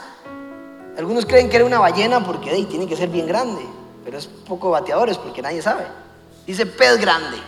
Algunos 0.96 1.26
creen 1.26 1.50
que 1.50 1.56
era 1.56 1.64
una 1.64 1.80
ballena 1.80 2.24
porque 2.24 2.64
tiene 2.66 2.86
que 2.86 2.96
ser 2.96 3.08
bien 3.08 3.26
grande, 3.26 3.66
pero 4.04 4.18
es 4.18 4.26
poco 4.26 4.70
bateadores 4.70 5.18
porque 5.18 5.42
nadie 5.42 5.62
sabe. 5.62 6.03
Dice 6.46 6.66
pez 6.66 6.98
grande. 7.00 7.38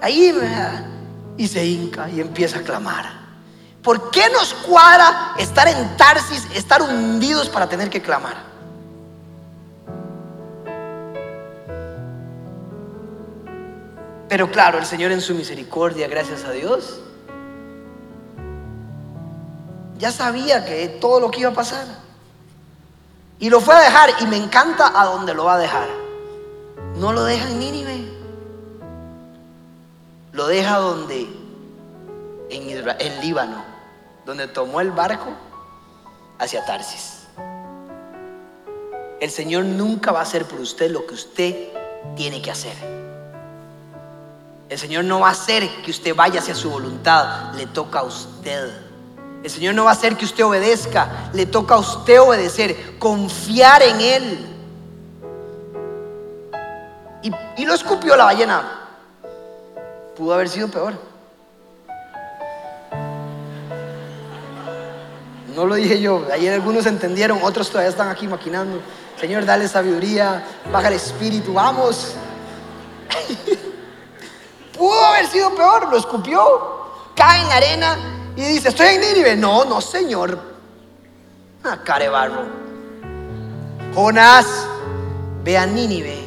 Ahí 0.00 0.34
y 1.36 1.46
se 1.46 1.64
hinca 1.64 2.08
y 2.08 2.20
empieza 2.20 2.58
a 2.58 2.62
clamar. 2.62 3.22
¿Por 3.82 4.10
qué 4.10 4.28
nos 4.30 4.54
cuadra 4.54 5.34
estar 5.38 5.66
en 5.68 5.96
Tarsis, 5.96 6.46
estar 6.54 6.80
hundidos 6.82 7.48
para 7.48 7.68
tener 7.68 7.90
que 7.90 8.00
clamar? 8.00 8.36
Pero 14.28 14.50
claro, 14.50 14.78
el 14.78 14.86
Señor 14.86 15.12
en 15.12 15.20
su 15.20 15.34
misericordia, 15.34 16.08
gracias 16.08 16.44
a 16.44 16.52
Dios, 16.52 17.00
ya 19.98 20.10
sabía 20.10 20.64
que 20.64 20.88
todo 20.88 21.20
lo 21.20 21.30
que 21.30 21.40
iba 21.40 21.50
a 21.50 21.54
pasar. 21.54 21.86
Y 23.38 23.50
lo 23.50 23.60
fue 23.60 23.74
a 23.74 23.80
dejar 23.80 24.10
y 24.20 24.26
me 24.26 24.36
encanta 24.36 25.00
a 25.00 25.04
donde 25.04 25.34
lo 25.34 25.44
va 25.44 25.54
a 25.54 25.58
dejar. 25.58 26.01
No 26.96 27.12
lo 27.12 27.24
deja 27.24 27.48
en 27.48 27.58
Nínive. 27.58 28.04
Lo 30.32 30.46
deja 30.46 30.78
donde, 30.78 31.28
en, 32.50 33.20
Líbano, 33.20 33.64
donde 34.24 34.48
tomó 34.48 34.80
el 34.80 34.90
barco 34.90 35.28
hacia 36.38 36.64
Tarsis. 36.64 37.26
El 39.20 39.30
Señor 39.30 39.64
nunca 39.64 40.10
va 40.10 40.20
a 40.20 40.22
hacer 40.22 40.46
por 40.46 40.60
usted 40.60 40.90
lo 40.90 41.06
que 41.06 41.14
usted 41.14 41.68
tiene 42.16 42.40
que 42.40 42.50
hacer. 42.50 42.74
El 44.68 44.78
Señor 44.78 45.04
no 45.04 45.20
va 45.20 45.28
a 45.28 45.32
hacer 45.32 45.68
que 45.82 45.90
usted 45.90 46.14
vaya 46.14 46.40
hacia 46.40 46.54
su 46.54 46.70
voluntad, 46.70 47.52
le 47.54 47.66
toca 47.66 48.00
a 48.00 48.04
usted. 48.04 48.70
El 49.42 49.50
Señor 49.50 49.74
no 49.74 49.84
va 49.84 49.90
a 49.90 49.94
hacer 49.94 50.16
que 50.16 50.24
usted 50.24 50.44
obedezca, 50.44 51.30
le 51.34 51.46
toca 51.46 51.74
a 51.74 51.78
usted 51.78 52.20
obedecer, 52.20 52.98
confiar 52.98 53.82
en 53.82 54.00
Él. 54.00 54.51
Y, 57.22 57.64
lo 57.64 57.74
escupió 57.74 58.16
la 58.16 58.24
ballena. 58.24 58.80
Pudo 60.16 60.34
haber 60.34 60.48
sido 60.48 60.68
peor. 60.68 60.94
No 65.54 65.66
lo 65.66 65.74
dije 65.74 66.00
yo, 66.00 66.26
ayer 66.32 66.54
algunos 66.54 66.86
entendieron, 66.86 67.38
otros 67.42 67.68
todavía 67.68 67.90
están 67.90 68.08
aquí 68.08 68.26
maquinando. 68.26 68.80
Señor, 69.20 69.44
dale 69.44 69.68
sabiduría, 69.68 70.42
baja 70.72 70.88
el 70.88 70.94
espíritu, 70.94 71.52
vamos. 71.52 72.14
Pudo 74.76 75.04
haber 75.04 75.26
sido 75.26 75.54
peor, 75.54 75.88
lo 75.90 75.98
escupió, 75.98 76.40
cae 77.14 77.42
en 77.42 77.52
arena 77.52 77.98
y 78.34 78.42
dice, 78.42 78.70
estoy 78.70 78.94
en 78.94 79.02
Nínive. 79.02 79.36
No, 79.36 79.64
no, 79.64 79.80
señor. 79.80 80.38
Ah, 81.62 81.78
carebarro. 81.84 82.46
Jonás, 83.94 84.46
ve 85.44 85.58
a 85.58 85.66
Nínive 85.66 86.21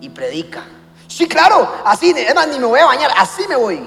y 0.00 0.08
predica. 0.08 0.64
Sí, 1.08 1.28
claro, 1.28 1.68
así, 1.84 2.12
ni 2.12 2.58
me 2.58 2.66
voy 2.66 2.80
a 2.80 2.86
bañar, 2.86 3.10
así 3.16 3.46
me 3.48 3.56
voy. 3.56 3.86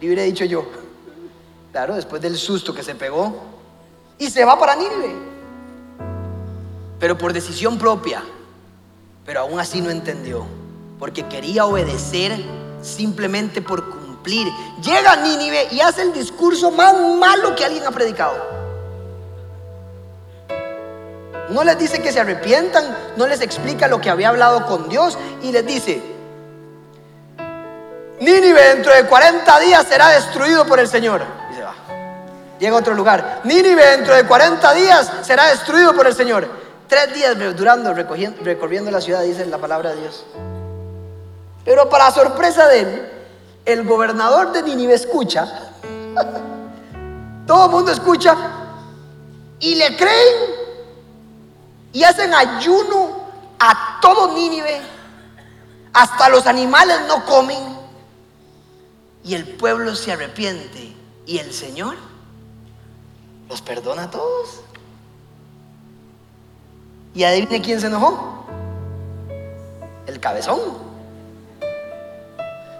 Y 0.00 0.06
hubiera 0.06 0.22
dicho 0.22 0.44
yo, 0.44 0.64
claro, 1.70 1.94
después 1.94 2.20
del 2.22 2.36
susto 2.36 2.74
que 2.74 2.82
se 2.82 2.94
pegó, 2.94 3.34
y 4.18 4.30
se 4.30 4.44
va 4.44 4.58
para 4.58 4.74
Nínive. 4.74 5.14
Pero 6.98 7.18
por 7.18 7.32
decisión 7.32 7.78
propia, 7.78 8.22
pero 9.24 9.40
aún 9.40 9.58
así 9.58 9.80
no 9.80 9.90
entendió, 9.90 10.46
porque 10.98 11.26
quería 11.26 11.66
obedecer 11.66 12.32
simplemente 12.82 13.62
por 13.62 13.88
cumplir. 13.90 14.48
Llega 14.82 15.12
a 15.12 15.16
Nínive 15.16 15.68
y 15.72 15.80
hace 15.80 16.02
el 16.02 16.12
discurso 16.12 16.70
más 16.70 16.94
malo 17.18 17.54
que 17.54 17.64
alguien 17.64 17.84
ha 17.86 17.90
predicado. 17.90 18.61
No 21.52 21.64
les 21.64 21.78
dice 21.78 22.00
que 22.00 22.12
se 22.12 22.20
arrepientan, 22.20 22.96
no 23.16 23.26
les 23.26 23.40
explica 23.40 23.86
lo 23.88 24.00
que 24.00 24.10
había 24.10 24.30
hablado 24.30 24.66
con 24.66 24.88
Dios 24.88 25.18
y 25.42 25.52
les 25.52 25.66
dice, 25.66 26.02
Nínive 28.22 28.62
dentro 28.68 28.94
de 28.94 29.04
40 29.04 29.58
días 29.58 29.86
será 29.88 30.08
destruido 30.10 30.64
por 30.64 30.78
el 30.78 30.86
Señor. 30.86 31.22
Y 31.50 31.56
se 31.56 31.62
va. 31.62 31.74
Llega 32.58 32.76
a 32.76 32.78
otro 32.78 32.94
lugar. 32.94 33.40
Nínive 33.42 33.84
dentro 33.84 34.14
de 34.14 34.24
40 34.24 34.74
días 34.74 35.10
será 35.22 35.46
destruido 35.48 35.92
por 35.94 36.06
el 36.06 36.14
Señor. 36.14 36.46
Tres 36.86 37.12
días 37.12 37.36
durando, 37.56 37.92
recorriendo 37.92 38.90
la 38.92 39.00
ciudad, 39.00 39.22
dice 39.22 39.44
la 39.46 39.58
palabra 39.58 39.90
de 39.90 40.02
Dios. 40.02 40.24
Pero 41.64 41.88
para 41.88 42.12
sorpresa 42.12 42.68
de 42.68 42.80
él, 42.80 43.12
el 43.64 43.82
gobernador 43.84 44.52
de 44.52 44.62
Nínive 44.62 44.94
escucha. 44.94 45.72
Todo 47.46 47.64
el 47.66 47.70
mundo 47.72 47.90
escucha 47.90 48.36
y 49.58 49.74
le 49.74 49.96
creen 49.96 50.61
y 51.92 52.04
hacen 52.04 52.32
ayuno 52.32 53.22
a 53.58 53.98
todo 54.00 54.32
Nínive. 54.34 54.80
Hasta 55.92 56.28
los 56.28 56.46
animales 56.46 57.00
no 57.06 57.24
comen. 57.24 57.78
Y 59.24 59.34
el 59.34 59.46
pueblo 59.46 59.94
se 59.94 60.12
arrepiente. 60.12 60.96
Y 61.26 61.38
el 61.38 61.52
Señor 61.52 61.96
los 63.48 63.60
perdona 63.60 64.04
a 64.04 64.10
todos. 64.10 64.60
Y 67.14 67.24
adivine 67.24 67.60
quién 67.60 67.80
se 67.80 67.88
enojó. 67.88 68.46
El 70.06 70.18
cabezón. 70.18 70.60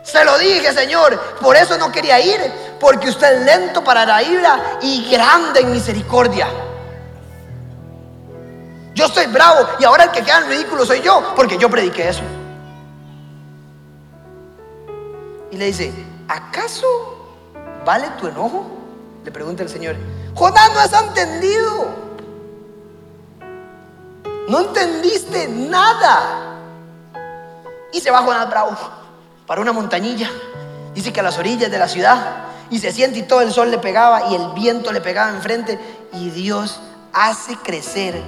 Se 0.02 0.24
lo 0.24 0.36
dije, 0.38 0.72
Señor, 0.72 1.20
por 1.40 1.54
eso 1.56 1.78
no 1.78 1.92
quería 1.92 2.18
ir, 2.20 2.40
porque 2.80 3.08
usted 3.08 3.40
es 3.40 3.44
lento 3.44 3.84
para 3.84 4.04
la 4.04 4.22
ira 4.22 4.78
y 4.82 5.08
grande 5.08 5.60
en 5.60 5.70
misericordia. 5.70 6.48
Yo 9.02 9.06
estoy 9.06 9.26
bravo 9.26 9.66
y 9.80 9.84
ahora 9.84 10.04
el 10.04 10.10
que 10.12 10.22
queda 10.22 10.38
en 10.38 10.48
ridículo 10.48 10.86
soy 10.86 11.00
yo, 11.00 11.32
porque 11.34 11.58
yo 11.58 11.68
prediqué 11.68 12.08
eso. 12.08 12.22
Y 15.50 15.56
le 15.56 15.64
dice, 15.66 15.92
¿acaso 16.28 16.86
vale 17.84 18.10
tu 18.10 18.28
enojo? 18.28 18.64
Le 19.24 19.32
pregunta 19.32 19.64
el 19.64 19.68
Señor. 19.68 19.96
Jonás, 20.36 20.72
no 20.72 20.78
has 20.78 20.92
entendido. 20.92 21.88
No 24.46 24.60
entendiste 24.60 25.48
nada. 25.48 26.60
Y 27.92 27.98
se 27.98 28.12
va 28.12 28.22
Jonás 28.22 28.48
bravo 28.48 28.76
para 29.48 29.60
una 29.60 29.72
montañilla. 29.72 30.30
Dice 30.94 31.12
que 31.12 31.18
a 31.18 31.24
las 31.24 31.38
orillas 31.38 31.72
de 31.72 31.78
la 31.78 31.88
ciudad. 31.88 32.44
Y 32.70 32.78
se 32.78 32.92
siente 32.92 33.18
y 33.18 33.22
todo 33.24 33.40
el 33.40 33.52
sol 33.52 33.68
le 33.72 33.78
pegaba 33.78 34.28
y 34.30 34.36
el 34.36 34.52
viento 34.52 34.92
le 34.92 35.00
pegaba 35.00 35.30
enfrente. 35.30 35.76
Y 36.12 36.30
Dios 36.30 36.78
hace 37.12 37.56
crecer 37.56 38.22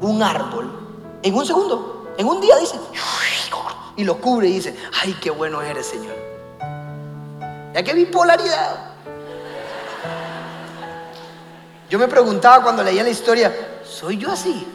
un 0.00 0.22
árbol 0.22 0.84
en 1.22 1.34
un 1.34 1.46
segundo, 1.46 2.12
en 2.18 2.26
un 2.26 2.40
día 2.40 2.56
dice, 2.58 2.78
y 3.96 4.04
lo 4.04 4.20
cubre 4.20 4.48
y 4.48 4.54
dice, 4.54 4.76
ay, 5.02 5.16
qué 5.20 5.30
bueno 5.30 5.62
eres, 5.62 5.86
Señor. 5.86 6.14
Ya 7.72 7.82
que 7.82 7.94
bipolaridad. 7.94 8.94
Yo 11.88 11.98
me 11.98 12.08
preguntaba 12.08 12.62
cuando 12.62 12.82
leía 12.82 13.02
la 13.02 13.08
historia, 13.08 13.80
¿soy 13.84 14.18
yo 14.18 14.30
así? 14.30 14.66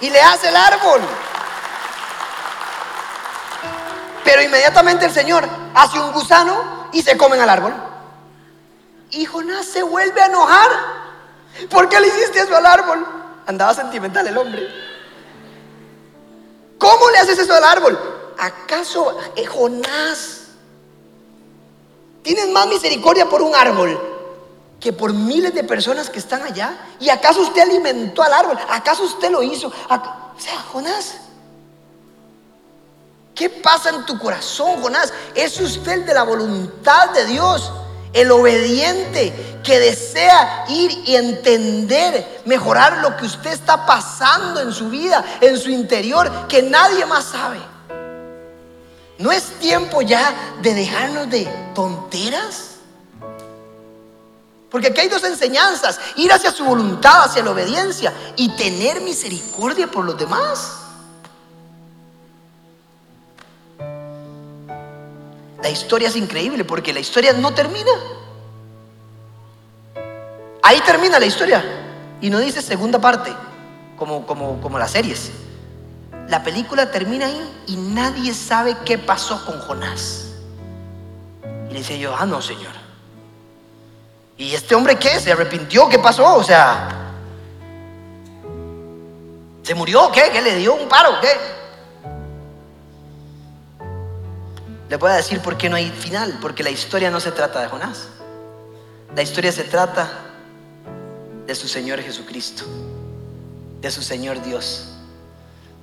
Y 0.00 0.08
le 0.08 0.22
hace 0.22 0.48
el 0.48 0.56
árbol. 0.56 1.00
Pero 4.24 4.42
inmediatamente 4.42 5.04
el 5.04 5.12
Señor 5.12 5.46
hace 5.74 5.98
un 5.98 6.12
gusano 6.12 6.88
y 6.92 7.02
se 7.02 7.16
comen 7.16 7.40
al 7.40 7.50
árbol. 7.50 7.89
Y 9.10 9.24
Jonás 9.26 9.66
se 9.66 9.82
vuelve 9.82 10.20
a 10.20 10.26
enojar. 10.26 10.70
¿Por 11.68 11.88
qué 11.88 12.00
le 12.00 12.08
hiciste 12.08 12.40
eso 12.40 12.56
al 12.56 12.66
árbol? 12.66 13.06
Andaba 13.46 13.74
sentimental 13.74 14.26
el 14.26 14.38
hombre. 14.38 14.68
¿Cómo 16.78 17.10
le 17.10 17.18
haces 17.18 17.38
eso 17.38 17.52
al 17.52 17.64
árbol? 17.64 17.98
¿Acaso 18.38 19.18
Jonás 19.52 20.42
tienes 22.22 22.48
más 22.48 22.66
misericordia 22.68 23.28
por 23.28 23.42
un 23.42 23.54
árbol 23.54 24.00
que 24.80 24.92
por 24.92 25.12
miles 25.12 25.52
de 25.54 25.64
personas 25.64 26.08
que 26.08 26.20
están 26.20 26.42
allá? 26.42 26.78
¿Y 27.00 27.10
acaso 27.10 27.42
usted 27.42 27.62
alimentó 27.62 28.22
al 28.22 28.32
árbol? 28.32 28.58
¿Acaso 28.70 29.02
usted 29.02 29.30
lo 29.30 29.42
hizo? 29.42 29.68
O 29.68 30.40
sea, 30.40 30.58
Jonás, 30.72 31.16
¿qué 33.34 33.50
pasa 33.50 33.90
en 33.90 34.06
tu 34.06 34.18
corazón, 34.18 34.80
Jonás? 34.80 35.12
¿Es 35.34 35.60
usted 35.60 36.06
de 36.06 36.14
la 36.14 36.22
voluntad 36.22 37.10
de 37.10 37.26
Dios? 37.26 37.70
El 38.12 38.30
obediente 38.30 39.60
que 39.62 39.78
desea 39.78 40.64
ir 40.68 40.90
y 41.06 41.16
entender, 41.16 42.42
mejorar 42.44 42.98
lo 42.98 43.16
que 43.16 43.26
usted 43.26 43.52
está 43.52 43.86
pasando 43.86 44.60
en 44.60 44.72
su 44.72 44.88
vida, 44.88 45.24
en 45.40 45.58
su 45.58 45.70
interior, 45.70 46.48
que 46.48 46.62
nadie 46.62 47.06
más 47.06 47.24
sabe. 47.24 47.60
¿No 49.18 49.30
es 49.30 49.44
tiempo 49.60 50.00
ya 50.02 50.34
de 50.62 50.74
dejarnos 50.74 51.28
de 51.30 51.44
tonteras? 51.74 52.70
Porque 54.70 54.88
aquí 54.88 55.00
hay 55.02 55.08
dos 55.08 55.24
enseñanzas, 55.24 56.00
ir 56.16 56.32
hacia 56.32 56.52
su 56.52 56.64
voluntad, 56.64 57.24
hacia 57.24 57.42
la 57.42 57.50
obediencia 57.50 58.12
y 58.36 58.48
tener 58.56 59.00
misericordia 59.00 59.90
por 59.90 60.04
los 60.04 60.16
demás. 60.16 60.80
La 65.62 65.68
historia 65.68 66.08
es 66.08 66.16
increíble 66.16 66.64
porque 66.64 66.92
la 66.92 67.00
historia 67.00 67.32
no 67.32 67.52
termina. 67.52 67.90
Ahí 70.62 70.80
termina 70.80 71.18
la 71.18 71.26
historia. 71.26 71.64
Y 72.20 72.30
no 72.30 72.38
dice 72.38 72.62
segunda 72.62 72.98
parte, 72.98 73.32
como, 73.96 74.26
como, 74.26 74.60
como 74.60 74.78
las 74.78 74.90
series. 74.90 75.30
La 76.28 76.42
película 76.42 76.90
termina 76.90 77.26
ahí 77.26 77.62
y 77.66 77.76
nadie 77.76 78.32
sabe 78.34 78.76
qué 78.84 78.98
pasó 78.98 79.44
con 79.44 79.58
Jonás. 79.60 80.26
Y 81.68 81.72
le 81.72 81.80
decía 81.80 81.96
yo, 81.96 82.14
ah, 82.16 82.26
no, 82.26 82.40
Señor. 82.40 82.72
¿Y 84.36 84.54
este 84.54 84.74
hombre 84.74 84.96
qué? 84.96 85.20
¿Se 85.20 85.32
arrepintió? 85.32 85.88
¿Qué 85.88 85.98
pasó? 85.98 86.36
O 86.36 86.42
sea, 86.42 86.88
¿se 89.62 89.74
murió? 89.74 90.10
¿Qué? 90.12 90.30
¿Qué 90.32 90.40
le 90.40 90.56
dio 90.56 90.74
un 90.74 90.88
paro? 90.88 91.20
¿Qué? 91.20 91.59
Le 94.90 94.96
voy 94.96 95.12
a 95.12 95.14
decir 95.14 95.40
por 95.40 95.56
qué 95.56 95.70
no 95.70 95.76
hay 95.76 95.88
final, 95.88 96.38
porque 96.42 96.64
la 96.64 96.70
historia 96.70 97.12
no 97.12 97.20
se 97.20 97.30
trata 97.30 97.60
de 97.60 97.68
Jonás. 97.68 98.08
La 99.14 99.22
historia 99.22 99.52
se 99.52 99.62
trata 99.62 100.10
de 101.46 101.54
su 101.54 101.68
Señor 101.68 102.00
Jesucristo, 102.00 102.64
de 103.80 103.88
su 103.88 104.02
Señor 104.02 104.42
Dios. 104.42 104.88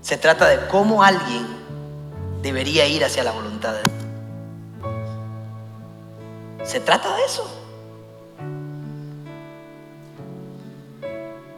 Se 0.01 0.17
trata 0.17 0.49
de 0.49 0.67
cómo 0.67 1.01
alguien 1.03 1.47
debería 2.41 2.85
ir 2.85 3.05
hacia 3.05 3.23
la 3.23 3.31
voluntad 3.31 3.75
de. 3.75 3.83
Se 6.65 6.81
trata 6.81 7.15
de 7.15 7.23
eso. 7.23 7.49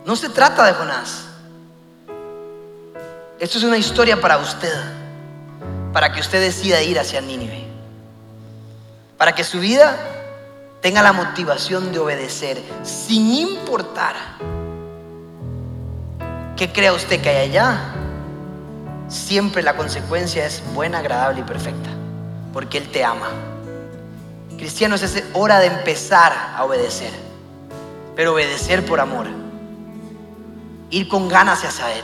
No 0.06 0.16
se 0.16 0.30
trata 0.30 0.68
de 0.68 0.74
Jonás. 0.74 1.26
Esto 3.40 3.58
es 3.58 3.64
una 3.64 3.78
historia 3.78 4.22
para 4.22 4.38
usted 4.38 5.00
para 5.94 6.12
que 6.12 6.20
usted 6.20 6.42
decida 6.42 6.82
ir 6.82 7.00
hacia 7.00 7.22
Nínive. 7.22 7.66
Para 9.18 9.34
que 9.34 9.44
su 9.44 9.60
vida 9.60 9.98
tenga 10.82 11.02
la 11.02 11.14
motivación 11.14 11.92
de 11.92 12.00
obedecer 12.00 12.62
sin 12.84 13.32
importar 13.34 14.16
qué 16.56 16.72
crea 16.72 16.94
usted 16.94 17.22
que 17.22 17.30
hay 17.30 17.50
allá. 17.50 17.80
Siempre 19.08 19.64
la 19.64 19.76
consecuencia 19.76 20.46
es 20.46 20.64
buena, 20.74 21.00
agradable 21.00 21.42
y 21.42 21.44
perfecta, 21.44 21.90
porque 22.54 22.78
Él 22.78 22.90
te 22.92 23.04
ama. 23.04 23.30
Cristianos, 24.58 25.02
es 25.02 25.24
hora 25.34 25.60
de 25.60 25.68
empezar 25.68 26.34
a 26.56 26.64
obedecer, 26.64 27.12
pero 28.16 28.34
obedecer 28.34 28.86
por 28.86 29.00
amor. 29.00 29.28
Ir 30.92 31.08
con 31.08 31.28
ganas 31.28 31.64
hacia 31.64 31.94
Él 31.94 32.04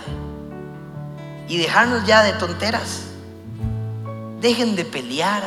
y 1.48 1.58
dejarnos 1.58 2.06
ya 2.06 2.24
de 2.24 2.34
tonteras 2.34 3.04
Dejen 4.46 4.76
de 4.76 4.86
pelear. 4.86 5.41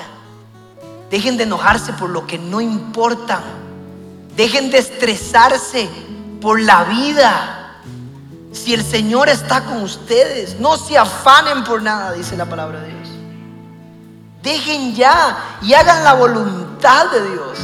Dejen 1.09 1.37
de 1.37 1.45
enojarse 1.45 1.93
por 1.93 2.11
lo 2.11 2.27
que 2.27 2.37
no 2.37 2.61
importa. 2.61 3.41
Dejen 4.35 4.73
de 4.73 4.79
estresarse 4.79 5.89
por 6.41 6.61
la 6.61 6.83
vida. 6.83 7.77
Si 8.51 8.75
el 8.75 8.83
Señor 8.83 9.29
está 9.29 9.65
con 9.65 9.85
ustedes, 9.85 10.59
no 10.59 10.77
se 10.77 10.99
afanen 10.99 11.63
por 11.63 11.81
nada, 11.81 12.11
dice 12.11 12.37
la 12.37 12.47
palabra 12.47 12.81
de 12.81 12.89
Dios. 12.89 13.09
Dejen 14.43 14.97
ya 14.97 15.59
y 15.63 15.75
hagan 15.75 16.03
la 16.03 16.15
voluntad 16.15 17.09
de 17.13 17.31
Dios. 17.31 17.59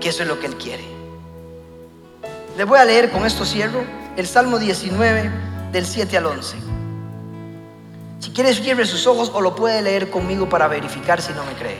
Que 0.00 0.08
eso 0.08 0.22
es 0.22 0.28
lo 0.30 0.40
que 0.40 0.46
Él 0.46 0.56
quiere. 0.56 0.88
Les 2.56 2.66
voy 2.66 2.78
a 2.78 2.86
leer, 2.86 3.10
con 3.10 3.26
esto 3.26 3.44
cierro, 3.44 3.84
el 4.16 4.26
Salmo 4.26 4.58
19 4.58 5.30
del 5.70 5.84
7 5.84 6.16
al 6.16 6.24
11. 6.24 6.77
Si 8.18 8.30
quieres, 8.30 8.60
cierre 8.60 8.84
sus 8.84 9.06
ojos 9.06 9.30
o 9.32 9.40
lo 9.40 9.54
puede 9.54 9.80
leer 9.80 10.10
conmigo 10.10 10.48
para 10.48 10.66
verificar 10.66 11.22
si 11.22 11.32
no 11.32 11.44
me 11.44 11.52
cree. 11.52 11.78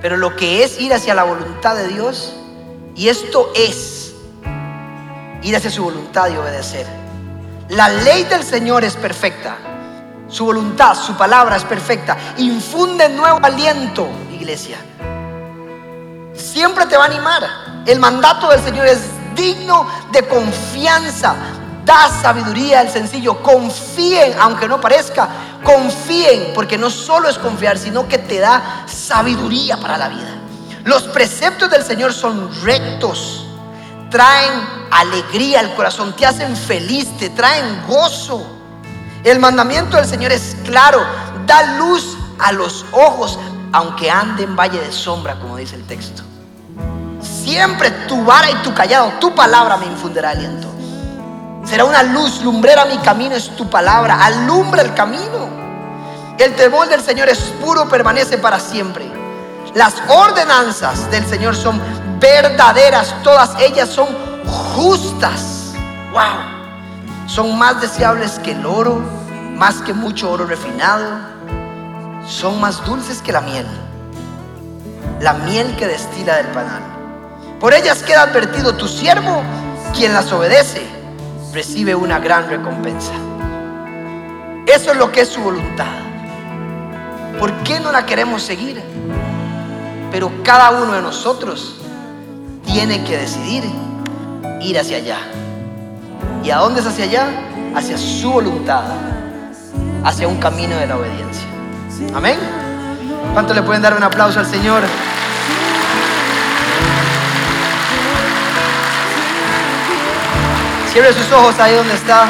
Pero 0.00 0.16
lo 0.16 0.34
que 0.34 0.64
es 0.64 0.80
ir 0.80 0.94
hacia 0.94 1.14
la 1.14 1.24
voluntad 1.24 1.76
de 1.76 1.88
Dios, 1.88 2.34
y 2.94 3.08
esto 3.08 3.52
es 3.54 4.14
ir 5.42 5.54
hacia 5.54 5.70
su 5.70 5.84
voluntad 5.84 6.28
y 6.30 6.36
obedecer. 6.36 6.86
La 7.68 7.88
ley 7.88 8.24
del 8.24 8.42
Señor 8.42 8.84
es 8.84 8.94
perfecta. 8.94 9.56
Su 10.28 10.46
voluntad, 10.46 10.94
su 10.94 11.16
palabra 11.16 11.56
es 11.56 11.64
perfecta. 11.64 12.16
Infunde 12.38 13.08
nuevo 13.08 13.38
aliento, 13.42 14.08
iglesia. 14.32 14.78
Siempre 16.34 16.86
te 16.86 16.96
va 16.96 17.04
a 17.04 17.06
animar. 17.06 17.82
El 17.86 18.00
mandato 18.00 18.48
del 18.48 18.60
Señor 18.60 18.86
es 18.86 19.00
digno 19.34 19.86
de 20.12 20.26
confianza. 20.26 21.34
Da 21.86 22.10
sabiduría 22.20 22.80
al 22.80 22.90
sencillo. 22.90 23.40
Confíen, 23.42 24.34
aunque 24.40 24.66
no 24.66 24.80
parezca. 24.80 25.28
Confíen, 25.62 26.50
porque 26.52 26.76
no 26.76 26.90
solo 26.90 27.28
es 27.28 27.38
confiar, 27.38 27.78
sino 27.78 28.08
que 28.08 28.18
te 28.18 28.40
da 28.40 28.84
sabiduría 28.86 29.76
para 29.76 29.96
la 29.96 30.08
vida. 30.08 30.36
Los 30.82 31.04
preceptos 31.04 31.70
del 31.70 31.84
Señor 31.84 32.12
son 32.12 32.50
rectos. 32.64 33.46
Traen 34.10 34.66
alegría 34.90 35.60
al 35.60 35.74
corazón, 35.76 36.14
te 36.14 36.26
hacen 36.26 36.56
feliz, 36.56 37.16
te 37.18 37.30
traen 37.30 37.84
gozo. 37.86 38.44
El 39.22 39.38
mandamiento 39.38 39.96
del 39.96 40.06
Señor 40.06 40.32
es 40.32 40.56
claro, 40.64 41.04
da 41.46 41.76
luz 41.76 42.16
a 42.40 42.50
los 42.50 42.84
ojos, 42.92 43.38
aunque 43.72 44.10
ande 44.10 44.42
en 44.42 44.56
valle 44.56 44.80
de 44.80 44.90
sombra, 44.90 45.38
como 45.38 45.56
dice 45.56 45.76
el 45.76 45.86
texto. 45.86 46.22
Siempre 47.20 47.90
tu 48.08 48.24
vara 48.24 48.50
y 48.50 48.54
tu 48.56 48.74
callado, 48.74 49.12
tu 49.20 49.34
palabra 49.34 49.76
me 49.76 49.86
infundirá 49.86 50.30
aliento. 50.30 50.75
Será 51.66 51.84
una 51.84 52.04
luz, 52.04 52.42
lumbrera 52.42 52.84
mi 52.84 52.96
camino 52.98 53.34
es 53.34 53.54
tu 53.56 53.68
palabra, 53.68 54.24
alumbra 54.24 54.82
el 54.82 54.94
camino. 54.94 55.48
El 56.38 56.54
temor 56.54 56.88
del 56.88 57.02
Señor 57.02 57.28
es 57.28 57.40
puro, 57.60 57.88
permanece 57.88 58.38
para 58.38 58.60
siempre. 58.60 59.10
Las 59.74 59.94
ordenanzas 60.08 61.10
del 61.10 61.26
Señor 61.26 61.56
son 61.56 61.80
verdaderas, 62.20 63.14
todas 63.24 63.60
ellas 63.60 63.88
son 63.88 64.06
justas. 64.76 65.72
Wow. 66.12 67.26
Son 67.26 67.58
más 67.58 67.80
deseables 67.80 68.38
que 68.38 68.52
el 68.52 68.64
oro, 68.64 69.00
más 69.56 69.76
que 69.82 69.92
mucho 69.92 70.30
oro 70.30 70.46
refinado. 70.46 71.18
Son 72.28 72.60
más 72.60 72.84
dulces 72.84 73.20
que 73.20 73.32
la 73.32 73.40
miel, 73.40 73.66
la 75.20 75.32
miel 75.32 75.74
que 75.76 75.88
destila 75.88 76.36
del 76.36 76.46
panal. 76.46 76.82
Por 77.58 77.74
ellas 77.74 78.02
queda 78.04 78.22
advertido 78.22 78.76
tu 78.76 78.86
siervo, 78.86 79.42
quien 79.94 80.12
las 80.12 80.30
obedece, 80.32 80.95
recibe 81.56 81.94
una 81.94 82.18
gran 82.18 82.50
recompensa. 82.50 83.14
Eso 84.66 84.92
es 84.92 84.98
lo 84.98 85.10
que 85.10 85.22
es 85.22 85.28
su 85.28 85.40
voluntad. 85.40 85.86
¿Por 87.40 87.50
qué 87.64 87.80
no 87.80 87.90
la 87.90 88.04
queremos 88.04 88.42
seguir? 88.42 88.82
Pero 90.10 90.30
cada 90.44 90.70
uno 90.72 90.92
de 90.92 91.00
nosotros 91.00 91.76
tiene 92.66 93.02
que 93.04 93.16
decidir 93.16 93.64
ir 94.60 94.78
hacia 94.78 94.98
allá. 94.98 95.18
¿Y 96.44 96.50
a 96.50 96.58
dónde 96.58 96.80
es 96.80 96.86
hacia 96.86 97.06
allá? 97.06 97.26
Hacia 97.74 97.96
su 97.96 98.32
voluntad, 98.32 98.84
hacia 100.04 100.28
un 100.28 100.36
camino 100.36 100.76
de 100.76 100.86
la 100.86 100.98
obediencia. 100.98 101.46
Amén. 102.14 102.38
¿Cuánto 103.32 103.54
le 103.54 103.62
pueden 103.62 103.80
dar 103.80 103.96
un 103.96 104.02
aplauso 104.02 104.40
al 104.40 104.46
Señor? 104.46 104.82
Cierre 110.96 111.12
sus 111.12 111.30
ojos 111.30 111.60
ahí 111.60 111.74
donde 111.74 111.92
está. 111.92 112.26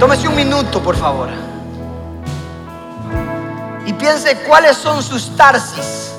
Tómese 0.00 0.26
un 0.26 0.34
minuto, 0.34 0.82
por 0.82 0.96
favor. 0.96 1.28
Y 3.84 3.92
piense 3.92 4.38
cuáles 4.48 4.78
son 4.78 5.02
sus 5.02 5.36
tarsis. 5.36 6.14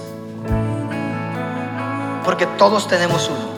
Porque 2.24 2.46
todos 2.46 2.88
tenemos 2.88 3.32
uno. 3.32 3.50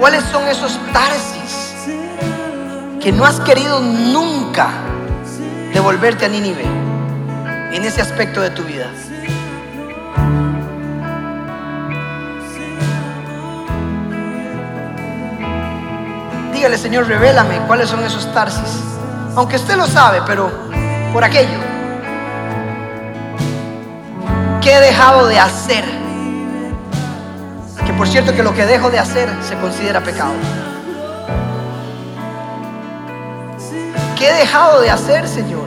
¿Cuáles 0.00 0.24
son 0.24 0.48
esos 0.48 0.78
tarsis 0.94 1.74
que 3.02 3.12
no 3.12 3.26
has 3.26 3.38
querido 3.40 3.80
nunca 3.80 4.70
devolverte 5.74 6.24
a 6.24 6.28
Nínive 6.30 6.64
en 7.74 7.84
ese 7.84 8.00
aspecto 8.00 8.40
de 8.40 8.48
tu 8.48 8.62
vida? 8.62 8.86
Dígale, 16.56 16.78
Señor, 16.78 17.06
revélame 17.06 17.58
cuáles 17.66 17.90
son 17.90 18.02
esos 18.02 18.32
tarsis. 18.32 18.82
Aunque 19.36 19.56
usted 19.56 19.76
lo 19.76 19.86
sabe, 19.86 20.22
pero 20.26 20.50
por 21.12 21.22
aquello. 21.22 21.58
¿Qué 24.62 24.74
he 24.74 24.80
dejado 24.80 25.26
de 25.26 25.38
hacer? 25.38 25.84
por 27.98 28.08
cierto 28.08 28.34
que 28.34 28.42
lo 28.42 28.54
que 28.54 28.64
dejo 28.64 28.90
de 28.90 28.98
hacer 28.98 29.28
se 29.42 29.54
considera 29.56 30.00
pecado. 30.02 30.32
¿Qué 34.18 34.30
he 34.30 34.32
dejado 34.32 34.80
de 34.80 34.90
hacer, 34.90 35.28
Señor? 35.28 35.66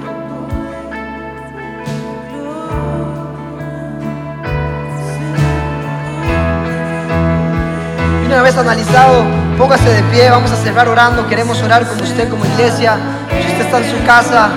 Una 8.25 8.43
vez 8.43 8.57
analizado, 8.57 9.48
póngase 9.59 9.89
de 9.89 10.03
pie, 10.03 10.29
vamos 10.29 10.49
a 10.51 10.55
cerrar 10.55 10.87
orando, 10.87 11.27
queremos 11.27 11.61
orar 11.61 11.85
con 11.85 12.01
usted 12.01 12.29
como 12.29 12.45
iglesia. 12.45 12.97
Si 13.29 13.51
usted 13.51 13.65
está 13.65 13.79
en 13.79 13.91
su 13.91 14.05
casa, 14.05 14.49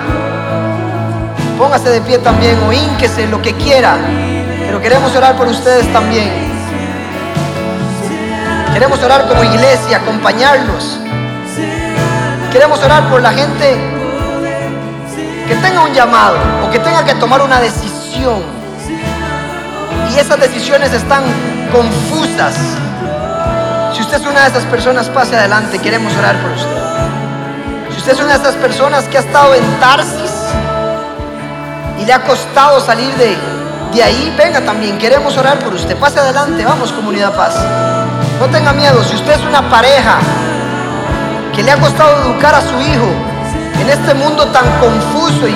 póngase 1.57 1.89
de 1.89 1.99
pie 1.99 2.19
también 2.19 2.57
o 2.65 2.71
ínquese 2.71 3.27
lo 3.27 3.41
que 3.41 3.53
quiera, 3.53 3.97
pero 4.65 4.81
queremos 4.81 5.13
orar 5.13 5.35
por 5.35 5.49
ustedes 5.49 5.91
también. 5.91 6.31
Queremos 8.73 9.03
orar 9.03 9.27
como 9.27 9.43
iglesia, 9.43 9.97
acompañarlos. 9.97 10.97
Queremos 12.53 12.81
orar 12.81 13.09
por 13.09 13.21
la 13.21 13.33
gente 13.33 13.75
que 15.49 15.55
tenga 15.55 15.81
un 15.81 15.93
llamado 15.93 16.37
o 16.65 16.71
que 16.71 16.79
tenga 16.79 17.03
que 17.03 17.13
tomar 17.15 17.41
una 17.41 17.59
decisión. 17.59 18.41
Y 20.13 20.17
esas 20.17 20.39
decisiones 20.39 20.93
están 20.93 21.23
confusas. 21.73 22.55
Si 23.93 24.01
usted 24.01 24.21
es 24.21 24.25
una 24.25 24.41
de 24.41 24.47
esas 24.47 24.65
personas, 24.65 25.07
pase 25.09 25.35
adelante. 25.35 25.77
Queremos 25.77 26.15
orar 26.17 26.35
por 26.37 26.51
usted. 26.51 26.81
Si 27.91 27.97
usted 27.97 28.13
es 28.13 28.19
una 28.19 28.37
de 28.37 28.39
esas 28.39 28.55
personas 28.55 29.05
que 29.05 29.17
ha 29.17 29.21
estado 29.21 29.53
en 29.53 29.63
Tarsis 29.79 30.31
y 31.99 32.05
le 32.05 32.13
ha 32.13 32.23
costado 32.23 32.81
salir 32.81 33.13
de, 33.15 33.37
de 33.93 34.03
ahí, 34.03 34.33
venga 34.35 34.61
también. 34.61 34.97
Queremos 34.97 35.37
orar 35.37 35.59
por 35.59 35.73
usted. 35.75 35.95
Pase 35.97 36.19
adelante. 36.19 36.65
Vamos, 36.65 36.91
comunidad 36.91 37.35
paz. 37.35 37.55
No 38.39 38.47
tenga 38.47 38.73
miedo, 38.73 39.03
si 39.03 39.15
usted 39.15 39.33
es 39.33 39.45
una 39.45 39.69
pareja 39.69 40.17
que 41.55 41.61
le 41.61 41.71
ha 41.71 41.77
costado 41.77 42.23
educar 42.23 42.55
a 42.55 42.61
su 42.61 42.81
hijo 42.81 43.09
en 43.79 43.89
este 43.89 44.15
mundo 44.15 44.47
tan 44.47 44.65
confuso 44.79 45.47
y 45.47 45.55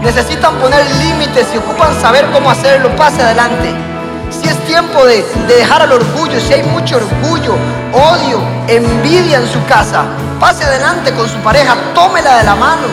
necesitan 0.00 0.54
poner 0.54 0.86
límites 0.96 1.48
y 1.52 1.58
ocupan 1.58 1.92
saber 2.00 2.30
cómo 2.32 2.50
hacerlo, 2.50 2.94
pase 2.94 3.20
adelante. 3.20 3.97
Si 4.30 4.48
es 4.48 4.58
tiempo 4.66 5.04
de, 5.04 5.24
de, 5.46 5.54
dejar 5.54 5.82
al 5.82 5.92
orgullo, 5.92 6.40
si 6.40 6.52
hay 6.52 6.62
mucho 6.62 6.96
orgullo, 6.96 7.56
odio, 7.92 8.40
envidia 8.68 9.38
en 9.38 9.48
su 9.48 9.64
casa, 9.66 10.04
pase 10.38 10.64
adelante 10.64 11.12
con 11.12 11.28
su 11.28 11.38
pareja, 11.38 11.74
tómela 11.94 12.38
de 12.38 12.44
la 12.44 12.54
mano. 12.54 12.86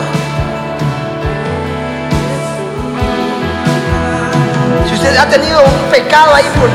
Si 4.88 4.94
usted 4.94 5.16
ha 5.16 5.26
tenido 5.26 5.60
un 5.62 5.90
pecado 5.90 6.34
ahí 6.34 6.46
por, 6.58 6.70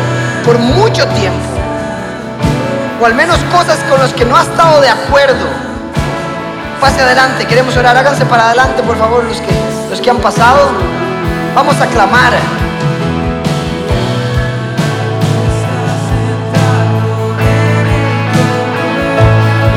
por 0.46 0.60
mucho 0.60 1.08
tiempo, 1.08 1.40
o 3.02 3.06
al 3.06 3.16
menos 3.16 3.38
cosas 3.52 3.80
con 3.90 4.00
las 4.00 4.14
que 4.14 4.26
no 4.26 4.38
ha 4.38 4.44
estado 4.44 4.80
de 4.80 4.90
acuerdo, 4.90 5.48
pase 6.80 7.02
adelante, 7.02 7.46
queremos 7.46 7.76
orar, 7.76 7.98
háganse 7.98 8.26
para 8.26 8.48
adelante 8.48 8.84
por 8.84 8.98
favor 8.98 9.24
los 9.24 9.42
que, 9.42 9.54
los 9.90 10.00
que 10.00 10.10
han 10.10 10.18
pasado, 10.18 10.70
vamos 11.56 11.80
a 11.82 11.88
clamar. 11.88 12.61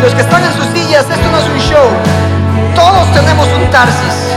Los 0.04 0.14
que 0.14 0.20
están 0.20 0.44
en 0.44 0.52
sus 0.52 0.66
sillas, 0.66 1.08
esto 1.08 1.30
no 1.30 1.38
es 1.38 1.48
un 1.48 1.58
show, 1.60 1.88
todos 2.74 3.10
tenemos 3.14 3.48
un 3.56 3.70
Tarsis. 3.70 4.36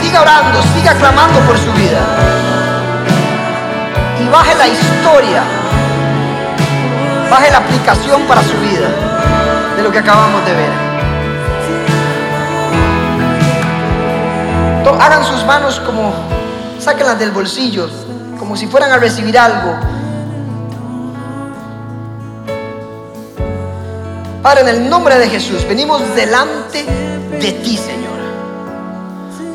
Siga 0.00 0.22
orando, 0.22 0.62
siga 0.72 0.94
clamando 0.94 1.40
por 1.40 1.58
su 1.58 1.72
vida. 1.72 1.98
y 4.20 4.28
baje 4.28 4.54
la 4.54 4.68
historia, 4.68 5.42
baje 7.28 7.50
la 7.50 7.58
aplicación 7.58 8.22
para 8.28 8.40
su 8.44 8.56
vida 8.58 8.88
de 9.76 9.82
lo 9.82 9.90
que 9.90 9.98
acabamos 9.98 10.46
de 10.46 10.54
ver. 10.54 10.70
Hagan 15.00 15.24
sus 15.24 15.44
manos 15.44 15.80
como, 15.80 16.12
sáquenlas 16.78 17.18
del 17.18 17.32
bolsillo, 17.32 17.90
como 18.38 18.56
si 18.56 18.68
fueran 18.68 18.92
a 18.92 18.98
recibir 18.98 19.36
algo. 19.36 19.76
Padre, 24.42 24.60
en 24.60 24.68
el 24.68 24.88
nombre 24.88 25.18
de 25.18 25.28
Jesús, 25.28 25.66
venimos 25.66 26.00
delante 26.14 26.84
de 26.84 27.52
ti, 27.52 27.76
Señor, 27.76 28.18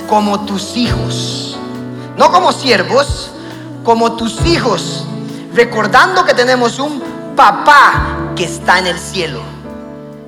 como 0.10 0.42
tus 0.46 0.76
hijos, 0.76 1.58
no 2.18 2.32
como 2.32 2.52
siervos, 2.52 3.32
como 3.84 4.14
tus 4.18 4.46
hijos, 4.46 5.06
recordando 5.54 6.26
que 6.26 6.34
tenemos 6.34 6.80
un 6.80 7.02
papá 7.36 8.34
que 8.36 8.44
está 8.44 8.80
en 8.80 8.88
el 8.88 9.00
cielo. 9.00 9.42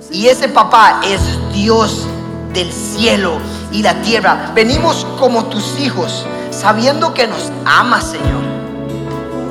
Y 0.10 0.28
ese 0.28 0.48
papá 0.48 1.02
es 1.04 1.20
Dios 1.52 2.06
del 2.54 2.72
cielo 2.72 3.40
y 3.74 3.82
la 3.84 4.02
tierra. 4.04 4.52
Venimos 4.56 5.06
como 5.20 5.46
tus 5.46 5.78
hijos, 5.80 6.26
sabiendo 6.52 7.14
que 7.14 7.28
nos 7.28 7.52
amas, 7.66 8.12
Señor. 8.12 8.46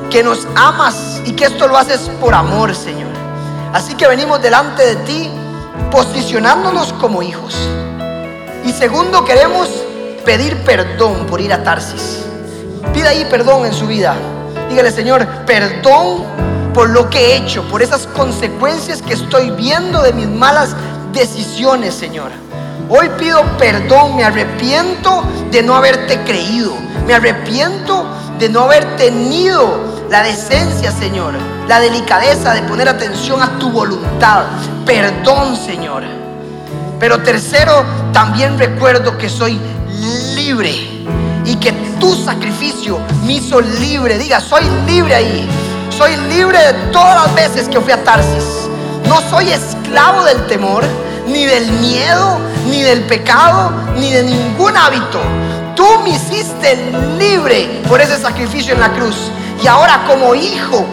Que 0.09 0.23
nos 0.23 0.47
amas 0.55 1.21
y 1.25 1.33
que 1.33 1.45
esto 1.45 1.67
lo 1.67 1.77
haces 1.77 2.09
por 2.19 2.33
amor, 2.33 2.73
Señor. 2.73 3.14
Así 3.75 3.93
que 3.95 4.07
venimos 4.07 4.41
delante 4.41 4.85
de 4.85 4.95
ti 5.03 5.29
posicionándonos 5.91 6.93
como 6.93 7.21
hijos. 7.21 7.53
Y 8.63 8.71
segundo, 8.71 9.25
queremos 9.25 9.67
pedir 10.23 10.63
perdón 10.63 11.25
por 11.27 11.41
ir 11.41 11.51
a 11.51 11.61
Tarsis. 11.61 12.23
Pida 12.93 13.09
ahí 13.09 13.27
perdón 13.29 13.65
en 13.65 13.73
su 13.73 13.85
vida. 13.85 14.15
Dígale, 14.69 14.91
Señor, 14.91 15.27
perdón 15.45 16.23
por 16.73 16.89
lo 16.89 17.09
que 17.09 17.19
he 17.19 17.35
hecho, 17.35 17.63
por 17.63 17.81
esas 17.83 18.07
consecuencias 18.07 19.01
que 19.01 19.13
estoy 19.13 19.51
viendo 19.51 20.01
de 20.01 20.13
mis 20.13 20.29
malas 20.29 20.73
decisiones, 21.11 21.93
Señor. 21.95 22.31
Hoy 22.87 23.09
pido 23.19 23.43
perdón, 23.57 24.15
me 24.15 24.23
arrepiento 24.23 25.21
de 25.51 25.61
no 25.61 25.75
haberte 25.75 26.21
creído. 26.21 26.73
Me 27.05 27.13
arrepiento 27.13 28.05
de 28.39 28.47
no 28.47 28.61
haber 28.61 28.95
tenido 28.95 29.94
la 30.09 30.23
decencia, 30.23 30.91
Señor, 30.91 31.33
la 31.67 31.79
delicadeza 31.79 32.53
de 32.53 32.61
poner 32.63 32.87
atención 32.87 33.41
a 33.41 33.57
tu 33.59 33.71
voluntad. 33.71 34.43
Perdón, 34.85 35.55
Señor. 35.55 36.03
Pero 36.99 37.21
tercero, 37.21 37.83
también 38.13 38.57
recuerdo 38.57 39.17
que 39.17 39.29
soy 39.29 39.59
libre 40.35 40.73
y 41.45 41.55
que 41.57 41.71
tu 41.99 42.15
sacrificio 42.15 42.99
me 43.25 43.33
hizo 43.33 43.59
libre. 43.61 44.17
Diga, 44.17 44.39
soy 44.39 44.63
libre 44.85 45.15
ahí. 45.15 45.49
Soy 45.89 46.15
libre 46.29 46.57
de 46.57 46.73
todas 46.91 47.25
las 47.25 47.35
veces 47.35 47.69
que 47.69 47.79
fui 47.79 47.91
a 47.91 48.03
Tarsis. 48.03 48.69
No 49.07 49.21
soy 49.29 49.49
esclavo 49.51 50.23
del 50.23 50.45
temor, 50.47 50.83
ni 51.27 51.45
del 51.45 51.71
miedo, 51.73 52.39
ni 52.67 52.81
del 52.81 53.03
pecado, 53.03 53.71
ni 53.95 54.11
de 54.11 54.23
ningún 54.23 54.75
hábito. 54.75 55.21
Tú 55.75 55.85
me 56.03 56.09
hiciste 56.11 56.91
libre 57.17 57.81
por 57.87 58.01
ese 58.01 58.17
sacrificio 58.17 58.73
en 58.73 58.79
la 58.79 58.91
cruz. 58.93 59.15
Y 59.61 59.67
ahora 59.67 60.03
como 60.05 60.35
hijo 60.35 60.85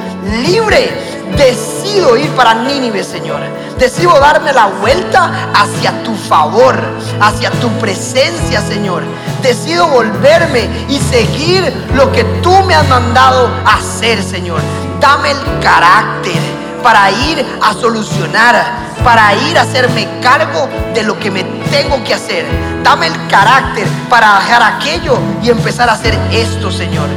libre, 0.45 0.91
decido 1.37 2.17
ir 2.17 2.31
para 2.31 2.55
Nínive, 2.55 3.03
Señor. 3.03 3.41
Decido 3.79 4.19
darme 4.21 4.53
la 4.53 4.67
vuelta 4.67 5.51
hacia 5.55 6.03
tu 6.03 6.15
favor, 6.15 6.79
hacia 7.21 7.51
tu 7.53 7.69
presencia, 7.79 8.61
Señor. 8.61 9.03
Decido 9.43 9.89
volverme 9.89 10.69
y 10.89 10.99
seguir 10.99 11.73
lo 11.95 12.13
que 12.13 12.25
tú 12.43 12.53
me 12.65 12.75
has 12.75 12.89
mandado 12.89 13.51
hacer, 13.67 14.23
Señor. 14.23 14.61
Dame 15.01 15.33
el 15.33 15.61
carácter 15.61 16.41
para 16.83 17.11
ir 17.11 17.45
a 17.63 17.75
solucionar, 17.75 18.65
para 19.03 19.35
ir 19.35 19.59
a 19.59 19.63
hacerme 19.63 20.07
cargo 20.21 20.69
de 20.95 21.03
lo 21.03 21.19
que 21.19 21.31
me 21.31 21.45
tengo 21.71 22.03
que 22.05 22.15
hacer. 22.15 22.47
Dame 22.83 23.07
el 23.07 23.27
carácter 23.29 23.87
para 24.09 24.39
dejar 24.39 24.63
aquello 24.63 25.19
y 25.43 25.51
empezar 25.51 25.89
a 25.89 25.95
hacer 25.95 26.17
esto, 26.31 26.71
Señor. 26.71 27.09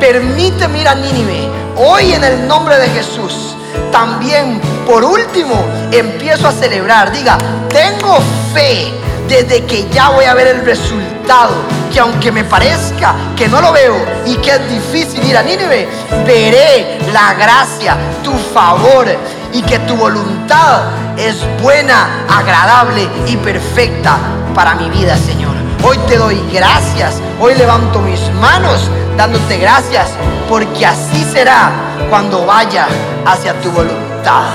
Permíteme 0.00 0.80
ir 0.80 0.88
a 0.88 0.94
Nínive 0.94 1.48
hoy 1.76 2.12
en 2.12 2.24
el 2.24 2.46
nombre 2.46 2.78
de 2.78 2.88
Jesús. 2.88 3.54
También, 3.90 4.60
por 4.86 5.04
último, 5.04 5.54
empiezo 5.92 6.48
a 6.48 6.52
celebrar. 6.52 7.12
Diga, 7.12 7.38
tengo 7.68 8.18
fe 8.52 8.92
desde 9.28 9.64
que 9.64 9.88
ya 9.90 10.10
voy 10.10 10.24
a 10.24 10.34
ver 10.34 10.48
el 10.48 10.64
resultado. 10.64 11.54
Que 11.92 12.00
aunque 12.00 12.32
me 12.32 12.44
parezca 12.44 13.14
que 13.36 13.48
no 13.48 13.60
lo 13.60 13.72
veo 13.72 13.94
y 14.26 14.36
que 14.36 14.50
es 14.50 14.68
difícil 14.68 15.24
ir 15.24 15.36
a 15.36 15.42
Nínive, 15.42 15.88
veré 16.26 16.98
la 17.12 17.34
gracia, 17.34 17.96
tu 18.22 18.32
favor 18.52 19.06
y 19.52 19.62
que 19.62 19.78
tu 19.80 19.94
voluntad 19.96 20.82
es 21.16 21.36
buena, 21.62 22.26
agradable 22.28 23.08
y 23.26 23.36
perfecta 23.36 24.18
para 24.54 24.74
mi 24.74 24.90
vida, 24.90 25.16
Señor. 25.16 25.54
Hoy 25.84 25.98
te 26.08 26.16
doy 26.16 26.42
gracias, 26.52 27.20
hoy 27.40 27.54
levanto 27.54 28.00
mis 28.00 28.20
manos 28.40 28.90
dándote 29.16 29.58
gracias, 29.58 30.10
porque 30.48 30.86
así 30.86 31.24
será 31.24 31.70
cuando 32.10 32.44
vaya 32.46 32.86
hacia 33.24 33.54
tu 33.60 33.70
voluntad. 33.70 34.48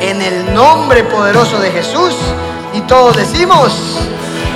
En 0.00 0.22
el 0.22 0.54
nombre 0.54 1.04
poderoso 1.04 1.58
de 1.58 1.70
Jesús, 1.70 2.14
y 2.72 2.80
todos 2.82 3.16
decimos, 3.16 3.72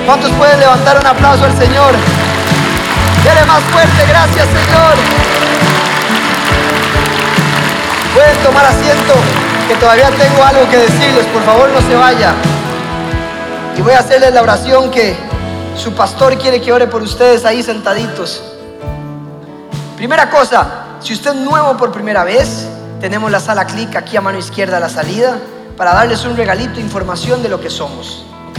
¿cuántos 0.07 0.31
pueden 0.33 0.61
levantar 0.61 0.99
un 0.99 1.07
aplauso 1.07 1.45
al 1.45 1.57
Señor? 1.57 1.93
Dele 3.25 3.45
más 3.47 3.63
fuerte, 3.65 4.07
gracias 4.09 4.47
Señor. 4.47 4.95
Pueden 8.15 8.37
tomar 8.45 8.67
asiento, 8.67 9.15
que 9.69 9.75
todavía 9.77 10.11
tengo 10.11 10.45
algo 10.45 10.69
que 10.71 10.77
decirles, 10.77 11.25
por 11.33 11.43
favor 11.45 11.71
no 11.71 11.81
se 11.81 11.95
vaya. 11.97 12.35
Y 13.77 13.81
voy 13.81 13.95
a 13.95 14.01
hacerles 14.01 14.35
la 14.35 14.43
oración 14.43 14.91
que 14.91 15.17
su 15.77 15.93
pastor 15.93 16.37
quiere 16.37 16.61
que 16.61 16.73
ore 16.73 16.87
por 16.87 17.03
ustedes 17.03 17.45
ahí 17.45 17.63
sentaditos. 17.63 18.43
Primera 20.03 20.29
cosa, 20.29 20.97
si 20.99 21.13
usted 21.13 21.31
es 21.31 21.37
nuevo 21.37 21.77
por 21.77 21.93
primera 21.93 22.25
vez, 22.25 22.67
tenemos 23.01 23.31
la 23.31 23.39
sala 23.39 23.65
clic 23.67 23.95
aquí 23.95 24.17
a 24.17 24.21
mano 24.21 24.37
izquierda 24.37 24.79
a 24.79 24.81
la 24.81 24.89
salida 24.89 25.39
para 25.77 25.95
darles 25.95 26.25
un 26.25 26.37
regalito, 26.37 26.81
información 26.81 27.41
de 27.41 27.49
lo 27.49 27.61
que 27.61 27.71
somos. 27.71 28.25
¿Ok? 28.51 28.59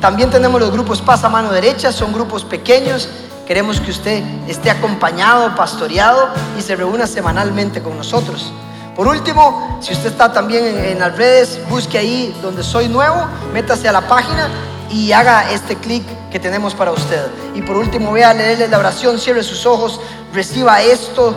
También 0.00 0.30
tenemos 0.30 0.58
los 0.58 0.70
grupos 0.70 1.02
Paz 1.02 1.22
a 1.22 1.28
mano 1.28 1.52
derecha, 1.52 1.92
son 1.92 2.14
grupos 2.14 2.44
pequeños. 2.44 3.10
Queremos 3.46 3.78
que 3.78 3.90
usted 3.90 4.24
esté 4.48 4.70
acompañado, 4.70 5.54
pastoreado 5.54 6.30
y 6.58 6.62
se 6.62 6.74
reúna 6.76 7.06
semanalmente 7.06 7.82
con 7.82 7.98
nosotros. 7.98 8.50
Por 8.96 9.06
último, 9.06 9.78
si 9.82 9.92
usted 9.92 10.08
está 10.08 10.32
también 10.32 10.64
en, 10.64 10.98
las 10.98 11.14
redes, 11.14 11.60
busque 11.68 11.98
ahí 11.98 12.34
donde 12.40 12.62
soy 12.62 12.88
nuevo, 12.88 13.26
métase 13.52 13.86
a 13.86 13.92
la 13.92 14.08
página 14.08 14.48
y 14.90 15.12
haga 15.12 15.50
este 15.52 15.76
clic 15.76 16.04
que 16.30 16.40
tenemos 16.40 16.74
para 16.74 16.92
usted. 16.92 17.26
Y 17.54 17.60
por 17.60 17.76
último, 17.76 18.12
vea 18.12 18.30
a 18.30 18.34
leerle 18.34 18.66
la 18.68 18.78
oración, 18.78 19.18
cierre 19.18 19.42
sus 19.42 19.66
ojos, 19.66 20.00
reciba 20.32 20.82
esto 20.82 21.34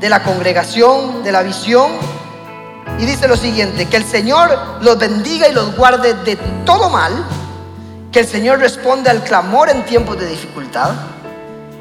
de 0.00 0.08
la 0.08 0.22
congregación, 0.22 1.22
de 1.22 1.32
la 1.32 1.42
visión. 1.42 1.90
Y 2.98 3.04
dice 3.04 3.28
lo 3.28 3.36
siguiente, 3.36 3.86
que 3.86 3.96
el 3.96 4.04
Señor 4.04 4.58
los 4.80 4.98
bendiga 4.98 5.48
y 5.48 5.52
los 5.52 5.76
guarde 5.76 6.14
de 6.14 6.36
todo 6.64 6.90
mal, 6.90 7.12
que 8.10 8.20
el 8.20 8.26
Señor 8.26 8.58
responda 8.58 9.10
al 9.10 9.22
clamor 9.22 9.70
en 9.70 9.84
tiempos 9.84 10.18
de 10.18 10.26
dificultad, 10.26 10.92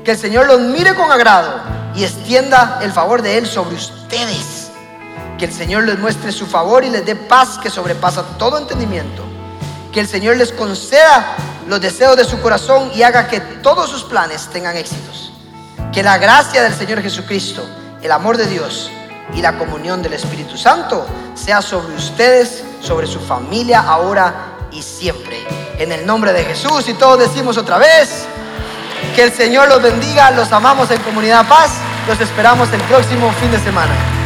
que 0.03 0.11
el 0.11 0.17
Señor 0.17 0.45
los 0.45 0.59
mire 0.59 0.93
con 0.95 1.11
agrado 1.11 1.61
y 1.95 2.03
extienda 2.03 2.79
el 2.81 2.91
favor 2.91 3.21
de 3.21 3.37
Él 3.37 3.47
sobre 3.47 3.75
ustedes, 3.75 4.69
que 5.39 5.45
el 5.45 5.53
Señor 5.53 5.85
les 5.85 5.97
muestre 5.97 6.31
su 6.31 6.45
favor 6.45 6.83
y 6.83 6.89
les 6.89 7.05
dé 7.05 7.15
paz 7.15 7.57
que 7.57 7.69
sobrepasa 7.69 8.23
todo 8.37 8.57
entendimiento, 8.57 9.23
que 9.91 10.01
el 10.01 10.07
Señor 10.07 10.37
les 10.37 10.51
conceda 10.51 11.35
los 11.67 11.81
deseos 11.81 12.15
de 12.15 12.25
su 12.25 12.39
corazón 12.41 12.91
y 12.93 13.01
haga 13.01 13.27
que 13.27 13.39
todos 13.39 13.89
sus 13.89 14.03
planes 14.03 14.47
tengan 14.47 14.77
éxitos. 14.77 15.26
Que 15.91 16.03
la 16.03 16.17
gracia 16.17 16.61
del 16.63 16.73
Señor 16.73 17.01
Jesucristo, 17.01 17.67
el 18.01 18.11
amor 18.11 18.37
de 18.37 18.45
Dios 18.45 18.91
y 19.33 19.41
la 19.41 19.57
comunión 19.57 20.01
del 20.01 20.13
Espíritu 20.13 20.57
Santo 20.57 21.05
sea 21.33 21.61
sobre 21.61 21.95
ustedes, 21.95 22.63
sobre 22.81 23.07
su 23.07 23.19
familia, 23.19 23.81
ahora 23.81 24.57
y 24.71 24.81
siempre. 24.81 25.45
En 25.79 25.91
el 25.91 26.05
nombre 26.05 26.33
de 26.33 26.43
Jesús 26.43 26.87
y 26.89 26.93
todos 26.93 27.19
decimos 27.19 27.57
otra 27.57 27.77
vez, 27.77 28.25
que 29.15 29.23
el 29.23 29.31
Señor 29.31 29.67
los 29.69 29.81
bendiga, 29.81 30.31
los 30.31 30.51
amamos 30.51 30.91
en 30.91 31.01
Comunidad 31.01 31.47
Paz, 31.47 31.71
los 32.07 32.19
esperamos 32.19 32.71
el 32.73 32.81
próximo 32.81 33.31
fin 33.33 33.51
de 33.51 33.59
semana. 33.59 34.16